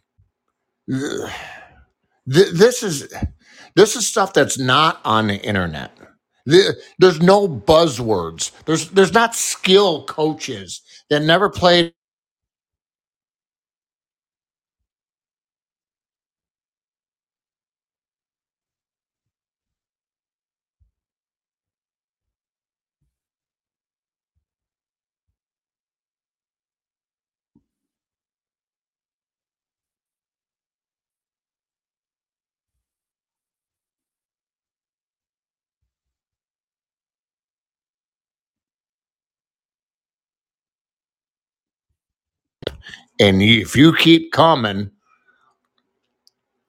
th- 2.33 2.53
this 2.53 2.83
is 2.83 3.12
this 3.76 3.97
is 3.97 4.07
stuff 4.09 4.35
that's 4.35 4.59
not 4.59 5.01
on 5.05 5.28
the 5.28 5.37
internet. 5.37 5.93
The- 6.47 6.76
There's 6.99 7.20
no 7.22 7.49
buzzwords. 7.49 8.53
There's 8.66 8.91
there's 8.91 9.14
not 9.14 9.37
skill 9.37 10.05
coaches 10.07 10.83
that 11.11 11.22
never 11.22 11.51
played 11.51 11.95
and 43.21 43.43
if 43.43 43.77
you 43.77 43.95
keep 43.95 44.33
coming, 44.33 44.91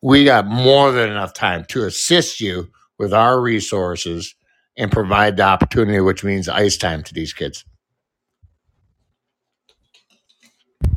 we 0.01 0.25
got 0.25 0.45
more 0.45 0.91
than 0.91 1.09
enough 1.09 1.33
time 1.33 1.65
to 1.69 1.85
assist 1.85 2.41
you 2.41 2.69
with 2.99 3.13
our 3.13 3.39
resources 3.39 4.35
and 4.77 4.91
provide 4.91 5.37
the 5.37 5.43
opportunity, 5.43 5.99
which 6.01 6.23
means 6.23 6.49
ice 6.49 6.77
time 6.77 7.03
to 7.03 7.13
these 7.13 7.33
kids. 7.33 7.63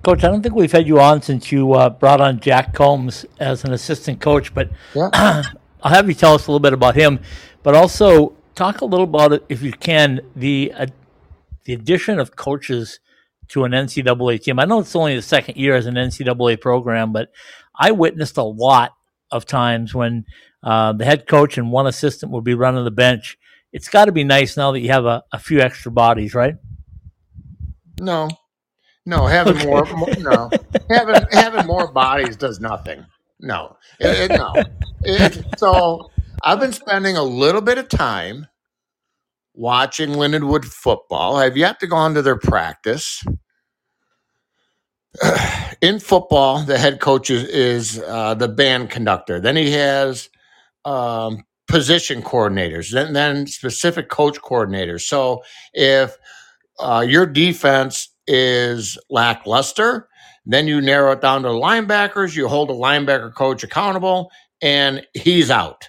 Coach, 0.03 0.25
I 0.25 0.29
don't 0.29 0.43
think 0.43 0.55
we've 0.55 0.73
had 0.73 0.87
you 0.87 1.01
on 1.01 1.23
since 1.23 1.51
you 1.51 1.73
uh, 1.73 1.89
brought 1.89 2.21
on 2.21 2.41
Jack 2.41 2.75
Combs 2.75 3.25
as 3.39 3.65
an 3.65 3.73
assistant 3.73 4.21
coach, 4.21 4.53
but 4.53 4.71
Yeah. 4.95 5.11
I'll 5.83 5.93
have 5.93 6.09
you 6.09 6.15
tell 6.15 6.35
us 6.35 6.47
a 6.47 6.51
little 6.51 6.61
bit 6.61 6.73
about 6.73 6.95
him, 6.95 7.21
but 7.63 7.75
also 7.75 8.35
talk 8.55 8.81
a 8.81 8.87
little 8.87 9.05
about 9.05 9.35
it, 9.35 9.45
if 9.51 9.63
you 9.63 9.73
can, 9.73 10.21
the 10.35 10.73
uh, 10.75 10.87
the 11.65 11.75
addition 11.75 12.19
of 12.19 12.37
coaches 12.37 13.01
to 13.49 13.65
an 13.65 13.73
NCAA 13.73 14.43
team. 14.43 14.59
I 14.59 14.65
know 14.65 14.81
it's 14.81 14.97
only 14.97 15.17
the 15.17 15.23
second 15.23 15.57
year 15.57 15.75
as 15.75 15.87
an 15.87 15.95
NCAA 15.95 16.61
program, 16.61 17.13
but 17.13 17.31
I 17.79 17.91
witnessed 17.93 18.37
a 18.37 18.43
lot 18.43 18.93
of 19.31 19.47
times 19.47 19.95
when 19.95 20.25
uh, 20.63 20.93
the 20.93 21.05
head 21.05 21.27
coach 21.27 21.59
and 21.59 21.71
one 21.71 21.87
assistant 21.87 22.33
would 22.33 22.45
be 22.45 22.55
running 22.55 22.85
the 22.85 22.91
bench. 22.91 23.37
It's 23.73 23.89
got 23.89 24.05
to 24.07 24.13
be 24.13 24.25
nice 24.25 24.57
now 24.57 24.73
that 24.73 24.81
you 24.81 24.91
have 24.91 25.05
a, 25.05 25.23
a 25.33 25.39
few 25.39 25.61
extra 25.61 25.91
bodies, 25.91 26.35
right? 26.35 26.55
No, 28.01 28.29
no, 29.07 29.27
having 29.27 29.57
Okay. 29.57 29.67
more, 29.67 29.85
more 29.97 30.09
no, 30.19 30.51
having 30.89 31.23
having 31.31 31.67
more 31.67 31.89
bodies 31.93 32.37
does 32.37 32.61
nothing. 32.61 33.05
No, 33.41 33.77
it, 34.01 34.31
it- 34.31 34.37
no. 34.37 34.53
It- 35.03 35.45
so 35.59 36.11
I've 36.43 36.61
been 36.61 36.73
spending 36.73 37.17
a 37.17 37.23
little 37.23 37.61
bit 37.61 37.79
of 37.79 37.89
time 37.89 38.47
watching 39.55 40.11
Lindenwood 40.11 40.65
football. 40.65 41.37
I've 41.37 41.57
yet 41.57 41.81
to 41.81 41.87
go 41.87 41.97
on 41.97 42.15
to 42.15 42.23
their 42.23 42.39
practice. 42.39 43.25
In 45.81 46.01
football, 46.01 46.63
the 46.63 46.79
head 46.79 47.01
coach 47.01 47.31
is, 47.31 47.45
is 47.45 48.03
uh, 48.07 48.35
the 48.35 48.49
band 48.49 48.91
conductor. 48.91 49.41
Then 49.41 49.57
he 49.57 49.71
has 49.73 50.29
um, 50.85 51.45
position 51.69 52.23
coordinators, 52.23 52.93
then 52.93 53.13
then 53.13 53.47
specific 53.47 54.09
coach 54.09 54.41
coordinators. 54.41 55.03
So 55.03 55.43
if 55.73 56.17
uh, 56.79 57.05
your 57.07 57.27
defense 57.27 58.09
is 58.27 58.99
lackluster, 59.11 60.09
then 60.47 60.67
you 60.67 60.81
narrow 60.81 61.13
it 61.13 61.21
down 61.21 61.43
to 61.43 61.49
linebackers. 61.49 62.37
You 62.37 62.49
hold 62.49 62.71
a 62.71 62.75
linebacker 62.75 63.35
coach 63.35 63.63
accountable, 63.63 64.31
and 64.63 65.07
he's 65.15 65.51
out. 65.51 65.89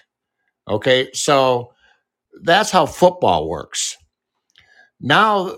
Okay, 0.68 1.10
so 1.12 1.72
that's 2.42 2.70
how 2.70 2.86
football 2.86 3.48
works. 3.48 3.96
Now, 5.00 5.56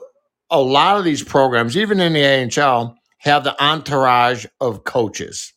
a 0.51 0.61
lot 0.61 0.99
of 0.99 1.05
these 1.05 1.22
programs, 1.22 1.76
even 1.76 2.01
in 2.01 2.12
the 2.12 2.62
AHL, 2.62 2.97
have 3.18 3.45
the 3.45 3.62
entourage 3.62 4.47
of 4.61 4.85
coaches. 4.85 5.53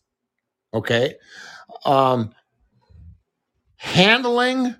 Okay, 0.74 1.14
um, 1.84 2.32
handling 3.76 4.74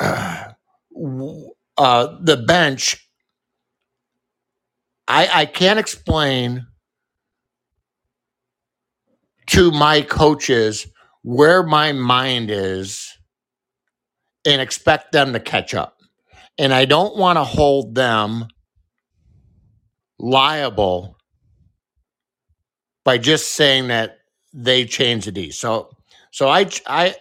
uh, 0.00 0.52
uh, 1.78 2.16
the 2.20 2.36
bench 2.46 3.02
I, 5.08 5.28
I 5.42 5.46
can't 5.46 5.78
explain 5.78 6.66
to 9.48 9.70
my 9.70 10.00
coaches 10.00 10.86
where 11.22 11.62
my 11.62 11.92
mind 11.92 12.50
is 12.50 13.11
and 14.46 14.60
expect 14.60 15.12
them 15.12 15.32
to 15.32 15.40
catch 15.40 15.74
up. 15.74 15.98
And 16.58 16.72
I 16.72 16.84
don't 16.84 17.16
want 17.16 17.38
to 17.38 17.44
hold 17.44 17.94
them 17.94 18.46
liable 20.18 21.16
by 23.04 23.18
just 23.18 23.52
saying 23.52 23.88
that 23.88 24.18
they 24.52 24.84
changed 24.84 25.26
the 25.26 25.32
D. 25.32 25.50
So 25.50 25.90
so 26.30 26.48
I 26.48 26.68
I 26.86 27.14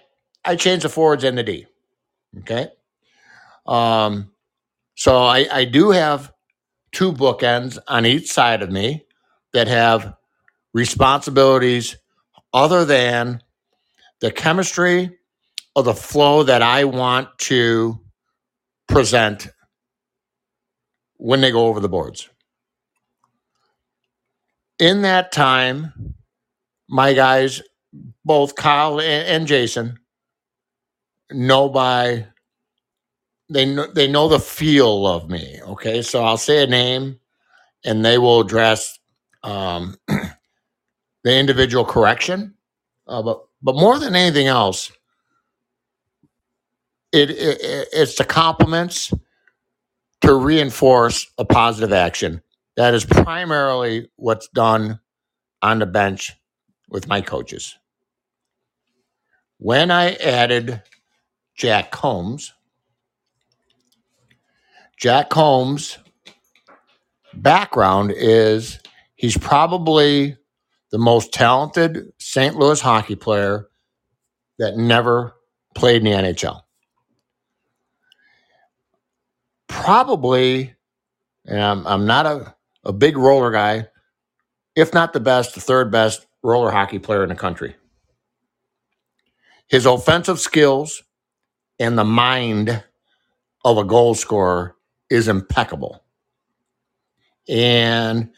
I 0.44 0.56
changed 0.56 0.86
the 0.86 0.90
forwards 0.90 1.24
and 1.24 1.38
the 1.38 1.44
D. 1.44 1.66
Okay. 2.40 2.70
Um 3.66 4.32
so 4.96 5.18
I, 5.24 5.48
I 5.52 5.66
do 5.66 5.92
have 5.92 6.32
two 6.92 7.12
bookends 7.12 7.80
on 7.88 8.06
each 8.06 8.32
side 8.32 8.62
of 8.62 8.72
me 8.72 9.06
that 9.54 9.68
have 9.68 10.14
responsibilities 10.74 11.96
other 12.54 12.86
than 12.86 13.42
the 14.20 14.32
chemistry 14.32 15.18
of 15.76 15.86
the 15.86 15.94
flow 15.94 16.44
that 16.44 16.62
I 16.62 16.84
want 16.84 17.30
to 17.40 18.00
present 18.88 19.48
when 21.18 21.42
they 21.42 21.52
go 21.52 21.68
over 21.68 21.80
the 21.80 21.90
boards. 21.90 22.30
In 24.80 25.04
that 25.04 25.32
time, 25.32 26.16
my 26.90 27.14
guys, 27.14 27.62
both 28.26 28.56
Kyle 28.56 29.00
and, 29.00 29.48
Jason, 29.48 30.00
know 31.32 31.70
by 31.70 32.28
they 33.50 33.66
know 33.66 33.86
they 33.86 34.08
know 34.08 34.28
the 34.28 34.40
feel 34.40 35.06
of 35.06 35.30
me. 35.30 35.60
Okay, 35.64 36.02
so 36.02 36.24
I'll 36.24 36.38
say 36.38 36.64
a 36.64 36.68
name, 36.68 37.20
and 37.86 38.04
they 38.04 38.18
will 38.18 38.42
address 38.42 38.98
um, 39.44 39.96
the 40.08 40.32
individual 41.26 41.86
correction. 41.86 42.56
Uh, 43.08 43.22
but 43.22 43.44
but 43.62 43.76
more 43.76 44.00
than 44.00 44.16
anything 44.16 44.48
else, 44.48 44.92
it, 47.12 47.30
it 47.30 47.88
it's 47.93 48.16
the 48.16 48.24
compliments 48.24 49.14
to 50.22 50.36
reinforce 50.36 51.28
a 51.38 51.45
positive 51.45 51.91
action. 51.91 52.41
That 52.78 52.93
is 52.93 53.05
primarily 53.05 54.09
what's 54.16 54.47
done 54.49 54.99
on 55.62 55.80
the 55.80 55.86
bench 55.86 56.32
with 56.89 57.07
my 57.07 57.22
coaches. 57.22 57.78
When 59.57 59.91
I 59.91 60.14
added 60.16 60.82
Jack 61.55 61.91
Combs, 61.91 62.53
Jack 64.97 65.30
Combs' 65.30 65.97
background 67.34 68.14
is 68.16 68.80
he's 69.16 69.38
probably 69.38 70.38
the 70.91 70.97
most 70.97 71.34
talented 71.34 72.12
St. 72.20 72.55
Louis 72.55 72.80
hockey 72.82 73.16
player 73.16 73.68
that 74.59 74.78
never 74.78 75.34
played 75.76 76.05
in 76.05 76.05
the 76.05 76.32
NHL. 76.32 76.61
Probably, 79.72 80.76
and 81.46 81.60
I'm, 81.60 81.88
I'm 81.88 82.06
not 82.06 82.26
a, 82.26 82.56
a 82.84 82.94
big 82.94 83.18
roller 83.18 83.52
guy, 83.52 83.88
if 84.76 84.94
not 84.94 85.14
the 85.14 85.20
best, 85.20 85.56
the 85.56 85.62
third 85.62 85.92
best 85.92 86.28
roller 86.44 86.72
hockey 86.72 87.00
player 87.00 87.24
in 87.24 87.30
the 87.30 87.36
country. 87.36 87.76
His 89.68 89.86
offensive 89.86 90.40
skills 90.40 91.04
and 91.80 91.98
the 91.98 92.04
mind 92.04 92.84
of 93.64 93.78
a 93.78 93.86
goal 93.86 94.14
scorer 94.14 94.76
is 95.10 95.28
impeccable. 95.28 96.04
And 97.48 98.30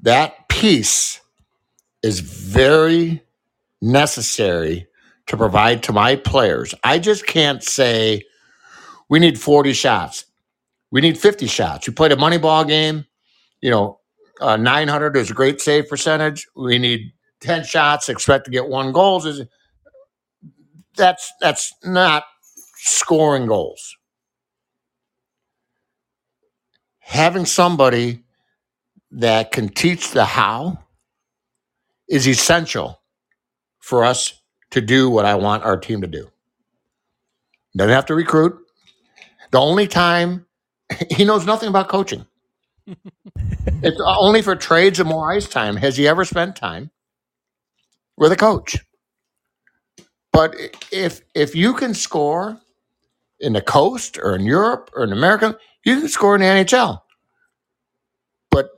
that 0.00 0.48
piece 0.48 1.20
is 2.02 2.20
very 2.20 3.22
necessary 3.82 4.86
to 5.26 5.36
provide 5.36 5.82
to 5.84 5.92
my 5.92 6.16
players. 6.16 6.74
I 6.82 6.98
just 6.98 7.26
can't 7.26 7.62
say 7.62 8.22
we 9.12 9.18
need 9.18 9.38
40 9.38 9.74
shots. 9.74 10.24
We 10.90 11.02
need 11.02 11.18
50 11.18 11.46
shots. 11.46 11.86
You 11.86 11.92
played 11.92 12.12
a 12.12 12.16
money 12.16 12.38
ball 12.38 12.64
game, 12.64 13.04
you 13.60 13.70
know, 13.70 14.00
uh, 14.40 14.56
900 14.56 15.14
is 15.18 15.30
a 15.30 15.34
great 15.34 15.60
save 15.60 15.86
percentage. 15.86 16.48
We 16.56 16.78
need 16.78 17.12
10 17.40 17.64
shots, 17.64 18.08
expect 18.08 18.46
to 18.46 18.50
get 18.50 18.68
one 18.68 18.90
goals. 18.90 19.26
Is 19.26 19.42
that's 20.96 21.30
that's 21.42 21.74
not 21.84 22.24
scoring 22.78 23.44
goals. 23.44 23.98
Having 27.00 27.44
somebody 27.44 28.24
that 29.10 29.52
can 29.52 29.68
teach 29.68 30.12
the 30.12 30.24
how 30.24 30.78
is 32.08 32.26
essential 32.26 33.02
for 33.78 34.04
us 34.04 34.40
to 34.70 34.80
do 34.80 35.10
what 35.10 35.26
I 35.26 35.34
want 35.34 35.64
our 35.64 35.76
team 35.76 36.00
to 36.00 36.06
do. 36.06 36.30
Doesn't 37.76 37.92
have 37.92 38.06
to 38.06 38.14
recruit. 38.14 38.61
The 39.52 39.60
only 39.60 39.86
time 39.86 40.46
he 41.10 41.24
knows 41.24 41.46
nothing 41.46 41.68
about 41.68 41.88
coaching. 41.88 42.26
it's 42.86 44.00
uh, 44.00 44.18
only 44.18 44.42
for 44.42 44.56
trades 44.56 44.98
and 44.98 45.08
more 45.08 45.30
ice 45.30 45.48
time 45.48 45.76
has 45.76 45.96
he 45.96 46.08
ever 46.08 46.24
spent 46.24 46.56
time 46.56 46.90
with 48.16 48.32
a 48.32 48.36
coach. 48.36 48.76
But 50.32 50.56
if 50.90 51.20
if 51.34 51.54
you 51.54 51.74
can 51.74 51.94
score 51.94 52.58
in 53.38 53.52
the 53.52 53.60
coast 53.60 54.18
or 54.18 54.34
in 54.34 54.46
Europe 54.46 54.90
or 54.94 55.04
in 55.04 55.12
America, 55.12 55.56
you 55.84 56.00
can 56.00 56.08
score 56.08 56.34
in 56.34 56.40
the 56.40 56.46
NHL. 56.46 57.00
But 58.50 58.70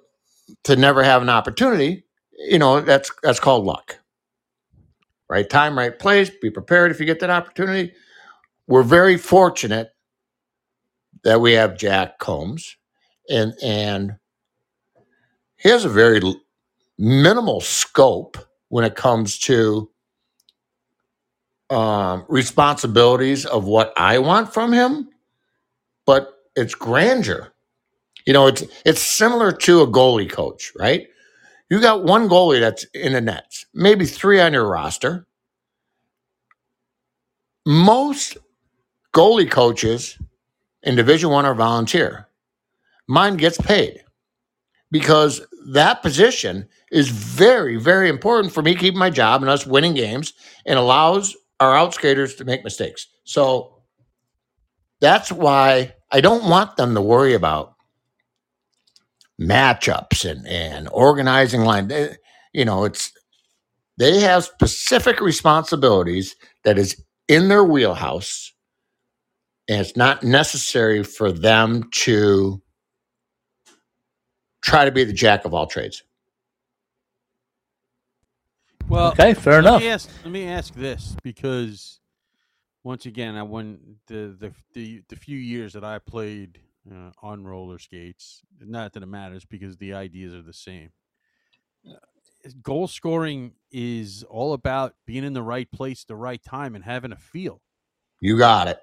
to 0.65 0.77
never 0.77 1.05
have 1.05 1.23
an 1.23 1.29
opportunity, 1.29 2.05
you 2.49 2.59
know, 2.59 2.81
that's 2.81 3.11
that's 3.23 3.41
called 3.41 3.65
luck. 3.65 4.01
Right 5.31 5.49
time, 5.49 5.79
right 5.79 5.97
place, 5.97 6.31
be 6.43 6.51
prepared 6.51 6.91
if 6.91 7.01
you 7.01 7.07
get 7.07 7.21
that 7.21 7.31
opportunity. 7.31 7.93
We're 8.67 8.83
very 8.83 9.17
fortunate 9.17 9.94
that 11.25 11.41
we 11.41 11.53
have 11.55 11.77
Jack 11.79 12.19
Combs 12.19 12.77
and 13.29 13.55
and 13.63 14.17
he 15.57 15.69
has 15.71 15.85
a 15.85 15.89
very 15.89 16.21
minimal 16.99 17.61
scope 17.61 18.37
when 18.69 18.85
it 18.85 18.95
comes 18.95 19.39
to 19.39 19.91
um, 21.71 22.25
responsibilities 22.29 23.47
of 23.47 23.65
what 23.65 23.93
I 23.97 24.19
want 24.19 24.53
from 24.53 24.73
him, 24.73 25.09
but 26.07 26.31
it's 26.55 26.75
grandeur. 26.75 27.53
You 28.27 28.33
know, 28.33 28.47
it's 28.47 28.63
it's 28.85 29.03
similar 29.03 29.53
to 29.53 29.81
a 29.81 29.87
goalie 29.87 30.31
coach, 30.31 30.73
right? 30.79 31.07
You 31.71 31.81
got 31.81 32.05
one 32.05 32.29
goalie 32.29 32.61
that's 32.61 32.85
in 32.95 33.15
the 33.15 33.21
nets, 33.21 33.67
maybe 33.75 34.07
three 34.07 34.41
on 34.41 34.53
your 34.53 34.69
roster. 34.69 35.27
Most 37.67 38.37
goalie 39.15 39.51
coaches 39.51 40.19
in 40.85 40.97
Division 40.97 41.31
One 41.31 41.47
are 41.47 41.55
volunteer. 41.55 42.29
Mine 43.09 43.37
gets 43.37 43.59
paid 43.59 44.03
because 44.91 45.43
that 45.69 46.03
position 46.03 46.69
is 46.93 47.09
very, 47.09 47.77
very 47.77 48.09
important 48.09 48.53
for 48.55 48.63
me 48.63 48.75
keeping 48.75 48.99
my 48.99 49.11
job 49.11 49.43
and 49.43 49.51
us 49.51 49.67
winning 49.67 49.95
games 49.95 50.33
and 50.67 50.79
allows 50.79 51.37
our 51.61 51.75
outskaters 51.75 52.37
to 52.39 52.45
make 52.45 52.65
mistakes. 52.65 53.09
So 53.25 53.83
that's 55.01 55.33
why 55.33 55.95
I 56.13 56.21
don't 56.21 56.49
want 56.49 56.77
them 56.77 56.95
to 56.95 57.03
worry 57.03 57.35
about 57.35 57.75
matchups 59.41 60.29
and, 60.31 60.47
and 60.47 60.89
organizing 60.93 61.63
line. 61.63 61.89
They- 61.89 62.17
you 62.53 62.65
know, 62.65 62.85
it's 62.85 63.13
they 63.99 64.21
have 64.21 64.45
specific 64.45 65.21
responsibilities 65.21 66.37
that 66.65 66.79
is 66.79 67.03
in 67.29 67.49
their 67.49 67.65
wheelhouse, 67.65 68.54
and 69.69 69.81
it's 69.81 69.97
not 69.97 70.23
necessary 70.23 71.03
for 71.03 71.33
them 71.33 71.89
to 71.91 72.61
try 74.63 74.85
to 74.85 74.93
be 74.93 75.05
the 75.05 75.13
jack 75.13 75.45
of 75.45 75.55
all 75.55 75.67
trades. 75.67 76.03
Well, 78.89 79.13
Okay, 79.13 79.35
fair 79.35 79.63
let 79.63 79.69
enough. 79.69 79.83
Me 79.83 79.89
ask, 79.89 80.11
let 80.25 80.31
me 80.33 80.47
ask 80.47 80.75
this 80.75 81.17
because 81.23 82.01
once 82.83 83.07
again, 83.07 83.35
I 83.35 83.43
won 83.43 83.97
the 84.07 84.37
the 84.39 84.53
the, 84.75 85.03
the 85.09 85.17
few 85.17 85.39
years 85.39 85.73
that 85.73 85.85
I 85.85 85.99
played 85.99 86.61
uh, 86.91 87.11
on 87.23 87.45
roller 87.45 87.79
skates, 87.79 88.43
not 88.61 88.93
that 88.93 89.03
it 89.03 89.07
matters 89.07 89.45
because 89.47 89.79
the 89.79 89.95
ideas 89.95 90.35
are 90.35 90.43
the 90.43 90.53
same. 90.53 90.91
Uh, 91.89 91.95
goal 92.63 92.87
scoring 92.87 93.53
is 93.73 94.23
all 94.29 94.53
about 94.53 94.95
being 95.07 95.25
in 95.25 95.33
the 95.33 95.43
right 95.43 95.71
place, 95.73 96.05
the 96.05 96.15
right 96.17 96.43
time, 96.43 96.75
and 96.75 96.85
having 96.85 97.13
a 97.13 97.17
feel. 97.17 97.63
You 98.21 98.37
got 98.37 98.69
it. 98.69 98.81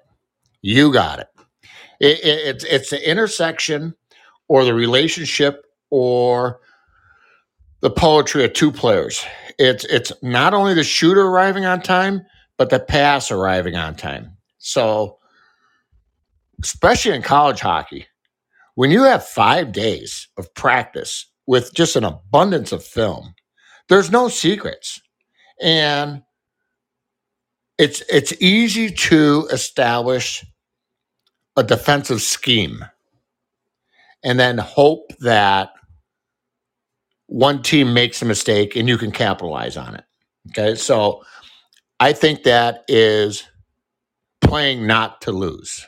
You 0.62 0.92
got 0.92 1.20
it. 1.20 1.28
it, 2.00 2.18
it 2.24 2.48
it's 2.48 2.64
it's 2.64 2.90
the 2.90 3.10
intersection 3.10 3.94
or 4.48 4.64
the 4.64 4.74
relationship 4.74 5.64
or 5.90 6.60
the 7.80 7.90
poetry 7.90 8.44
of 8.44 8.52
two 8.52 8.72
players. 8.72 9.24
It's 9.58 9.84
it's 9.86 10.12
not 10.22 10.54
only 10.54 10.74
the 10.74 10.84
shooter 10.84 11.22
arriving 11.22 11.64
on 11.66 11.82
time, 11.82 12.22
but 12.58 12.70
the 12.70 12.80
pass 12.80 13.30
arriving 13.30 13.76
on 13.76 13.96
time. 13.96 14.36
So, 14.58 15.18
especially 16.62 17.14
in 17.16 17.22
college 17.22 17.60
hockey, 17.60 18.06
when 18.74 18.90
you 18.90 19.02
have 19.02 19.26
five 19.26 19.72
days 19.72 20.28
of 20.38 20.52
practice 20.54 21.26
with 21.46 21.74
just 21.74 21.96
an 21.96 22.04
abundance 22.04 22.72
of 22.72 22.84
film, 22.84 23.34
there's 23.88 24.10
no 24.10 24.28
secrets, 24.28 25.00
and 25.60 26.22
it's 27.78 28.02
it's 28.10 28.32
easy 28.40 28.90
to 28.90 29.48
establish 29.52 30.44
a 31.56 31.62
defensive 31.62 32.22
scheme 32.22 32.84
and 34.24 34.38
then 34.38 34.58
hope 34.58 35.12
that 35.20 35.70
one 37.26 37.62
team 37.62 37.94
makes 37.94 38.22
a 38.22 38.24
mistake 38.24 38.76
and 38.76 38.88
you 38.88 38.98
can 38.98 39.10
capitalize 39.10 39.76
on 39.76 39.94
it. 39.94 40.04
Okay. 40.50 40.74
So 40.74 41.22
I 42.00 42.12
think 42.12 42.42
that 42.42 42.84
is 42.88 43.44
playing 44.40 44.86
not 44.86 45.20
to 45.22 45.32
lose. 45.32 45.86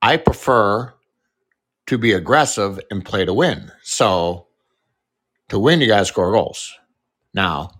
I 0.00 0.16
prefer 0.16 0.94
to 1.86 1.98
be 1.98 2.12
aggressive 2.12 2.80
and 2.90 3.04
play 3.04 3.24
to 3.24 3.34
win. 3.34 3.70
So 3.82 4.46
to 5.48 5.58
win, 5.58 5.80
you 5.80 5.86
got 5.86 6.00
to 6.00 6.04
score 6.04 6.32
goals. 6.32 6.72
Now, 7.34 7.70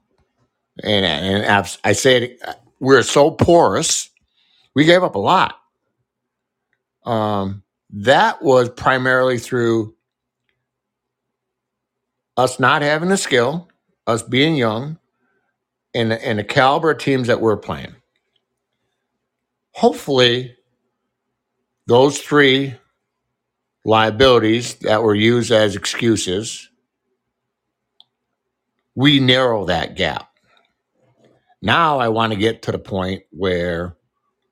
and, 0.82 1.04
and 1.04 1.78
I 1.84 1.92
say 1.92 2.22
it, 2.22 2.42
we're 2.80 3.02
so 3.02 3.30
porous, 3.30 4.10
we 4.74 4.84
gave 4.84 5.02
up 5.02 5.14
a 5.14 5.20
lot. 5.20 5.56
Um, 7.04 7.62
that 7.90 8.42
was 8.42 8.70
primarily 8.70 9.38
through 9.38 9.94
us 12.36 12.58
not 12.58 12.82
having 12.82 13.08
the 13.08 13.16
skill, 13.16 13.68
us 14.06 14.22
being 14.22 14.56
young, 14.56 14.98
and 15.94 16.12
and 16.12 16.38
the 16.38 16.44
caliber 16.44 16.90
of 16.90 16.98
teams 16.98 17.28
that 17.28 17.40
we're 17.40 17.56
playing. 17.56 17.94
Hopefully, 19.72 20.56
those 21.86 22.18
three 22.18 22.74
liabilities 23.84 24.76
that 24.76 25.02
were 25.02 25.14
used 25.14 25.50
as 25.52 25.76
excuses, 25.76 26.70
we 28.94 29.20
narrow 29.20 29.66
that 29.66 29.96
gap. 29.96 30.28
Now 31.60 31.98
I 31.98 32.08
want 32.08 32.32
to 32.32 32.38
get 32.38 32.62
to 32.62 32.72
the 32.72 32.78
point 32.78 33.22
where 33.30 33.96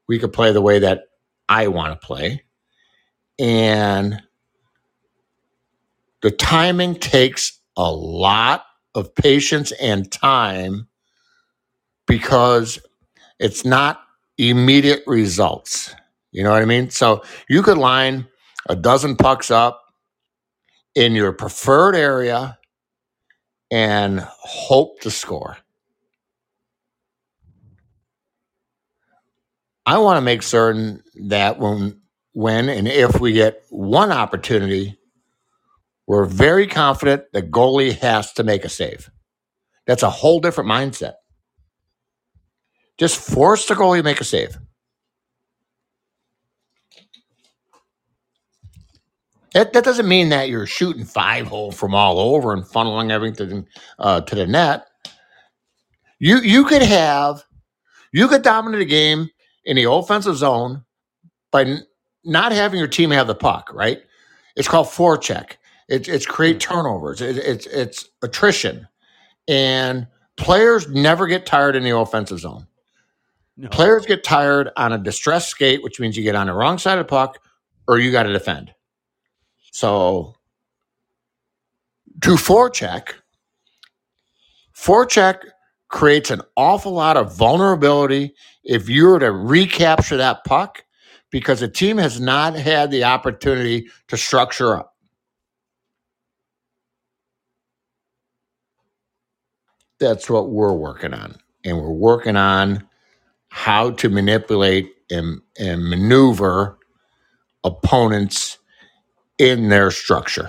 we 0.08 0.18
could 0.18 0.32
play 0.32 0.52
the 0.52 0.62
way 0.62 0.78
that 0.80 1.04
I 1.48 1.68
want 1.68 2.00
to 2.00 2.06
play. 2.06 2.42
And 3.38 4.22
the 6.22 6.30
timing 6.30 6.94
takes 6.94 7.58
a 7.76 7.90
lot 7.90 8.64
of 8.94 9.14
patience 9.14 9.72
and 9.72 10.10
time 10.10 10.88
because 12.06 12.78
it's 13.38 13.64
not 13.64 14.00
immediate 14.38 15.02
results. 15.06 15.94
You 16.30 16.42
know 16.42 16.50
what 16.50 16.62
I 16.62 16.66
mean? 16.66 16.90
So 16.90 17.22
you 17.48 17.62
could 17.62 17.78
line 17.78 18.26
a 18.68 18.76
dozen 18.76 19.16
pucks 19.16 19.50
up 19.50 19.82
in 20.94 21.12
your 21.14 21.32
preferred 21.32 21.96
area 21.96 22.58
and 23.70 24.20
hope 24.20 25.00
to 25.00 25.10
score. 25.10 25.56
I 29.84 29.98
want 29.98 30.18
to 30.18 30.20
make 30.20 30.42
certain 30.42 31.01
that 31.14 31.58
when 31.58 32.00
when 32.32 32.68
and 32.68 32.88
if 32.88 33.20
we 33.20 33.32
get 33.32 33.62
one 33.70 34.12
opportunity, 34.12 34.98
we're 36.06 36.26
very 36.26 36.66
confident 36.66 37.24
the 37.32 37.42
goalie 37.42 37.98
has 37.98 38.32
to 38.34 38.44
make 38.44 38.64
a 38.64 38.68
save. 38.68 39.10
That's 39.86 40.02
a 40.02 40.10
whole 40.10 40.40
different 40.40 40.70
mindset. 40.70 41.14
Just 42.98 43.18
force 43.18 43.66
the 43.66 43.74
goalie 43.74 43.98
to 43.98 44.02
make 44.02 44.20
a 44.20 44.24
save. 44.24 44.58
That, 49.54 49.72
that 49.74 49.84
doesn't 49.84 50.08
mean 50.08 50.30
that 50.30 50.48
you're 50.48 50.66
shooting 50.66 51.04
five 51.04 51.46
hole 51.46 51.72
from 51.72 51.94
all 51.94 52.18
over 52.18 52.52
and 52.52 52.64
funneling 52.64 53.10
everything 53.10 53.66
uh, 53.98 54.22
to 54.22 54.34
the 54.34 54.46
net. 54.46 54.86
You 56.18 56.38
you 56.38 56.64
could 56.64 56.82
have 56.82 57.44
you 58.12 58.28
could 58.28 58.42
dominate 58.42 58.82
a 58.82 58.86
game 58.86 59.28
in 59.64 59.76
the 59.76 59.90
offensive 59.90 60.36
zone 60.36 60.84
by 61.52 61.78
not 62.24 62.50
having 62.50 62.78
your 62.78 62.88
team 62.88 63.10
have 63.10 63.28
the 63.28 63.34
puck. 63.34 63.70
Right? 63.72 64.02
It's 64.56 64.68
called 64.68 64.88
forecheck. 64.88 65.52
It's 65.88 66.08
it's 66.08 66.26
create 66.26 66.56
mm. 66.56 66.60
turnovers. 66.60 67.20
It, 67.20 67.36
it's 67.38 67.66
it's 67.66 68.08
attrition, 68.22 68.88
and 69.46 70.08
players 70.36 70.88
never 70.88 71.28
get 71.28 71.46
tired 71.46 71.76
in 71.76 71.84
the 71.84 71.96
offensive 71.96 72.40
zone. 72.40 72.66
No. 73.56 73.68
Players 73.68 74.06
get 74.06 74.24
tired 74.24 74.70
on 74.76 74.92
a 74.92 74.98
distress 74.98 75.46
skate, 75.46 75.82
which 75.82 76.00
means 76.00 76.16
you 76.16 76.22
get 76.22 76.34
on 76.34 76.46
the 76.46 76.54
wrong 76.54 76.78
side 76.78 76.98
of 76.98 77.06
the 77.06 77.10
puck 77.10 77.38
or 77.86 77.98
you 77.98 78.10
got 78.10 78.24
to 78.24 78.32
defend. 78.32 78.72
So 79.72 80.34
to 82.22 82.30
forecheck, 82.30 83.14
forecheck 84.74 85.40
creates 85.88 86.30
an 86.30 86.40
awful 86.56 86.92
lot 86.92 87.16
of 87.16 87.36
vulnerability 87.36 88.34
if 88.64 88.88
you 88.88 89.06
were 89.06 89.18
to 89.18 89.30
recapture 89.30 90.16
that 90.16 90.44
puck 90.44 90.84
because 91.32 91.60
the 91.60 91.68
team 91.68 91.96
has 91.96 92.20
not 92.20 92.54
had 92.54 92.92
the 92.92 93.02
opportunity 93.02 93.88
to 94.06 94.16
structure 94.16 94.76
up. 94.76 94.94
That's 99.98 100.30
what 100.30 100.50
we're 100.50 100.72
working 100.72 101.14
on. 101.14 101.36
And 101.64 101.78
we're 101.78 101.90
working 101.90 102.36
on 102.36 102.86
how 103.48 103.92
to 103.92 104.08
manipulate 104.08 104.92
and, 105.10 105.40
and 105.58 105.88
maneuver 105.88 106.78
opponents 107.64 108.58
in 109.38 109.68
their 109.68 109.90
structure. 109.90 110.48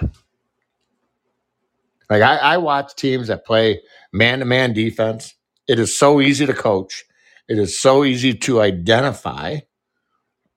Like 2.09 2.21
I, 2.21 2.37
I 2.37 2.57
watch 2.57 2.95
teams 2.95 3.27
that 3.27 3.45
play 3.45 3.81
man 4.11 4.39
to 4.39 4.45
man 4.45 4.73
defense. 4.73 5.33
It 5.67 5.79
is 5.79 5.97
so 5.97 6.19
easy 6.19 6.45
to 6.45 6.53
coach. 6.53 7.05
It 7.47 7.57
is 7.57 7.79
so 7.79 8.03
easy 8.03 8.33
to 8.33 8.61
identify 8.61 9.59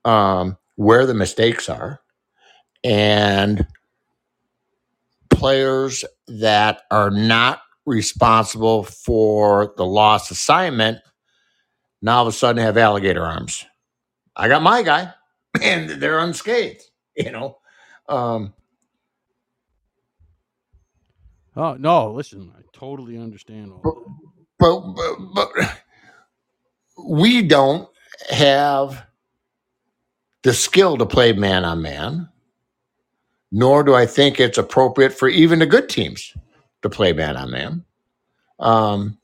um, 0.06 0.58
where 0.76 1.06
the 1.06 1.14
mistakes 1.14 1.68
are. 1.68 2.00
And 2.84 3.66
players 5.30 6.04
that 6.28 6.82
are 6.90 7.10
not 7.10 7.60
responsible 7.86 8.84
for 8.84 9.74
the 9.76 9.86
lost 9.86 10.30
assignment 10.30 11.00
now 12.02 12.18
all 12.18 12.22
of 12.22 12.28
a 12.28 12.36
sudden 12.36 12.62
have 12.62 12.76
alligator 12.78 13.24
arms. 13.24 13.64
I 14.36 14.48
got 14.48 14.62
my 14.62 14.82
guy, 14.82 15.12
and 15.62 15.88
they're 15.90 16.18
unscathed. 16.18 16.82
You 17.18 17.32
know, 17.32 17.56
um, 18.10 18.52
Oh 21.56 21.74
no! 21.74 22.12
Listen, 22.12 22.52
I 22.58 22.62
totally 22.74 23.16
understand 23.18 23.72
all 23.72 23.80
but, 23.82 23.94
that. 23.94 24.04
but 24.58 24.80
but 24.94 25.18
but 25.34 25.82
we 27.08 27.42
don't 27.42 27.88
have 28.30 29.05
the 30.46 30.54
skill 30.54 30.96
to 30.96 31.04
play 31.04 31.32
man 31.32 31.64
on 31.64 31.82
man, 31.82 32.28
nor 33.50 33.82
do 33.82 33.96
I 33.96 34.06
think 34.06 34.38
it's 34.38 34.58
appropriate 34.58 35.12
for 35.12 35.28
even 35.28 35.58
the 35.58 35.66
good 35.66 35.88
teams 35.88 36.32
to 36.82 36.88
play 36.88 37.12
man 37.12 37.36
on 37.36 37.50
man. 37.50 37.84
Um, 38.60 39.18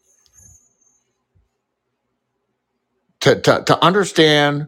to, 3.20 3.40
to, 3.40 3.62
to 3.64 3.84
understand 3.84 4.66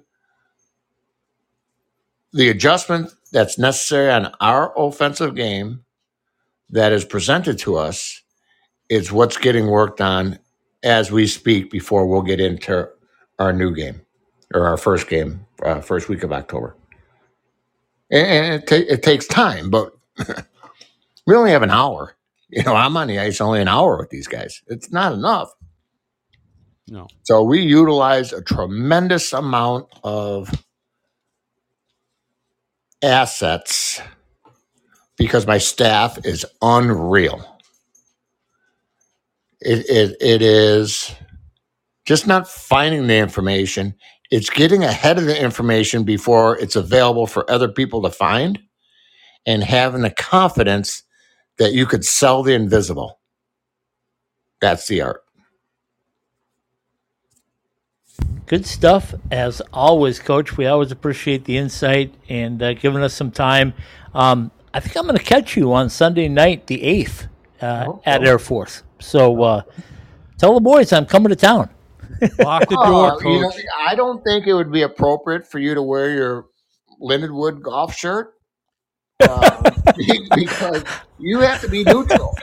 the 2.33 2.51
adjustment 2.51 3.13
that's 3.33 3.59
necessary 3.59 4.13
on 4.13 4.33
our 4.41 4.73
offensive 4.79 5.35
game 5.35 5.85
that 6.71 6.93
is 6.93 7.05
presented 7.05 7.59
to 7.59 7.75
us 7.75 8.23
is 8.89 9.11
what's 9.11 9.39
getting 9.39 9.67
worked 9.67 10.01
on 10.01 10.39
as 10.85 11.11
we 11.11 11.27
speak 11.27 11.69
before 11.73 12.07
we'll 12.07 12.23
get 12.23 12.39
into 12.39 12.89
our 13.41 13.53
new 13.53 13.75
game 13.75 14.04
or 14.55 14.67
our 14.69 14.79
first 14.79 15.09
game, 15.09 15.47
uh, 15.65 15.81
first 15.83 16.09
week 16.09 16.25
of 16.25 16.33
October. 16.33 16.77
And, 18.11 18.27
and 18.27 18.55
it, 18.63 18.67
ta- 18.69 18.95
it 18.95 19.03
takes 19.03 19.27
time, 19.27 19.71
but 19.71 19.95
we 21.27 21.35
only 21.35 21.53
have 21.53 21.63
an 21.63 21.71
hour. 21.71 22.17
You 22.51 22.63
know, 22.65 22.75
I'm 22.77 22.97
on 22.97 23.09
the 23.09 23.19
ice 23.21 23.41
only 23.41 23.61
an 23.61 23.69
hour 23.69 23.99
with 23.99 24.11
these 24.11 24.29
guys. 24.29 24.63
It's 24.69 24.93
not 24.93 25.13
enough. 25.13 25.51
No. 26.89 27.09
So 27.25 27.43
we 27.43 27.63
utilize 27.63 28.33
a 28.33 28.43
tremendous 28.43 29.33
amount 29.33 29.89
of 30.05 30.51
assets 33.03 34.01
because 35.17 35.47
my 35.47 35.59
staff 35.59 36.25
is 36.27 36.47
unreal. 36.63 37.59
It, 39.61 39.87
it, 39.89 40.17
it 40.21 40.43
is 40.43 41.15
just 42.07 42.27
not 42.27 42.49
finding 42.49 43.07
the 43.07 43.17
information, 43.17 43.95
it's 44.35 44.51
getting 44.51 44.85
ahead 44.85 45.19
of 45.19 45.27
the 45.27 45.41
information 45.43 46.05
before 46.05 46.59
it's 46.59 46.77
available 46.77 47.29
for 47.29 47.51
other 47.51 47.69
people 47.69 48.03
to 48.03 48.11
find 48.11 48.61
and 49.47 49.65
having 49.65 50.03
the 50.03 50.11
confidence 50.11 51.05
that 51.59 51.73
you 51.75 51.87
could 51.87 52.05
sell 52.05 52.43
the 52.43 52.55
invisible. 52.55 53.21
That's 54.61 54.89
the 54.89 55.03
art. 55.03 55.23
Good 58.47 58.67
stuff 58.67 59.15
as 59.31 59.63
always, 59.73 60.21
Coach. 60.21 60.57
We 60.59 60.67
always 60.67 60.93
appreciate 60.93 61.45
the 61.47 61.57
insight 61.59 62.15
and 62.29 62.63
uh, 62.63 62.75
giving 62.75 63.03
us 63.03 63.15
some 63.15 63.31
time. 63.33 63.75
Um, 64.15 64.51
I 64.75 64.81
think 64.81 64.97
I'm 64.97 65.05
going 65.05 65.19
to 65.19 65.25
catch 65.25 65.57
you 65.57 65.73
on 65.75 65.91
Sunday 65.91 66.29
night, 66.29 66.67
the 66.69 66.83
eighth, 66.83 67.29
uh, 67.63 67.87
Oh, 67.89 68.03
at. 68.07 68.25
Air 68.25 68.39
Force. 68.39 68.83
So 69.01 69.43
uh, 69.43 69.63
tell 70.39 70.55
the 70.55 70.61
boys 70.61 70.93
I'm 70.93 71.07
coming 71.07 71.31
to 71.31 71.37
town. 71.37 71.71
Lock 72.39 72.69
the 72.69 72.77
door, 72.87 73.19
Oh, 73.25 73.29
you 73.31 73.41
know. 73.41 73.53
I 73.87 73.95
don't 73.95 74.23
think 74.25 74.47
it 74.47 74.55
would 74.55 74.73
be 74.73 74.83
appropriate 74.83 75.47
for 75.47 75.59
you 75.59 75.75
to 75.75 75.83
wear 75.83 76.11
your 76.11 76.47
Lindenwood 77.01 77.61
golf 77.63 77.95
shirt 77.97 78.35
um, 79.29 79.63
because 80.35 80.85
you 81.19 81.41
have 81.41 81.61
to 81.61 81.69
be 81.69 81.85
neutral, 81.85 82.35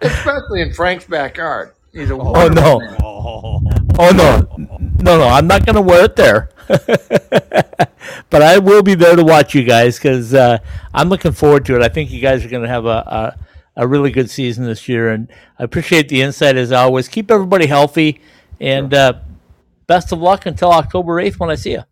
especially 0.00 0.62
in 0.62 0.72
Frank's 0.72 1.04
backyard. 1.06 1.72
He's 1.92 2.10
a 2.10 2.14
Oh, 2.14 2.48
no. 2.48 2.80
man. 2.80 2.96
Oh, 3.02 3.60
Oh 4.00 4.10
no, 4.10 4.46
no, 5.02 5.18
no! 5.18 5.24
I'm 5.26 5.48
not 5.48 5.66
going 5.66 5.74
to 5.74 5.82
wear 5.82 6.04
it 6.04 6.14
there, 6.14 6.50
but 8.30 8.42
I 8.42 8.58
will 8.58 8.82
be 8.82 8.94
there 8.94 9.16
to 9.16 9.24
watch 9.24 9.54
you 9.54 9.64
guys 9.64 9.96
because 9.98 10.32
uh, 10.34 10.58
I'm 10.94 11.08
looking 11.08 11.32
forward 11.32 11.64
to 11.66 11.74
it. 11.76 11.82
I 11.82 11.88
think 11.88 12.10
you 12.12 12.20
guys 12.20 12.44
are 12.44 12.48
going 12.48 12.62
to 12.62 12.68
have 12.68 12.84
a, 12.86 13.34
a 13.76 13.82
a 13.82 13.86
really 13.88 14.10
good 14.12 14.30
season 14.30 14.66
this 14.66 14.88
year, 14.88 15.10
and 15.10 15.28
I 15.58 15.64
appreciate 15.64 16.08
the 16.08 16.22
insight 16.22 16.56
as 16.56 16.70
always. 16.70 17.08
Keep 17.08 17.30
everybody 17.30 17.66
healthy, 17.66 18.20
and 18.60 18.92
uh, 18.94 19.14
best 19.86 20.12
of 20.12 20.20
luck 20.20 20.46
until 20.46 20.70
October 20.72 21.20
eighth 21.20 21.38
when 21.38 21.50
I 21.50 21.54
see 21.54 21.72
you. 21.72 21.82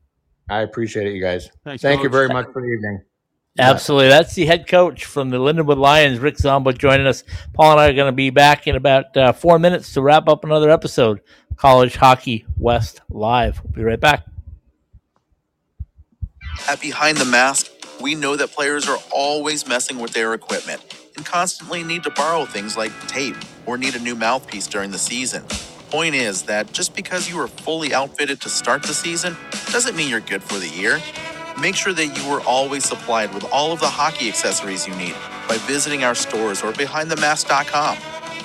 I 0.49 0.61
appreciate 0.61 1.07
it, 1.07 1.14
you 1.14 1.21
guys. 1.21 1.51
Thanks, 1.64 1.83
Thank 1.83 2.03
you 2.03 2.09
very 2.09 2.29
much 2.29 2.47
for 2.53 2.62
the 2.62 2.69
evening. 2.69 3.03
Absolutely. 3.59 4.09
That's 4.09 4.35
the 4.35 4.45
head 4.45 4.69
coach 4.69 5.07
from 5.07 5.31
the 5.31 5.39
Lindenwood 5.39 5.79
Lions, 5.79 6.19
Rick 6.19 6.37
Zombo, 6.37 6.73
joining 6.73 7.07
us. 7.07 7.25
Paul 7.55 7.73
and 7.73 7.81
I 7.81 7.89
are 7.89 7.95
going 7.95 8.12
to 8.12 8.14
be 8.14 8.29
back 8.31 8.67
in 8.67 8.77
about 8.77 9.17
uh, 9.17 9.33
four 9.33 9.59
minutes 9.59 9.95
to 9.95 10.03
wrap 10.03 10.29
up 10.29 10.45
another 10.45 10.71
episode. 10.71 11.21
College 11.57 11.97
Hockey 11.97 12.45
West 12.59 13.01
Live. 13.09 13.62
We'll 13.64 13.73
be 13.73 13.83
right 13.83 13.99
back. 13.99 14.25
At 16.69 16.81
Behind 16.81 17.17
the 17.17 17.25
Mask, 17.25 17.73
We 18.01 18.14
know 18.14 18.37
that 18.37 18.53
players 18.53 18.89
are 18.89 18.99
always 19.11 19.67
messing 19.67 19.99
with 19.99 20.12
their 20.12 20.35
equipment 20.35 20.83
and 21.17 21.25
constantly 21.25 21.83
need 21.83 22.03
to 22.03 22.11
borrow 22.11 22.45
things 22.45 22.77
like 22.77 22.93
tape 23.09 23.37
or 23.64 23.79
need 23.79 23.95
a 23.95 23.99
new 23.99 24.14
mouthpiece 24.14 24.67
during 24.67 24.91
the 24.91 24.99
season. 24.99 25.45
The 25.97 26.01
point 26.01 26.14
is 26.14 26.42
that 26.42 26.70
just 26.72 26.94
because 26.94 27.26
you 27.26 27.40
are 27.40 27.49
fully 27.49 27.94
outfitted 27.94 28.42
to 28.42 28.51
start 28.51 28.82
the 28.82 28.92
season 28.92 29.34
doesn't 29.72 29.97
mean 29.97 30.11
you're 30.11 30.20
good 30.20 30.42
for 30.42 30.59
the 30.59 30.68
year. 30.68 31.01
Make 31.59 31.74
sure 31.74 31.94
that 31.94 32.09
you 32.09 32.30
are 32.32 32.42
always 32.42 32.84
supplied 32.84 33.32
with 33.32 33.44
all 33.51 33.72
of 33.72 33.80
the 33.80 33.86
hockey 33.86 34.28
accessories 34.28 34.86
you 34.86 34.94
need 34.97 35.14
by 35.49 35.57
visiting 35.61 36.05
our 36.05 36.14
stores 36.14 36.62
or 36.62 36.72
behindthemask.com. 36.72 37.97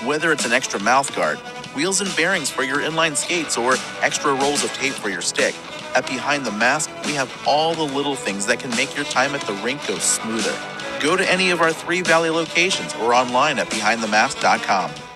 Whether 0.08 0.32
it's 0.32 0.46
an 0.46 0.54
extra 0.54 0.80
mouth 0.80 1.14
guard, 1.14 1.40
wheels 1.76 2.00
and 2.00 2.16
bearings 2.16 2.50
for 2.50 2.64
your 2.64 2.78
inline 2.78 3.18
skates, 3.18 3.58
or 3.58 3.76
extra 4.02 4.34
rolls 4.34 4.64
of 4.64 4.72
tape 4.72 4.94
for 4.94 5.10
your 5.10 5.22
stick, 5.22 5.54
at 5.94 6.08
Behind 6.08 6.46
the 6.46 6.54
Mask, 6.54 6.90
we 7.06 7.16
have 7.16 7.30
all 7.46 7.76
the 7.76 7.84
little 7.84 8.16
things 8.16 8.46
that 8.46 8.62
can 8.62 8.70
make 8.78 8.96
your 8.96 9.04
time 9.04 9.36
at 9.36 9.42
the 9.42 9.54
rink 9.56 9.86
go 9.88 9.98
smoother. 9.98 10.58
Go 11.02 11.18
to 11.18 11.30
any 11.30 11.52
of 11.52 11.60
our 11.60 11.74
three 11.74 12.02
Valley 12.02 12.30
locations 12.30 12.96
or 12.96 13.14
online 13.14 13.60
at 13.60 13.68
behindthemask.com. 13.68 15.11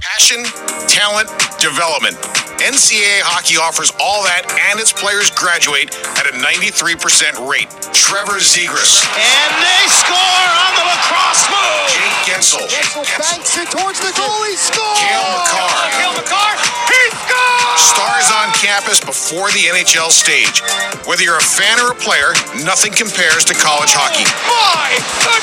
Passion, 0.00 0.44
talent, 0.86 1.26
development. 1.58 2.14
NCAA 2.58 3.22
hockey 3.22 3.54
offers 3.54 3.94
all 4.02 4.26
that, 4.26 4.46
and 4.70 4.82
its 4.82 4.90
players 4.90 5.30
graduate 5.30 5.94
at 6.18 6.26
a 6.26 6.34
93% 6.38 7.38
rate. 7.46 7.70
Trevor 7.94 8.42
Zegras. 8.42 9.02
And 9.14 9.50
they 9.62 9.82
score 9.90 10.46
on 10.54 10.72
the 10.74 10.84
lacrosse 10.86 11.46
move. 11.50 11.86
Jake 11.90 12.18
Guentzel. 12.26 12.66
Guentzel 12.66 13.06
banks 13.18 13.54
it 13.58 13.70
towards 13.70 13.98
the 14.02 14.10
goal. 14.14 14.42
He 14.46 14.58
scores. 14.58 14.98
Cale 14.98 15.28
Makar. 15.34 15.70
Cale 15.98 16.14
Makar. 16.18 16.52
He 16.90 17.02
scores. 17.14 17.82
Stars 17.94 18.28
on 18.42 18.50
campus 18.58 18.98
before 18.98 19.50
the 19.54 19.70
NHL 19.70 20.10
stage. 20.10 20.62
Whether 21.06 21.22
you're 21.22 21.38
a 21.38 21.50
fan 21.54 21.78
or 21.78 21.94
a 21.94 21.98
player, 21.98 22.34
nothing 22.66 22.90
compares 22.94 23.46
to 23.50 23.54
college 23.54 23.94
hockey. 23.94 24.26
Oh, 24.46 24.74
my 24.74 24.94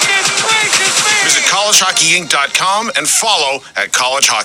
goodness 0.04 0.36
gracious 0.44 0.96
me. 1.00 1.16
Visit 1.24 1.44
collegehockeyinc.com 1.48 2.92
and 2.96 3.08
follow 3.08 3.64
at 3.76 3.92
College 3.92 4.28
Hockey. 4.28 4.45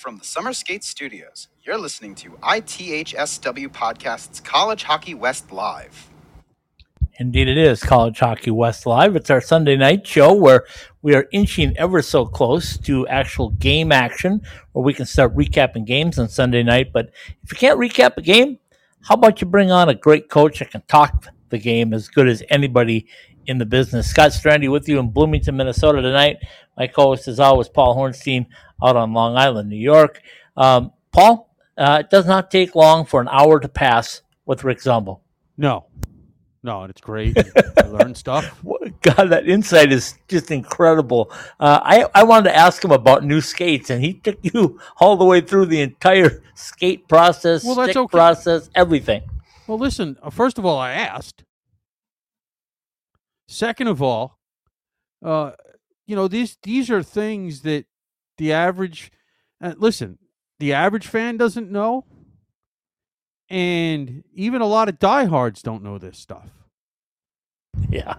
From 0.00 0.16
the 0.16 0.24
Summer 0.24 0.54
Skate 0.54 0.82
Studios, 0.82 1.48
you're 1.62 1.76
listening 1.76 2.14
to 2.14 2.30
ITHSW 2.42 3.68
Podcast's 3.68 4.40
College 4.40 4.84
Hockey 4.84 5.12
West 5.12 5.52
Live. 5.52 6.08
Indeed, 7.18 7.48
it 7.48 7.58
is 7.58 7.82
College 7.82 8.18
Hockey 8.18 8.50
West 8.50 8.86
Live. 8.86 9.14
It's 9.14 9.28
our 9.28 9.42
Sunday 9.42 9.76
night 9.76 10.06
show 10.06 10.32
where 10.32 10.64
we 11.02 11.14
are 11.14 11.26
inching 11.32 11.76
ever 11.76 12.00
so 12.00 12.24
close 12.24 12.78
to 12.78 13.06
actual 13.08 13.50
game 13.50 13.92
action, 13.92 14.40
where 14.72 14.82
we 14.82 14.94
can 14.94 15.04
start 15.04 15.36
recapping 15.36 15.84
games 15.84 16.18
on 16.18 16.30
Sunday 16.30 16.62
night. 16.62 16.94
But 16.94 17.10
if 17.42 17.52
you 17.52 17.58
can't 17.58 17.78
recap 17.78 18.16
a 18.16 18.22
game, 18.22 18.58
how 19.02 19.16
about 19.16 19.42
you 19.42 19.46
bring 19.46 19.70
on 19.70 19.90
a 19.90 19.94
great 19.94 20.30
coach 20.30 20.60
that 20.60 20.70
can 20.70 20.82
talk 20.88 21.26
the 21.50 21.58
game 21.58 21.92
as 21.92 22.08
good 22.08 22.26
as 22.26 22.42
anybody 22.48 23.06
in 23.44 23.58
the 23.58 23.66
business? 23.66 24.08
Scott 24.08 24.30
Strandy 24.30 24.72
with 24.72 24.88
you 24.88 24.98
in 24.98 25.10
Bloomington, 25.10 25.58
Minnesota 25.58 26.00
tonight. 26.00 26.38
My 26.78 26.86
co-host 26.86 27.28
is 27.28 27.38
always 27.38 27.68
Paul 27.68 27.94
Hornstein 27.94 28.46
out 28.82 28.96
on 28.96 29.12
Long 29.12 29.36
Island, 29.36 29.68
New 29.68 29.76
York. 29.76 30.20
Um, 30.56 30.92
Paul, 31.12 31.54
uh, 31.78 31.98
it 32.00 32.10
does 32.10 32.26
not 32.26 32.50
take 32.50 32.74
long 32.74 33.04
for 33.04 33.20
an 33.20 33.28
hour 33.30 33.60
to 33.60 33.68
pass 33.68 34.22
with 34.46 34.64
Rick 34.64 34.80
Zombo. 34.82 35.20
No, 35.56 35.86
no, 36.62 36.82
and 36.82 36.90
it's 36.90 37.00
great. 37.00 37.36
I 37.78 37.86
learn 37.86 38.14
stuff. 38.14 38.62
God, 39.02 39.24
that 39.30 39.48
insight 39.48 39.92
is 39.92 40.14
just 40.28 40.50
incredible. 40.50 41.30
Uh, 41.58 41.80
I, 41.82 42.06
I 42.14 42.22
wanted 42.24 42.50
to 42.50 42.56
ask 42.56 42.84
him 42.84 42.90
about 42.92 43.24
new 43.24 43.40
skates, 43.40 43.88
and 43.90 44.02
he 44.04 44.14
took 44.14 44.38
you 44.42 44.78
all 44.98 45.16
the 45.16 45.24
way 45.24 45.40
through 45.40 45.66
the 45.66 45.80
entire 45.80 46.42
skate 46.54 47.08
process, 47.08 47.64
Well, 47.64 47.74
that's 47.76 47.96
okay. 47.96 48.10
process, 48.10 48.68
everything. 48.74 49.22
Well, 49.66 49.78
listen. 49.78 50.18
uh, 50.22 50.30
First 50.30 50.58
of 50.58 50.66
all, 50.66 50.78
I 50.78 50.92
asked. 50.92 51.44
Second 53.48 53.88
of 53.88 54.00
all, 54.02 54.38
uh, 55.24 55.52
you 56.06 56.14
know 56.16 56.28
these 56.28 56.56
these 56.62 56.88
are 56.90 57.02
things 57.02 57.62
that 57.62 57.84
the 58.40 58.52
average. 58.52 59.12
Uh, 59.60 59.74
listen, 59.76 60.18
the 60.58 60.72
average 60.72 61.06
fan 61.06 61.36
doesn't 61.36 61.70
know, 61.70 62.06
and 63.50 64.24
even 64.34 64.62
a 64.62 64.66
lot 64.66 64.88
of 64.88 64.98
diehards 64.98 65.62
don't 65.62 65.84
know 65.84 65.98
this 65.98 66.18
stuff. 66.18 66.50
Yeah. 67.88 68.16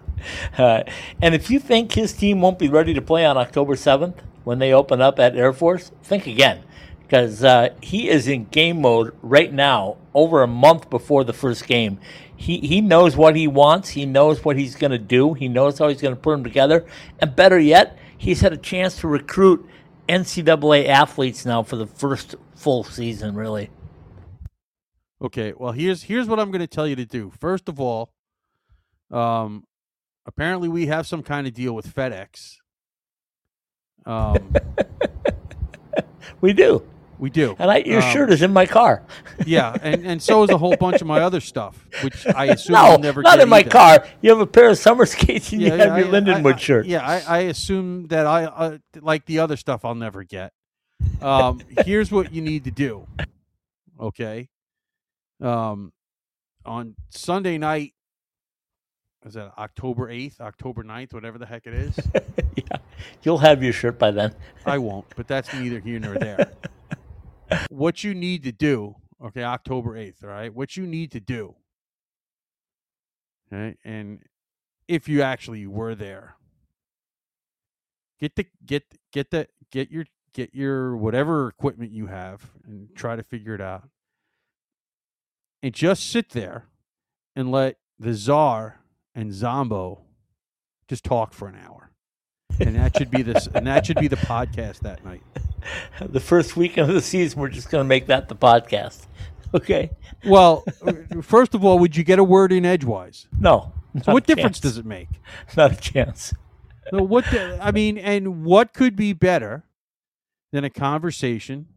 Uh, 0.58 0.84
and 1.22 1.34
if 1.34 1.50
you 1.50 1.60
think 1.60 1.94
his 1.94 2.14
team 2.14 2.42
won't 2.42 2.60
be 2.60 2.70
ready 2.70 2.94
to 2.94 3.02
play 3.02 3.26
on 3.26 3.38
October 3.38 3.76
7th 3.76 4.16
when 4.44 4.60
they 4.60 4.74
open 4.74 5.02
up 5.02 5.20
at 5.20 5.36
Air 5.36 5.54
Force, 5.54 5.92
think 6.04 6.28
again. 6.28 6.64
Because 7.02 7.44
uh, 7.44 7.70
he 7.82 8.10
is 8.10 8.28
in 8.28 8.46
game 8.46 8.82
mode 8.82 9.16
right 9.22 9.52
now, 9.52 9.98
over 10.14 10.42
a 10.44 10.48
month 10.48 10.90
before 10.90 11.24
the 11.24 11.34
first 11.34 11.68
game. 11.68 12.00
He, 12.36 12.60
he 12.60 12.82
knows 12.82 13.16
what 13.16 13.36
he 13.36 13.48
wants. 13.48 13.90
He 13.90 14.06
knows 14.06 14.44
what 14.44 14.58
he's 14.58 14.76
going 14.76 14.92
to 14.92 15.00
do. 15.00 15.34
He 15.34 15.48
knows 15.48 15.80
how 15.80 15.90
he's 15.90 16.02
going 16.02 16.16
to 16.16 16.22
put 16.22 16.32
them 16.32 16.44
together. 16.44 16.86
And 17.20 17.36
better 17.36 17.60
yet, 17.60 17.98
he's 18.18 18.42
had 18.42 18.54
a 18.54 18.58
chance 18.58 18.98
to 18.98 19.08
recruit 19.08 19.68
NCAA 20.12 20.88
athletes 20.88 21.46
now 21.46 21.64
for 21.64 21.78
the 21.78 21.88
first 21.88 22.36
full 22.56 22.84
season, 22.84 23.36
really. 23.36 23.70
Okay, 25.22 25.54
well 25.58 25.72
here's 25.72 26.04
here's 26.04 26.28
what 26.28 26.40
I'm 26.40 26.52
going 26.52 26.62
to 26.62 26.68
tell 26.68 26.88
you 26.88 26.96
to 26.98 27.06
do. 27.06 27.32
First 27.40 27.70
of 27.70 27.80
all, 27.80 28.12
um, 29.12 29.64
apparently 30.26 30.68
we 30.68 30.88
have 30.88 31.08
some 31.08 31.24
kind 31.24 31.48
of 31.48 31.54
deal 31.54 31.74
with 31.74 31.88
FedEx. 31.94 32.58
Um, 34.06 34.54
We 36.42 36.54
do. 36.54 36.84
We 37.22 37.30
do, 37.30 37.56
And 37.60 37.72
I, 37.72 37.78
your 37.78 38.02
Um, 38.02 38.12
shirt 38.12 38.32
is 38.34 38.42
in 38.42 38.52
my 38.52 38.66
car. 38.66 39.04
yeah, 39.46 39.76
and 39.82 40.06
and 40.06 40.22
so 40.22 40.44
is 40.44 40.50
a 40.50 40.58
whole 40.58 40.76
bunch 40.76 41.00
of 41.02 41.08
my 41.08 41.22
other 41.22 41.40
stuff, 41.40 41.86
which 42.04 42.26
I 42.28 42.46
assume 42.56 42.74
no, 42.74 42.80
I'll 42.80 43.00
never 43.00 43.22
get. 43.22 43.30
not 43.30 43.40
in 43.40 43.48
my 43.48 43.60
either. 43.60 43.70
car. 43.70 44.06
You 44.22 44.32
have 44.32 44.40
a 44.42 44.48
pair 44.48 44.70
of 44.72 44.78
summer 44.78 45.06
skates 45.16 45.54
and 45.54 45.62
you 45.62 45.72
have 45.72 45.98
your 45.98 46.08
I- 46.08 46.12
Lindenwood 46.20 46.56
I- 46.56 46.58
shirt. 46.58 46.86
Yeah, 46.88 47.08
I, 47.08 47.22
I 47.28 47.38
assume 47.44 48.08
that 48.08 48.26
I 48.26 48.46
uh, 48.46 48.78
like 49.00 49.26
the 49.28 49.40
other 49.40 49.56
stuff 49.56 49.86
I'll 49.86 49.96
never 49.96 50.24
get. 50.24 50.52
Um, 51.22 51.62
here's 51.86 52.12
what 52.12 52.34
you 52.34 52.42
need 52.42 52.64
to 52.66 52.72
do. 52.72 53.08
Okay. 54.00 54.50
Um, 55.40 55.94
on 56.66 56.96
Sunday 57.10 57.58
night, 57.58 57.94
is 59.26 59.36
that 59.36 59.54
October 59.58 60.10
eighth, 60.10 60.42
October 60.42 60.84
9th, 60.84 61.14
whatever 61.14 61.38
the 61.38 61.46
heck 61.46 61.68
it 61.68 61.74
is? 61.76 62.00
yeah, 62.56 62.78
you'll 63.24 63.38
have 63.38 63.62
your 63.64 63.74
shirt 63.74 64.00
by 64.00 64.10
then. 64.12 64.34
I 64.66 64.80
won't, 64.80 65.06
but 65.16 65.28
that's 65.28 65.54
neither 65.54 65.80
here 65.80 66.00
nor 66.00 66.16
there. 66.16 66.52
what 67.70 68.04
you 68.04 68.14
need 68.14 68.44
to 68.44 68.52
do, 68.52 68.96
okay, 69.24 69.44
October 69.44 69.92
8th, 69.92 70.24
all 70.24 70.30
right? 70.30 70.54
What 70.54 70.78
you 70.78 70.86
need 70.86 71.12
to 71.12 71.20
do, 71.20 71.56
okay, 73.52 73.78
and 73.84 74.20
if 74.88 75.08
you 75.08 75.22
actually 75.22 75.68
were 75.68 75.96
there, 75.96 76.36
Get 78.22 78.36
the 78.36 78.46
get 78.64 78.84
get 79.12 79.32
the 79.32 79.48
get 79.72 79.90
your 79.90 80.06
get 80.32 80.54
your 80.54 80.96
whatever 80.96 81.48
equipment 81.48 81.92
you 81.92 82.06
have 82.06 82.52
and 82.64 82.96
try 82.96 83.16
to 83.16 83.24
figure 83.24 83.56
it 83.56 83.62
out. 83.62 83.90
And 85.64 85.74
just 85.74 86.08
sit 86.08 86.30
there 86.30 86.66
and 87.36 87.52
let 87.52 87.78
the 87.98 88.14
czar 88.14 88.82
and 89.16 89.34
Zombo 89.34 90.02
just 90.88 91.04
talk 91.04 91.34
for 91.34 91.48
an 91.48 91.56
hour. 91.56 91.91
And 92.62 92.76
that 92.76 92.98
should 92.98 93.12
be 93.12 93.22
this 93.22 93.48
and 93.48 93.66
that 93.68 93.86
should 93.86 93.98
be 93.98 94.08
the 94.08 94.16
podcast 94.18 94.80
that 94.80 95.04
night. 95.04 95.22
the 96.00 96.20
first 96.20 96.56
weekend 96.56 96.90
of 96.90 96.96
the 96.96 97.02
season, 97.02 97.40
we're 97.40 97.50
just 97.50 97.70
going 97.70 97.84
to 97.84 97.88
make 97.88 98.08
that 98.08 98.30
the 98.30 98.36
podcast. 98.36 99.06
Okay. 99.54 99.92
Well, 100.26 100.64
first 101.22 101.54
of 101.54 101.66
all, 101.66 101.78
would 101.80 101.98
you 101.98 102.06
get 102.06 102.20
a 102.20 102.24
word 102.24 102.54
in 102.54 102.66
edgewise? 102.66 103.28
No. 103.38 103.74
So 104.02 104.14
what 104.14 104.26
difference 104.26 104.62
does 104.62 104.78
it 104.78 104.86
make? 104.86 105.10
Not 105.58 105.74
a 105.74 105.76
chance. 105.76 106.34
So 106.90 107.04
what 107.04 107.26
the, 107.26 107.58
I 107.62 107.72
mean, 107.72 107.98
and 107.98 108.46
what 108.46 108.74
could 108.74 108.96
be 108.96 109.12
better 109.12 109.66
than 110.54 110.64
a 110.64 110.70
conversation 110.70 111.68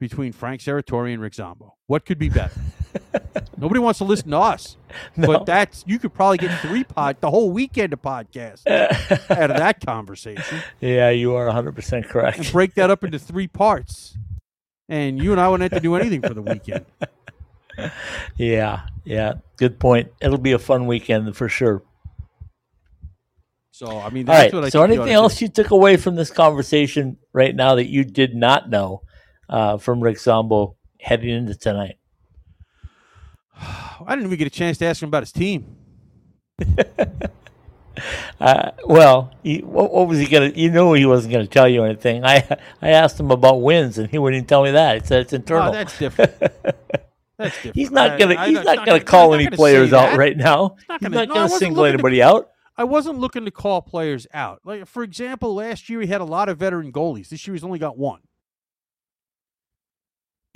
between 0.00 0.32
Frank 0.32 0.60
Serratore 0.60 1.12
and 1.12 1.22
Rick 1.22 1.34
Zombo? 1.34 1.76
What 1.86 2.04
could 2.04 2.18
be 2.18 2.28
better? 2.28 2.60
Nobody 3.56 3.78
wants 3.78 3.98
to 3.98 4.04
listen 4.04 4.30
to 4.30 4.38
us, 4.38 4.76
No. 5.16 5.28
but 5.28 5.46
that's 5.46 5.84
you 5.86 5.98
could 6.00 6.12
probably 6.12 6.38
get 6.38 6.60
three 6.60 6.82
pod 6.82 7.18
the 7.20 7.30
whole 7.30 7.50
weekend 7.52 7.92
of 7.92 8.02
podcast 8.02 8.66
out 9.30 9.50
of 9.50 9.56
that 9.58 9.84
conversation 9.84 10.60
Yeah, 10.80 11.10
you 11.10 11.34
are 11.36 11.46
100% 11.46 11.92
and 11.92 12.04
correct. 12.04 12.50
break 12.52 12.74
that 12.74 12.90
up 12.90 13.04
into 13.04 13.18
three 13.20 13.46
parts. 13.46 14.16
And 14.88 15.22
you 15.22 15.30
and 15.30 15.40
I 15.40 15.48
wouldn't 15.48 15.70
have 15.72 15.80
to 15.80 15.82
do 15.84 15.94
anything 15.94 16.22
for 16.22 16.34
the 16.34 16.42
weekend. 16.42 16.84
Yeah, 18.36 18.82
yeah. 19.04 19.34
Good 19.56 19.78
point. 19.78 20.12
It'll 20.20 20.36
be 20.36 20.52
a 20.52 20.58
fun 20.58 20.86
weekend 20.86 21.34
for 21.34 21.48
sure. 21.48 21.82
So 23.70 23.98
I 23.98 24.10
mean, 24.10 24.28
All 24.28 24.34
that's 24.34 24.52
right. 24.52 24.54
what 24.54 24.64
I 24.64 24.68
So, 24.68 24.80
think 24.82 24.94
you 24.94 25.00
ought 25.00 25.04
anything 25.04 25.14
else 25.14 25.40
you 25.40 25.48
took 25.48 25.70
away 25.70 25.96
from 25.96 26.14
this 26.16 26.30
conversation 26.30 27.16
right 27.32 27.54
now 27.54 27.76
that 27.76 27.86
you 27.86 28.04
did 28.04 28.34
not 28.34 28.68
know 28.68 29.02
uh, 29.50 29.76
from 29.76 30.00
Rick 30.00 30.18
Zombo 30.18 30.76
heading 30.98 31.28
into 31.28 31.54
tonight? 31.54 31.98
I 33.60 34.06
didn't 34.10 34.24
even 34.26 34.38
get 34.38 34.46
a 34.46 34.50
chance 34.50 34.78
to 34.78 34.86
ask 34.86 35.02
him 35.02 35.08
about 35.08 35.22
his 35.24 35.32
team. 35.32 35.76
Uh, 38.40 38.70
well, 38.86 39.30
he, 39.42 39.58
what, 39.58 39.92
what 39.92 40.08
was 40.08 40.18
he 40.18 40.26
gonna? 40.26 40.50
You 40.54 40.70
knew 40.70 40.94
he 40.94 41.04
wasn't 41.04 41.32
gonna 41.32 41.46
tell 41.46 41.68
you 41.68 41.84
anything. 41.84 42.24
I 42.24 42.36
I 42.80 42.90
asked 42.90 43.20
him 43.20 43.30
about 43.30 43.60
wins, 43.60 43.98
and 43.98 44.08
he 44.08 44.16
wouldn't 44.16 44.48
tell 44.48 44.62
me 44.62 44.70
that. 44.70 45.02
He 45.02 45.06
said 45.06 45.20
it's 45.22 45.32
internal. 45.34 45.68
Oh, 45.68 45.72
that's 45.72 45.98
different. 45.98 46.32
That's 47.36 47.54
different. 47.56 47.74
he's 47.74 47.90
not 47.90 48.18
gonna. 48.18 48.36
I- 48.36 48.48
he's 48.48 48.58
it's 48.58 48.64
not, 48.66 48.86
gonna 48.86 49.00
call 49.00 49.30
not 49.30 49.34
any 49.34 49.44
gonna 49.46 49.56
players 49.56 49.92
out 49.92 50.16
right 50.16 50.34
now. 50.34 50.76
not 50.88 51.00
he's 51.00 51.08
gonna- 51.08 51.16
not 51.16 51.22
I 51.22 51.26
gonna 51.26 51.40
wasn't 51.42 51.58
single 51.58 51.82
looking 51.82 51.98
to- 51.98 51.98
anybody 51.98 52.22
out. 52.22 52.50
I 52.78 52.84
wasn't 52.84 53.18
looking 53.18 53.44
to 53.44 53.50
call 53.50 53.82
players 53.82 54.26
out. 54.32 54.60
Like 54.64 54.86
for 54.86 55.02
example, 55.02 55.54
last 55.56 55.90
year 55.90 56.00
he 56.00 56.06
had 56.06 56.22
a 56.22 56.24
lot 56.24 56.48
of 56.48 56.56
veteran 56.56 56.92
goalies. 56.92 57.28
This 57.28 57.46
year 57.46 57.54
he's 57.54 57.64
only 57.64 57.80
got 57.80 57.98
one. 57.98 58.20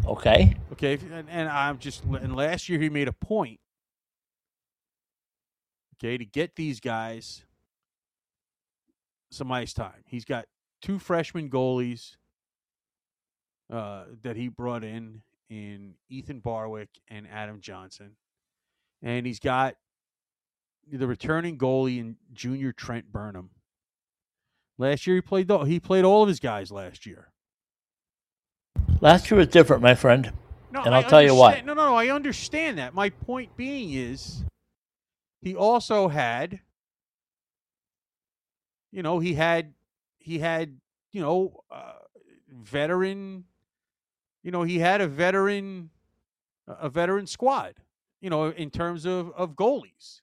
Okay. 0.07 0.55
Okay, 0.73 0.99
and, 1.13 1.29
and 1.31 1.49
I'm 1.49 1.79
just 1.79 2.05
and 2.05 2.37
last 2.37 2.69
year 2.69 2.79
he 2.79 2.91
made 2.91 3.09
a 3.09 3.13
point. 3.13 3.61
Okay, 5.97 6.19
to 6.19 6.25
get 6.25 6.57
these 6.57 6.81
guys 6.81 7.45
some 9.31 9.51
ice 9.51 9.73
time. 9.73 10.05
He's 10.07 10.25
got 10.25 10.47
two 10.83 10.99
freshman 10.99 11.49
goalies 11.49 12.17
uh, 13.73 14.05
that 14.23 14.37
he 14.37 14.49
brought 14.49 14.85
in 14.85 15.23
in 15.49 15.95
Ethan 16.11 16.41
Barwick 16.41 16.91
and 17.09 17.27
Adam 17.33 17.61
Johnson, 17.61 18.17
and 19.03 19.27
he's 19.27 19.41
got 19.41 19.77
the 20.91 21.07
returning 21.07 21.57
goalie 21.57 21.99
in 21.99 22.17
junior 22.33 22.73
Trent 22.73 23.11
Burnham. 23.11 23.51
Last 24.77 25.07
year 25.07 25.17
he 25.17 25.23
played 25.23 25.51
he 25.67 25.81
played 25.81 26.05
all 26.05 26.23
of 26.23 26.29
his 26.29 26.41
guys 26.41 26.71
last 26.71 27.07
year. 27.07 27.29
Last 29.01 29.31
year 29.31 29.39
was 29.39 29.49
different, 29.49 29.83
my 29.83 29.95
friend. 29.95 30.33
No, 30.73 30.83
And 30.83 30.95
I 30.95 31.03
I'll 31.03 31.09
tell 31.09 31.23
you 31.23 31.35
why. 31.35 31.63
No, 31.65 31.75
no, 31.75 31.87
no. 31.87 31.95
I 31.95 32.09
understand 32.09 32.79
that. 32.79 32.95
My 32.95 33.11
point 33.11 33.57
being 33.57 33.93
is, 33.93 34.45
he 35.41 35.55
also 35.55 36.09
had, 36.09 36.61
you 38.91 39.03
know, 39.03 39.19
he 39.19 39.35
had, 39.35 39.75
he 40.19 40.39
had, 40.39 40.79
you 41.13 41.21
know, 41.21 41.63
uh, 41.71 41.93
veteran, 42.51 43.45
you 44.43 44.51
know, 44.51 44.63
he 44.63 44.79
had 44.79 45.01
a 45.01 45.07
veteran, 45.07 45.91
a 46.67 46.89
veteran 46.89 47.27
squad, 47.27 47.75
you 48.21 48.31
know, 48.31 48.49
in 48.51 48.71
terms 48.71 49.05
of 49.05 49.31
of 49.33 49.51
goalies. 49.55 50.23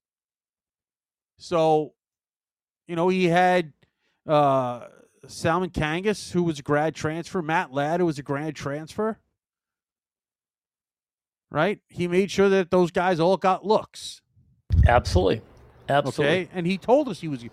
So, 1.37 1.93
you 2.87 2.95
know, 2.95 3.09
he 3.09 3.25
had 3.25 3.73
uh 4.27 4.87
Salmon 5.27 5.69
Kangas, 5.69 6.31
who 6.31 6.43
was 6.43 6.59
a 6.59 6.63
grad 6.63 6.95
transfer, 6.95 7.41
Matt 7.41 7.71
Ladd, 7.71 7.99
who 7.99 8.05
was 8.05 8.19
a 8.19 8.23
grad 8.23 8.55
transfer 8.55 9.17
right? 11.51 11.79
He 11.89 12.07
made 12.07 12.31
sure 12.31 12.49
that 12.49 12.71
those 12.71 12.91
guys 12.91 13.19
all 13.19 13.37
got 13.37 13.65
looks. 13.65 14.21
Absolutely. 14.87 15.41
Absolutely. 15.89 16.25
Okay, 16.43 16.49
and 16.53 16.65
he 16.65 16.77
told 16.77 17.09
us 17.09 17.19
he 17.19 17.27
was, 17.27 17.43
you 17.43 17.49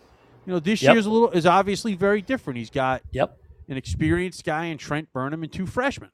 know, 0.47 0.61
this 0.61 0.81
Yep. 0.81 0.93
year's 0.95 1.07
a 1.07 1.11
little 1.11 1.31
is 1.31 1.45
obviously 1.45 1.95
very 1.95 2.23
different. 2.23 2.59
He's 2.59 2.71
got 2.71 3.03
Yep. 3.11 3.37
an 3.69 3.77
experienced 3.77 4.45
guy 4.45 4.67
in 4.67 4.79
Trent 4.79 5.13
Burnham 5.13 5.43
and 5.43 5.53
two 5.53 5.67
freshmen. 5.67 6.11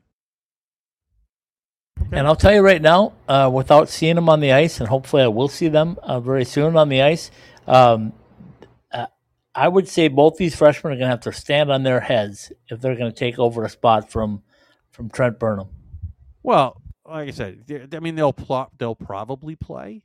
Okay. 2.00 2.16
And 2.18 2.26
I'll 2.26 2.36
tell 2.36 2.54
you 2.54 2.62
right 2.62 2.80
now, 2.80 3.12
uh, 3.28 3.50
without 3.52 3.88
seeing 3.90 4.14
them 4.16 4.28
on 4.30 4.40
the 4.40 4.52
ice, 4.52 4.80
and 4.80 4.88
hopefully 4.88 5.22
I 5.22 5.28
will 5.28 5.48
see 5.48 5.68
them 5.68 5.98
uh, 6.02 6.20
very 6.20 6.44
soon 6.46 6.76
on 6.76 6.88
the 6.88 7.02
ice, 7.02 7.30
um, 7.66 8.12
I 9.54 9.68
would 9.68 9.88
say 9.88 10.08
both 10.08 10.36
these 10.36 10.56
freshmen 10.56 10.92
are 10.92 10.96
going 10.96 11.06
to 11.06 11.10
have 11.10 11.20
to 11.20 11.32
stand 11.32 11.70
on 11.70 11.82
their 11.84 12.00
heads 12.00 12.52
if 12.68 12.80
they're 12.80 12.96
going 12.96 13.10
to 13.10 13.16
take 13.16 13.38
over 13.38 13.64
a 13.64 13.68
spot 13.68 14.10
from 14.10 14.42
from 14.90 15.10
Trent 15.10 15.38
Burnham. 15.38 15.68
Well, 16.42 16.80
like 17.06 17.28
I 17.28 17.30
said, 17.32 17.88
I 17.92 18.00
mean 18.00 18.14
they'll 18.16 18.32
plot, 18.32 18.70
they'll 18.78 18.94
probably 18.94 19.56
play, 19.56 20.02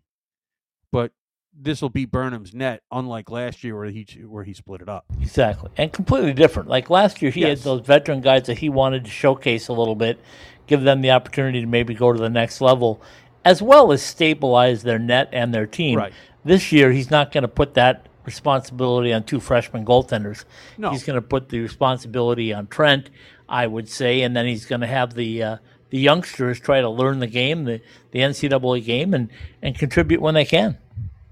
but 0.92 1.12
this 1.54 1.82
will 1.82 1.90
be 1.90 2.06
Burnham's 2.06 2.54
net, 2.54 2.84
unlike 2.92 3.30
last 3.32 3.64
year 3.64 3.76
where 3.78 3.90
he 3.90 4.06
where 4.26 4.44
he 4.44 4.54
split 4.54 4.82
it 4.82 4.90
up. 4.90 5.06
Exactly. 5.20 5.72
And 5.78 5.92
completely 5.92 6.34
different. 6.34 6.70
Like 6.70 6.90
last 6.90 7.22
year, 7.22 7.32
he 7.32 7.42
Yes. 7.42 7.60
had 7.60 7.66
those 7.66 7.82
veteran 7.86 8.22
guys 8.22 8.46
that 8.48 8.60
he 8.60 8.70
wanted 8.70 9.06
to 9.06 9.10
showcase 9.12 9.68
a 9.68 9.74
little 9.74 9.96
bit, 9.96 10.20
give 10.68 10.82
them 10.84 11.02
the 11.02 11.12
opportunity 11.12 11.62
to 11.62 11.68
maybe 11.68 11.94
go 11.94 12.14
to 12.14 12.20
the 12.20 12.30
next 12.30 12.62
level, 12.62 13.02
as 13.44 13.62
well 13.62 13.92
as 13.92 14.02
stabilize 14.02 14.84
their 14.84 15.00
net 15.00 15.30
and 15.32 15.54
their 15.54 15.66
team. 15.66 15.98
Right. 15.98 16.14
This 16.46 16.72
year, 16.72 16.92
he's 16.92 17.12
not 17.12 17.32
going 17.32 17.42
to 17.42 17.48
put 17.50 17.74
that 17.74 18.08
responsibility 18.26 19.14
on 19.14 19.24
two 19.24 19.40
freshman 19.40 19.86
goaltenders. 19.86 20.46
No. 20.78 20.92
He's 20.92 21.04
going 21.04 21.16
to 21.16 21.28
put 21.28 21.50
the 21.50 21.60
responsibility 21.60 22.54
on 22.54 22.68
Trent, 22.68 23.10
I 23.48 23.68
would 23.68 23.90
say, 23.90 24.22
and 24.22 24.36
then 24.36 24.46
he's 24.46 24.66
going 24.66 24.82
to 24.82 24.88
have 24.88 25.14
the 25.14 25.44
uh, 25.44 25.58
the 25.90 26.00
youngsters 26.00 26.60
try 26.60 26.82
to 26.82 26.90
learn 26.90 27.20
the 27.20 27.28
game, 27.28 27.66
the, 27.66 27.82
the 28.12 28.20
NCAA 28.20 28.86
game, 28.86 29.14
and, 29.14 29.30
and 29.62 29.78
contribute 29.78 30.22
when 30.22 30.36
they 30.36 30.46
can. 30.46 30.78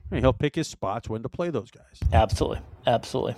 And 0.09 0.21
he'll 0.21 0.33
pick 0.33 0.55
his 0.55 0.67
spots 0.67 1.09
when 1.09 1.21
to 1.23 1.29
play 1.29 1.49
those 1.49 1.69
guys. 1.69 1.99
Absolutely, 2.11 2.61
absolutely. 2.85 3.35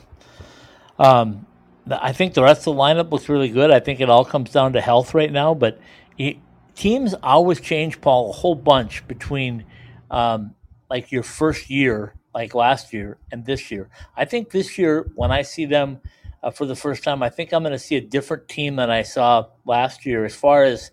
Um, 0.97 1.45
I 1.89 2.14
think 2.14 2.36
the 2.36 2.43
rest 2.43 2.68
of 2.68 2.76
the 2.76 2.82
lineup 2.82 3.12
looks 3.12 3.28
really 3.28 3.50
good. 3.50 3.72
I 3.72 3.80
think 3.80 4.00
it 4.00 4.10
all 4.10 4.24
comes 4.24 4.52
down 4.52 4.74
to 4.74 4.82
health 4.82 5.14
right 5.14 5.32
now, 5.32 5.54
but 5.54 5.80
he, 6.16 6.39
teams 6.76 7.16
always 7.24 7.60
change, 7.60 8.00
Paul, 8.02 8.30
a 8.30 8.34
whole 8.34 8.56
bunch 8.56 9.08
between 9.08 9.66
um, 10.12 10.54
like 10.89 11.12
your 11.12 11.24
first 11.24 11.70
year, 11.70 12.14
like 12.34 12.54
last 12.54 12.94
year, 12.94 13.18
and 13.32 13.46
this 13.46 13.72
year. 13.72 13.90
I 14.16 14.26
think 14.26 14.52
this 14.52 14.78
year, 14.78 15.10
when 15.16 15.32
I 15.32 15.42
see 15.42 15.66
them 15.66 16.00
uh, 16.44 16.52
for 16.52 16.66
the 16.66 16.76
first 16.76 17.04
time, 17.04 17.24
I 17.24 17.30
think 17.30 17.54
I'm 17.54 17.64
going 17.64 17.74
to 17.74 17.80
see 17.80 17.96
a 17.96 18.02
different 18.02 18.48
team 18.48 18.76
than 18.76 18.90
I 18.90 19.02
saw 19.02 19.48
last 19.66 20.06
year 20.06 20.26
as 20.26 20.36
far 20.36 20.64
as 20.64 20.92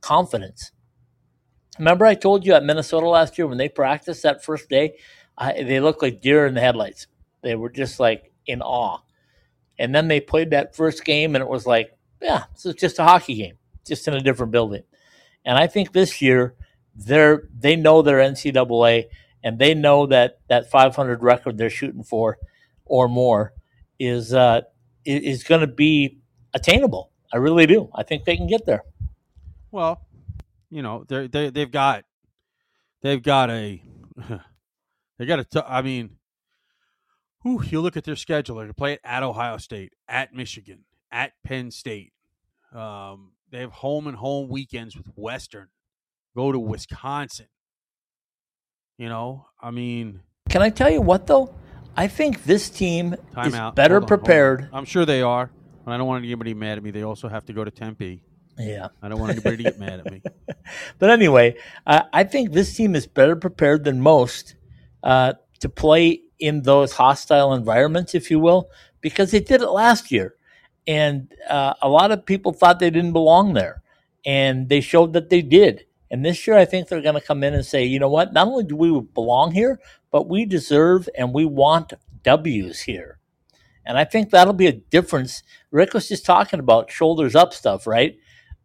confidence. 0.00 0.72
Remember, 1.78 2.04
I 2.04 2.14
told 2.14 2.44
you 2.44 2.54
at 2.54 2.64
Minnesota 2.64 3.08
last 3.08 3.38
year 3.38 3.46
when 3.46 3.58
they 3.58 3.68
practiced 3.68 4.22
that 4.22 4.44
first 4.44 4.68
day, 4.68 4.96
I, 5.38 5.62
they 5.62 5.80
looked 5.80 6.02
like 6.02 6.20
deer 6.20 6.46
in 6.46 6.54
the 6.54 6.60
headlights. 6.60 7.06
They 7.42 7.54
were 7.54 7.70
just 7.70 7.98
like 7.98 8.32
in 8.46 8.62
awe. 8.62 8.98
And 9.78 9.94
then 9.94 10.08
they 10.08 10.20
played 10.20 10.50
that 10.50 10.76
first 10.76 11.04
game, 11.04 11.34
and 11.34 11.42
it 11.42 11.48
was 11.48 11.66
like, 11.66 11.96
yeah, 12.20 12.44
this 12.52 12.66
is 12.66 12.74
just 12.74 12.98
a 12.98 13.04
hockey 13.04 13.34
game, 13.34 13.56
just 13.86 14.06
in 14.06 14.14
a 14.14 14.20
different 14.20 14.52
building. 14.52 14.82
And 15.44 15.58
I 15.58 15.66
think 15.66 15.92
this 15.92 16.22
year, 16.22 16.54
they're 16.94 17.48
they 17.58 17.74
know 17.74 18.02
their 18.02 18.18
NCAA, 18.18 19.06
and 19.44 19.58
they 19.58 19.74
know 19.74 20.06
that 20.06 20.38
that 20.48 20.70
500 20.70 21.22
record 21.22 21.58
they're 21.58 21.70
shooting 21.70 22.02
for, 22.02 22.38
or 22.84 23.08
more, 23.08 23.52
is 23.98 24.32
uh, 24.34 24.62
is 25.04 25.42
going 25.44 25.60
to 25.60 25.66
be 25.66 26.18
attainable. 26.54 27.10
I 27.32 27.38
really 27.38 27.66
do. 27.66 27.90
I 27.94 28.02
think 28.02 28.24
they 28.24 28.36
can 28.36 28.46
get 28.46 28.66
there. 28.66 28.82
Well, 29.70 30.06
you 30.70 30.82
know, 30.82 31.04
they 31.08 31.26
they 31.26 31.50
they've 31.50 31.70
got 31.70 32.04
they've 33.02 33.22
got 33.22 33.50
a 33.50 33.82
they 35.18 35.26
got 35.26 35.40
a 35.40 35.44
t- 35.44 35.60
I 35.66 35.82
mean, 35.82 36.16
whew, 37.42 37.62
you 37.64 37.80
look 37.80 37.96
at 37.96 38.04
their 38.04 38.16
schedule. 38.16 38.66
To 38.66 38.74
play 38.74 38.94
it 38.94 39.00
at 39.04 39.22
Ohio 39.22 39.58
State, 39.58 39.92
at 40.08 40.34
Michigan, 40.34 40.84
at 41.10 41.32
Penn 41.44 41.70
State. 41.70 42.12
Um, 42.74 43.32
they 43.50 43.60
have 43.60 43.72
home 43.72 44.06
and 44.06 44.16
home 44.16 44.48
weekends 44.48 44.96
with 44.96 45.06
Western. 45.14 45.68
Go 46.34 46.52
to 46.52 46.58
Wisconsin. 46.58 47.46
You 49.02 49.08
know, 49.08 49.46
I 49.60 49.72
mean, 49.72 50.20
Can 50.48 50.62
I 50.62 50.70
tell 50.70 50.88
you 50.88 51.00
what 51.00 51.26
though? 51.26 51.52
I 51.96 52.06
think 52.06 52.44
this 52.44 52.70
team 52.70 53.16
Time 53.34 53.48
is 53.48 53.54
out. 53.54 53.74
better 53.74 53.94
Hold 53.94 54.04
on, 54.04 54.08
hold 54.08 54.12
on. 54.12 54.18
prepared. 54.18 54.68
I'm 54.72 54.84
sure 54.84 55.04
they 55.04 55.22
are. 55.22 55.50
But 55.84 55.90
I 55.90 55.96
don't 55.96 56.06
want 56.06 56.24
anybody 56.24 56.54
mad 56.54 56.78
at 56.78 56.84
me. 56.84 56.92
They 56.92 57.02
also 57.02 57.26
have 57.26 57.44
to 57.46 57.52
go 57.52 57.64
to 57.64 57.72
Tempe. 57.72 58.22
Yeah. 58.56 58.90
I 59.02 59.08
don't 59.08 59.18
want 59.18 59.32
anybody 59.32 59.56
to 59.56 59.62
get 59.64 59.80
mad 59.80 59.98
at 59.98 60.12
me. 60.12 60.22
But 61.00 61.10
anyway, 61.10 61.56
uh, 61.84 62.02
I 62.12 62.22
think 62.22 62.52
this 62.52 62.76
team 62.76 62.94
is 62.94 63.08
better 63.08 63.34
prepared 63.34 63.82
than 63.82 64.00
most 64.00 64.54
uh, 65.02 65.32
to 65.58 65.68
play 65.68 66.20
in 66.38 66.62
those 66.62 66.92
hostile 66.92 67.54
environments, 67.54 68.14
if 68.14 68.30
you 68.30 68.38
will, 68.38 68.70
because 69.00 69.32
they 69.32 69.40
did 69.40 69.62
it 69.62 69.70
last 69.70 70.12
year. 70.12 70.36
And 70.86 71.34
uh, 71.50 71.74
a 71.82 71.88
lot 71.88 72.12
of 72.12 72.24
people 72.24 72.52
thought 72.52 72.78
they 72.78 72.90
didn't 72.90 73.14
belong 73.14 73.54
there. 73.54 73.82
And 74.24 74.68
they 74.68 74.80
showed 74.80 75.12
that 75.14 75.28
they 75.28 75.42
did. 75.42 75.86
And 76.12 76.24
this 76.24 76.46
year, 76.46 76.58
I 76.58 76.66
think 76.66 76.88
they're 76.88 77.00
going 77.00 77.14
to 77.14 77.26
come 77.26 77.42
in 77.42 77.54
and 77.54 77.64
say, 77.64 77.84
you 77.84 77.98
know 77.98 78.10
what? 78.10 78.34
Not 78.34 78.46
only 78.46 78.64
do 78.64 78.76
we 78.76 79.00
belong 79.00 79.52
here, 79.52 79.80
but 80.10 80.28
we 80.28 80.44
deserve 80.44 81.08
and 81.16 81.32
we 81.32 81.46
want 81.46 81.94
W's 82.22 82.82
here. 82.82 83.18
And 83.86 83.96
I 83.96 84.04
think 84.04 84.28
that'll 84.30 84.52
be 84.52 84.66
a 84.66 84.72
difference. 84.72 85.42
Rick 85.70 85.94
was 85.94 86.08
just 86.08 86.26
talking 86.26 86.60
about 86.60 86.90
shoulders 86.90 87.34
up 87.34 87.54
stuff, 87.54 87.86
right? 87.86 88.18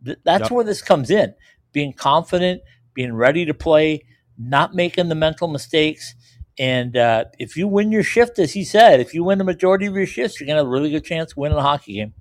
Th- 0.04 0.20
that's 0.26 0.44
Yep. 0.44 0.52
where 0.52 0.66
this 0.66 0.82
comes 0.82 1.10
in 1.10 1.34
being 1.72 1.94
confident, 1.94 2.62
being 2.94 3.14
ready 3.14 3.46
to 3.46 3.54
play, 3.54 4.04
not 4.38 4.76
making 4.76 5.08
the 5.08 5.16
mental 5.16 5.48
mistakes. 5.48 6.16
And 6.60 6.98
uh, 6.98 7.26
if 7.40 7.56
you 7.56 7.68
win 7.68 7.92
your 7.94 8.04
shift, 8.04 8.40
as 8.40 8.54
he 8.54 8.66
said, 8.66 9.00
if 9.00 9.14
you 9.14 9.24
win 9.24 9.38
the 9.38 9.44
majority 9.46 9.86
of 9.86 9.96
your 9.96 10.06
shifts, 10.06 10.40
you're 10.40 10.48
going 10.48 10.56
to 10.56 10.64
have 10.64 10.68
a 10.68 10.70
really 10.70 10.92
good 10.92 11.06
chance 11.06 11.32
of 11.32 11.38
winning 11.38 11.58
a 11.58 11.62
hockey 11.62 11.94
game. 11.94 12.14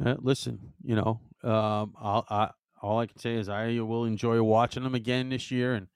Uh, 0.00 0.16
listen, 0.20 0.58
you 0.84 0.96
know, 0.96 1.20
um, 1.42 1.94
I'll, 2.00 2.26
I, 2.28 2.50
all 2.82 2.98
I 2.98 3.06
can 3.06 3.18
say 3.18 3.34
is 3.34 3.48
I 3.48 3.78
will 3.80 4.04
enjoy 4.04 4.42
watching 4.42 4.82
them 4.82 4.94
again 4.94 5.28
this 5.28 5.50
year 5.50 5.74
and 5.74 5.86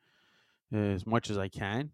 as 0.95 1.07
much 1.07 1.31
as 1.31 1.37
I 1.39 1.49
can. 1.49 1.91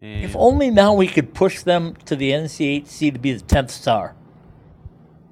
And 0.00 0.24
If 0.24 0.36
only 0.36 0.70
now 0.70 0.92
we 0.92 1.06
could 1.06 1.32
push 1.32 1.62
them 1.62 1.96
to 2.04 2.14
the 2.14 2.30
NCHC 2.30 3.12
to 3.14 3.18
be 3.18 3.32
the 3.32 3.42
10th 3.44 3.70
star. 3.70 4.14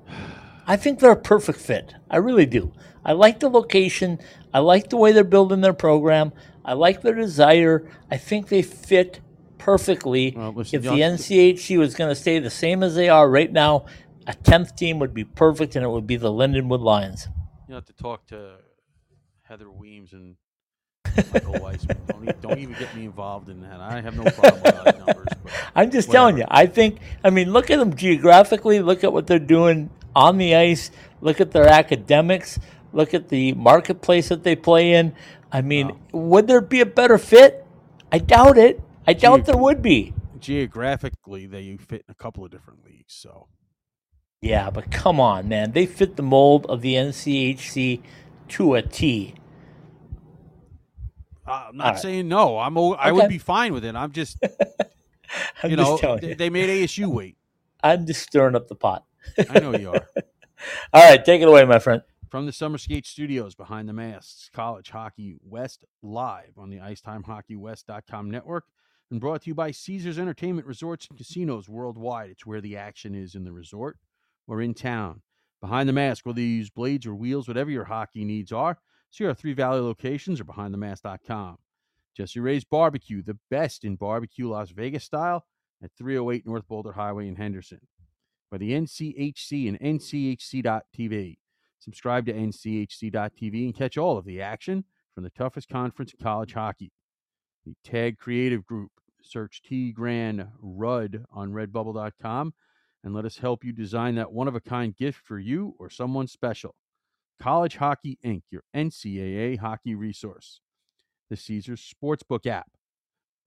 I 0.66 0.76
think 0.76 0.98
they're 0.98 1.12
a 1.12 1.16
perfect 1.16 1.58
fit. 1.60 1.94
I 2.10 2.16
really 2.16 2.46
do. 2.46 2.72
I 3.04 3.12
like 3.12 3.40
the 3.40 3.50
location. 3.50 4.18
I 4.54 4.60
like 4.60 4.88
the 4.88 4.96
way 4.96 5.12
they're 5.12 5.22
building 5.24 5.60
their 5.60 5.74
program. 5.74 6.32
I 6.64 6.72
like 6.72 7.02
their 7.02 7.14
desire. 7.14 7.86
I 8.10 8.16
think 8.16 8.48
they 8.48 8.62
fit 8.62 9.20
perfectly. 9.58 10.32
Well, 10.34 10.52
listen, 10.52 10.78
if 10.78 10.82
the 10.82 11.00
NCHC 11.00 11.78
was 11.78 11.94
going 11.94 12.08
to 12.08 12.14
stay 12.14 12.38
the 12.38 12.48
same 12.48 12.82
as 12.82 12.94
they 12.94 13.10
are 13.10 13.28
right 13.28 13.52
now, 13.52 13.84
a 14.26 14.32
10th 14.32 14.74
team 14.74 14.98
would 15.00 15.12
be 15.12 15.24
perfect, 15.24 15.76
and 15.76 15.84
it 15.84 15.88
would 15.90 16.06
be 16.06 16.16
the 16.16 16.30
Lindenwood 16.32 16.80
Lions. 16.80 17.28
you 17.68 17.74
have 17.74 17.84
to 17.84 17.92
talk 17.92 18.26
to 18.28 18.54
Heather 19.54 19.70
Weems 19.70 20.12
and 20.12 20.34
Michael 21.32 21.60
Weissman. 21.60 21.96
Don't, 22.08 22.42
don't 22.42 22.58
even 22.58 22.74
get 22.76 22.92
me 22.96 23.04
involved 23.04 23.48
in 23.48 23.60
that. 23.60 23.80
I 23.80 24.00
have 24.00 24.16
no 24.16 24.24
problem 24.32 24.60
with 24.64 24.98
numbers. 24.98 25.28
But 25.44 25.52
I'm 25.76 25.92
just 25.92 26.10
telling 26.10 26.38
you. 26.38 26.44
I 26.48 26.66
think. 26.66 26.98
I 27.22 27.30
mean, 27.30 27.52
look 27.52 27.70
at 27.70 27.78
them 27.78 27.94
geographically. 27.94 28.80
Look 28.80 29.04
at 29.04 29.12
what 29.12 29.28
they're 29.28 29.38
doing 29.38 29.90
on 30.16 30.38
the 30.38 30.56
ice. 30.56 30.90
Look 31.20 31.40
at 31.40 31.52
their 31.52 31.68
academics. 31.68 32.58
Look 32.92 33.14
at 33.14 33.28
the 33.28 33.52
marketplace 33.52 34.28
that 34.30 34.42
they 34.42 34.56
play 34.56 34.94
in. 34.94 35.14
I 35.52 35.62
mean, 35.62 35.96
would 36.10 36.48
there 36.48 36.60
be 36.60 36.80
a 36.80 36.86
better 36.86 37.16
fit? 37.16 37.64
I 38.10 38.18
doubt 38.18 38.58
it. 38.58 38.82
I 39.06 39.12
doubt 39.12 39.36
Gee. 39.36 39.52
there 39.52 39.56
would 39.56 39.82
be. 39.82 40.14
Geographically, 40.40 41.46
they 41.46 41.76
fit 41.76 42.02
in 42.08 42.10
a 42.10 42.16
couple 42.16 42.44
of 42.44 42.50
different 42.50 42.84
leagues. 42.84 43.14
So 43.14 43.46
Yeah, 44.40 44.70
but 44.70 44.90
come 44.90 45.20
on, 45.20 45.46
man. 45.46 45.70
They 45.70 45.86
fit 45.86 46.16
the 46.16 46.24
mold 46.24 46.66
of 46.66 46.80
the 46.80 46.94
NCHC 46.94 48.02
to 48.48 48.74
a 48.74 48.82
T. 48.82 49.34
I'm 51.46 51.76
not 51.76 51.84
right. 51.94 51.98
saying 51.98 52.28
no. 52.28 52.58
I'm. 52.58 52.76
o- 52.78 52.94
I 52.94 53.12
would 53.12 53.28
be 53.28 53.38
fine 53.38 53.72
with 53.72 53.84
it. 53.84 53.94
I'm 53.94 54.12
just, 54.12 54.38
I'm 55.62 55.70
you 55.70 55.76
just 55.76 55.90
know, 55.90 55.98
telling 55.98 56.20
they, 56.20 56.28
you. 56.30 56.34
they 56.34 56.50
made 56.50 56.68
ASU 56.70 57.06
wait. 57.06 57.36
I'm 57.82 58.06
just 58.06 58.22
stirring 58.22 58.54
up 58.56 58.68
the 58.68 58.74
pot. 58.74 59.04
I 59.50 59.60
know 59.60 59.76
you 59.76 59.90
are. 59.90 60.06
All 60.92 61.10
right, 61.10 61.22
take 61.22 61.42
it 61.42 61.48
away, 61.48 61.64
my 61.64 61.78
friend. 61.78 62.02
From 62.30 62.46
the 62.46 62.52
Summer 62.52 62.78
Skate 62.78 63.06
Studios 63.06 63.54
behind 63.54 63.88
the 63.88 63.92
masks, 63.92 64.50
College 64.52 64.90
Hockey 64.90 65.36
West 65.44 65.84
live 66.02 66.52
on 66.56 66.70
the 66.70 66.78
IceTimeHockeyWest.com 66.78 68.30
network 68.30 68.64
and 69.10 69.20
brought 69.20 69.42
to 69.42 69.50
you 69.50 69.54
by 69.54 69.70
Caesars 69.70 70.18
Entertainment 70.18 70.66
Resorts 70.66 71.06
and 71.08 71.18
Casinos 71.18 71.68
worldwide. 71.68 72.30
It's 72.30 72.46
where 72.46 72.60
the 72.60 72.76
action 72.76 73.14
is 73.14 73.34
in 73.34 73.44
the 73.44 73.52
resort 73.52 73.98
or 74.48 74.60
in 74.60 74.74
town. 74.74 75.20
Behind 75.60 75.88
the 75.88 75.92
mask, 75.92 76.26
whether 76.26 76.40
you 76.40 76.46
use 76.46 76.70
blades 76.70 77.06
or 77.06 77.14
wheels, 77.14 77.46
whatever 77.46 77.70
your 77.70 77.84
hockey 77.84 78.24
needs 78.24 78.50
are, 78.52 78.78
see 79.14 79.24
our 79.26 79.34
Three 79.34 79.52
Valley 79.52 79.80
locations 79.80 80.40
or 80.40 80.44
behindthemask.com. 80.44 81.58
Jesse 82.16 82.40
Ray's 82.40 82.64
Barbecue, 82.64 83.22
the 83.22 83.38
best 83.50 83.84
in 83.84 83.96
barbecue 83.96 84.48
Las 84.48 84.70
Vegas 84.70 85.04
style 85.04 85.44
at 85.82 85.90
308 85.96 86.46
North 86.46 86.66
Boulder 86.66 86.92
Highway 86.92 87.28
in 87.28 87.36
Henderson. 87.36 87.80
By 88.50 88.58
the 88.58 88.72
NCHC 88.72 89.68
and 89.68 89.80
NCHC.TV. 89.80 91.36
Subscribe 91.78 92.26
to 92.26 92.32
NCHC.TV 92.32 93.64
and 93.64 93.74
catch 93.74 93.98
all 93.98 94.16
of 94.16 94.24
the 94.24 94.40
action 94.40 94.84
from 95.14 95.24
the 95.24 95.30
toughest 95.30 95.68
conference 95.68 96.12
in 96.12 96.22
college 96.22 96.54
hockey. 96.54 96.92
The 97.64 97.74
Tag 97.84 98.18
Creative 98.18 98.64
Group. 98.64 98.90
Search 99.22 99.62
T 99.62 99.90
Grand 99.90 100.46
Rudd 100.60 101.24
on 101.32 101.52
redbubble.com 101.52 102.52
and 103.02 103.14
let 103.14 103.24
us 103.24 103.38
help 103.38 103.64
you 103.64 103.72
design 103.72 104.16
that 104.16 104.32
one 104.32 104.48
of 104.48 104.54
a 104.54 104.60
kind 104.60 104.94
gift 104.94 105.20
for 105.24 105.38
you 105.38 105.74
or 105.78 105.88
someone 105.88 106.26
special. 106.26 106.74
College 107.40 107.76
Hockey 107.76 108.18
Inc., 108.24 108.42
your 108.50 108.62
NCAA 108.74 109.58
hockey 109.58 109.94
resource. 109.94 110.60
The 111.30 111.36
Caesars 111.36 111.94
Sportsbook 111.94 112.46
app. 112.46 112.70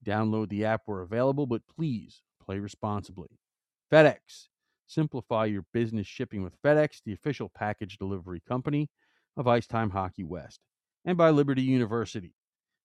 Download 0.04 0.48
the 0.48 0.64
app 0.64 0.82
where 0.86 1.00
available, 1.00 1.46
but 1.46 1.62
please 1.74 2.22
play 2.44 2.58
responsibly. 2.58 3.40
FedEx. 3.92 4.48
Simplify 4.86 5.44
your 5.46 5.64
business 5.72 6.06
shipping 6.06 6.42
with 6.42 6.60
FedEx, 6.62 7.02
the 7.04 7.12
official 7.12 7.50
package 7.54 7.98
delivery 7.98 8.40
company 8.46 8.90
of 9.36 9.46
Icetime 9.46 9.90
Hockey 9.90 10.24
West. 10.24 10.60
And 11.04 11.16
by 11.16 11.30
Liberty 11.30 11.62
University. 11.62 12.34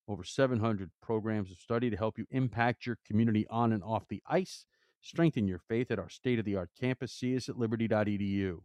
Over 0.08 0.24
700 0.24 0.92
programs 1.02 1.50
of 1.52 1.58
study 1.58 1.90
to 1.90 1.98
help 1.98 2.18
you 2.18 2.26
impact 2.30 2.86
your 2.86 2.98
community 3.08 3.48
on 3.50 3.72
and 3.72 3.84
off 3.84 4.08
the 4.10 4.22
ice. 4.28 4.66
Strengthen 5.02 5.48
your 5.48 5.60
faith 5.60 5.92
at 5.92 6.00
our 6.00 6.10
state 6.10 6.40
of 6.40 6.46
the 6.46 6.56
art 6.56 6.72
campus. 6.80 7.14
See 7.14 7.36
us 7.36 7.48
at 7.48 7.58
liberty.edu. 7.58 8.60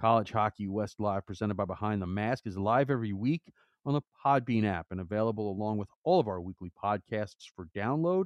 College 0.00 0.32
Hockey 0.32 0.66
West 0.66 0.98
Live, 0.98 1.26
presented 1.26 1.58
by 1.58 1.66
Behind 1.66 2.00
the 2.00 2.06
Mask, 2.06 2.46
is 2.46 2.56
live 2.56 2.88
every 2.88 3.12
week 3.12 3.42
on 3.84 3.92
the 3.92 4.00
Podbean 4.24 4.64
app 4.64 4.86
and 4.90 4.98
available 4.98 5.50
along 5.50 5.76
with 5.76 5.90
all 6.04 6.18
of 6.18 6.26
our 6.26 6.40
weekly 6.40 6.72
podcasts 6.82 7.50
for 7.54 7.68
download 7.76 8.24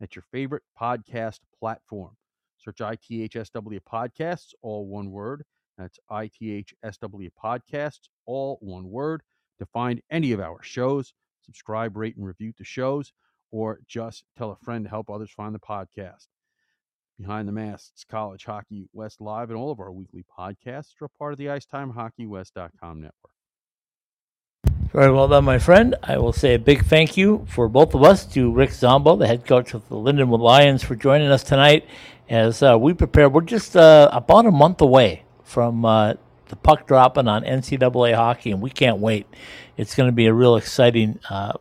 at 0.00 0.14
your 0.14 0.22
favorite 0.30 0.62
podcast 0.80 1.40
platform. 1.58 2.12
Search 2.58 2.78
ITHSW 2.78 3.80
Podcasts, 3.92 4.50
all 4.62 4.86
one 4.86 5.10
word. 5.10 5.42
That's 5.76 5.98
ITHSW 6.12 7.30
Podcasts, 7.42 8.08
all 8.26 8.58
one 8.60 8.88
word, 8.88 9.22
to 9.58 9.66
find 9.66 10.00
any 10.08 10.30
of 10.30 10.38
our 10.38 10.62
shows. 10.62 11.12
Subscribe, 11.42 11.96
rate, 11.96 12.16
and 12.16 12.24
review 12.24 12.52
the 12.56 12.62
shows, 12.62 13.12
or 13.50 13.80
just 13.88 14.22
tell 14.38 14.52
a 14.52 14.64
friend 14.64 14.84
to 14.84 14.90
help 14.90 15.10
others 15.10 15.32
find 15.32 15.56
the 15.56 15.58
podcast. 15.58 16.28
Behind 17.18 17.48
the 17.48 17.52
Masks, 17.52 18.04
College 18.08 18.44
Hockey 18.44 18.88
West 18.92 19.20
Live, 19.20 19.48
and 19.48 19.58
all 19.58 19.70
of 19.70 19.80
our 19.80 19.90
weekly 19.90 20.24
podcasts 20.38 20.92
are 21.00 21.08
part 21.08 21.32
of 21.32 21.38
the 21.38 21.46
IcetimeHockeyWest.com 21.46 23.00
network. 23.00 23.32
Very 24.92 25.12
well 25.12 25.28
done, 25.28 25.44
my 25.44 25.58
friend. 25.58 25.94
I 26.02 26.18
will 26.18 26.32
say 26.32 26.54
a 26.54 26.58
big 26.58 26.84
thank 26.84 27.16
you 27.16 27.46
for 27.48 27.68
both 27.68 27.94
of 27.94 28.02
us 28.02 28.26
to 28.34 28.52
Rick 28.52 28.72
Zombo, 28.72 29.16
the 29.16 29.26
head 29.26 29.46
coach 29.46 29.74
of 29.74 29.88
the 29.88 29.96
Lindenwood 29.96 30.40
Lions, 30.40 30.82
for 30.82 30.94
joining 30.94 31.28
us 31.28 31.42
tonight 31.42 31.86
as 32.28 32.62
uh, 32.62 32.78
we 32.78 32.94
prepare. 32.94 33.28
We're 33.28 33.40
just 33.42 33.76
uh, 33.76 34.08
about 34.12 34.46
a 34.46 34.50
month 34.50 34.80
away 34.80 35.24
from 35.42 35.84
uh, 35.84 36.14
the 36.48 36.56
puck 36.56 36.86
dropping 36.86 37.28
on 37.28 37.44
NCAA 37.44 38.14
hockey, 38.14 38.50
and 38.50 38.60
we 38.60 38.70
can't 38.70 38.98
wait. 38.98 39.26
It's 39.76 39.94
going 39.94 40.08
to 40.08 40.12
be 40.14 40.26
a 40.26 40.32
real 40.32 40.56
exciting 40.56 41.18
uh, 41.28 41.54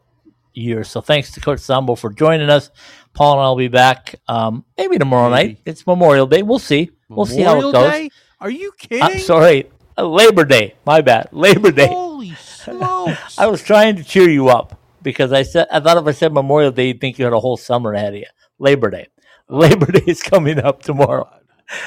year. 0.54 0.84
So 0.84 1.02
thanks 1.02 1.32
to 1.32 1.42
Coach 1.42 1.60
Zombo 1.60 1.96
for 1.96 2.12
joining 2.12 2.50
us. 2.50 2.72
Paul 3.16 3.40
and 3.40 3.42
I 3.42 3.50
will 3.50 3.56
be 3.56 3.70
back 3.70 4.16
um, 4.28 4.66
maybe 4.78 4.98
tomorrow 5.00 5.30
Maybe. 5.30 5.54
night. 5.54 5.62
It's 5.66 5.88
Memorial 5.88 6.28
Day. 6.28 6.44
We'll 6.44 6.60
see. 6.60 6.92
We'll 7.10 7.26
see 7.26 7.42
how 7.42 7.54
it 7.54 7.56
Memorial 7.56 7.72
goes. 7.72 7.92
Day? 7.92 8.10
Are 8.42 8.50
you 8.50 8.74
kidding? 8.78 9.02
I'm 9.02 9.20
sorry. 9.20 9.72
Uh, 9.98 10.06
Labor 10.06 10.44
Day. 10.44 10.76
My 10.86 11.02
bad. 11.02 11.30
Labor 11.32 11.72
Day. 11.72 11.88
Holy 11.88 12.36
smokes! 12.36 13.40
I 13.40 13.48
was 13.48 13.64
trying 13.64 13.96
to 13.96 14.04
cheer 14.04 14.30
you 14.30 14.50
up 14.50 14.80
because 15.02 15.32
I 15.32 15.44
said 15.44 15.68
I 15.72 15.80
thought 15.80 15.98
if 15.98 16.06
I 16.06 16.12
said 16.12 16.34
Memorial 16.34 16.72
Day, 16.72 16.88
you'd 16.88 17.00
think 17.00 17.18
you 17.18 17.24
had 17.26 17.34
a 17.34 17.40
whole 17.40 17.58
summer 17.58 17.94
ahead 17.94 18.14
of 18.14 18.20
you. 18.20 18.26
Labor 18.60 18.92
Day. 18.92 19.08
Labor 19.48 19.86
Day 19.92 20.04
is 20.06 20.22
coming 20.22 20.60
up 20.60 20.84
tomorrow, 20.84 21.30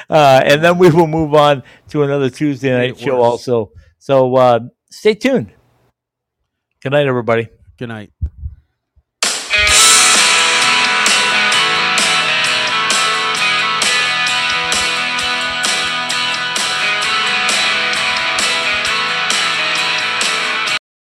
uh, 0.09 0.41
and 0.43 0.63
then 0.63 0.77
we 0.79 0.89
will 0.89 1.07
move 1.07 1.35
on 1.35 1.61
to 1.89 2.03
another 2.03 2.29
Tuesday 2.29 2.71
night 2.71 2.91
it 2.91 2.99
show 2.99 3.21
also. 3.21 3.71
So 3.99 4.35
uh, 4.35 4.61
stay 4.89 5.13
tuned. 5.13 5.51
Good 6.81 6.93
night, 6.93 7.05
everybody. 7.05 7.49
Good 7.77 7.89
night. 7.89 8.11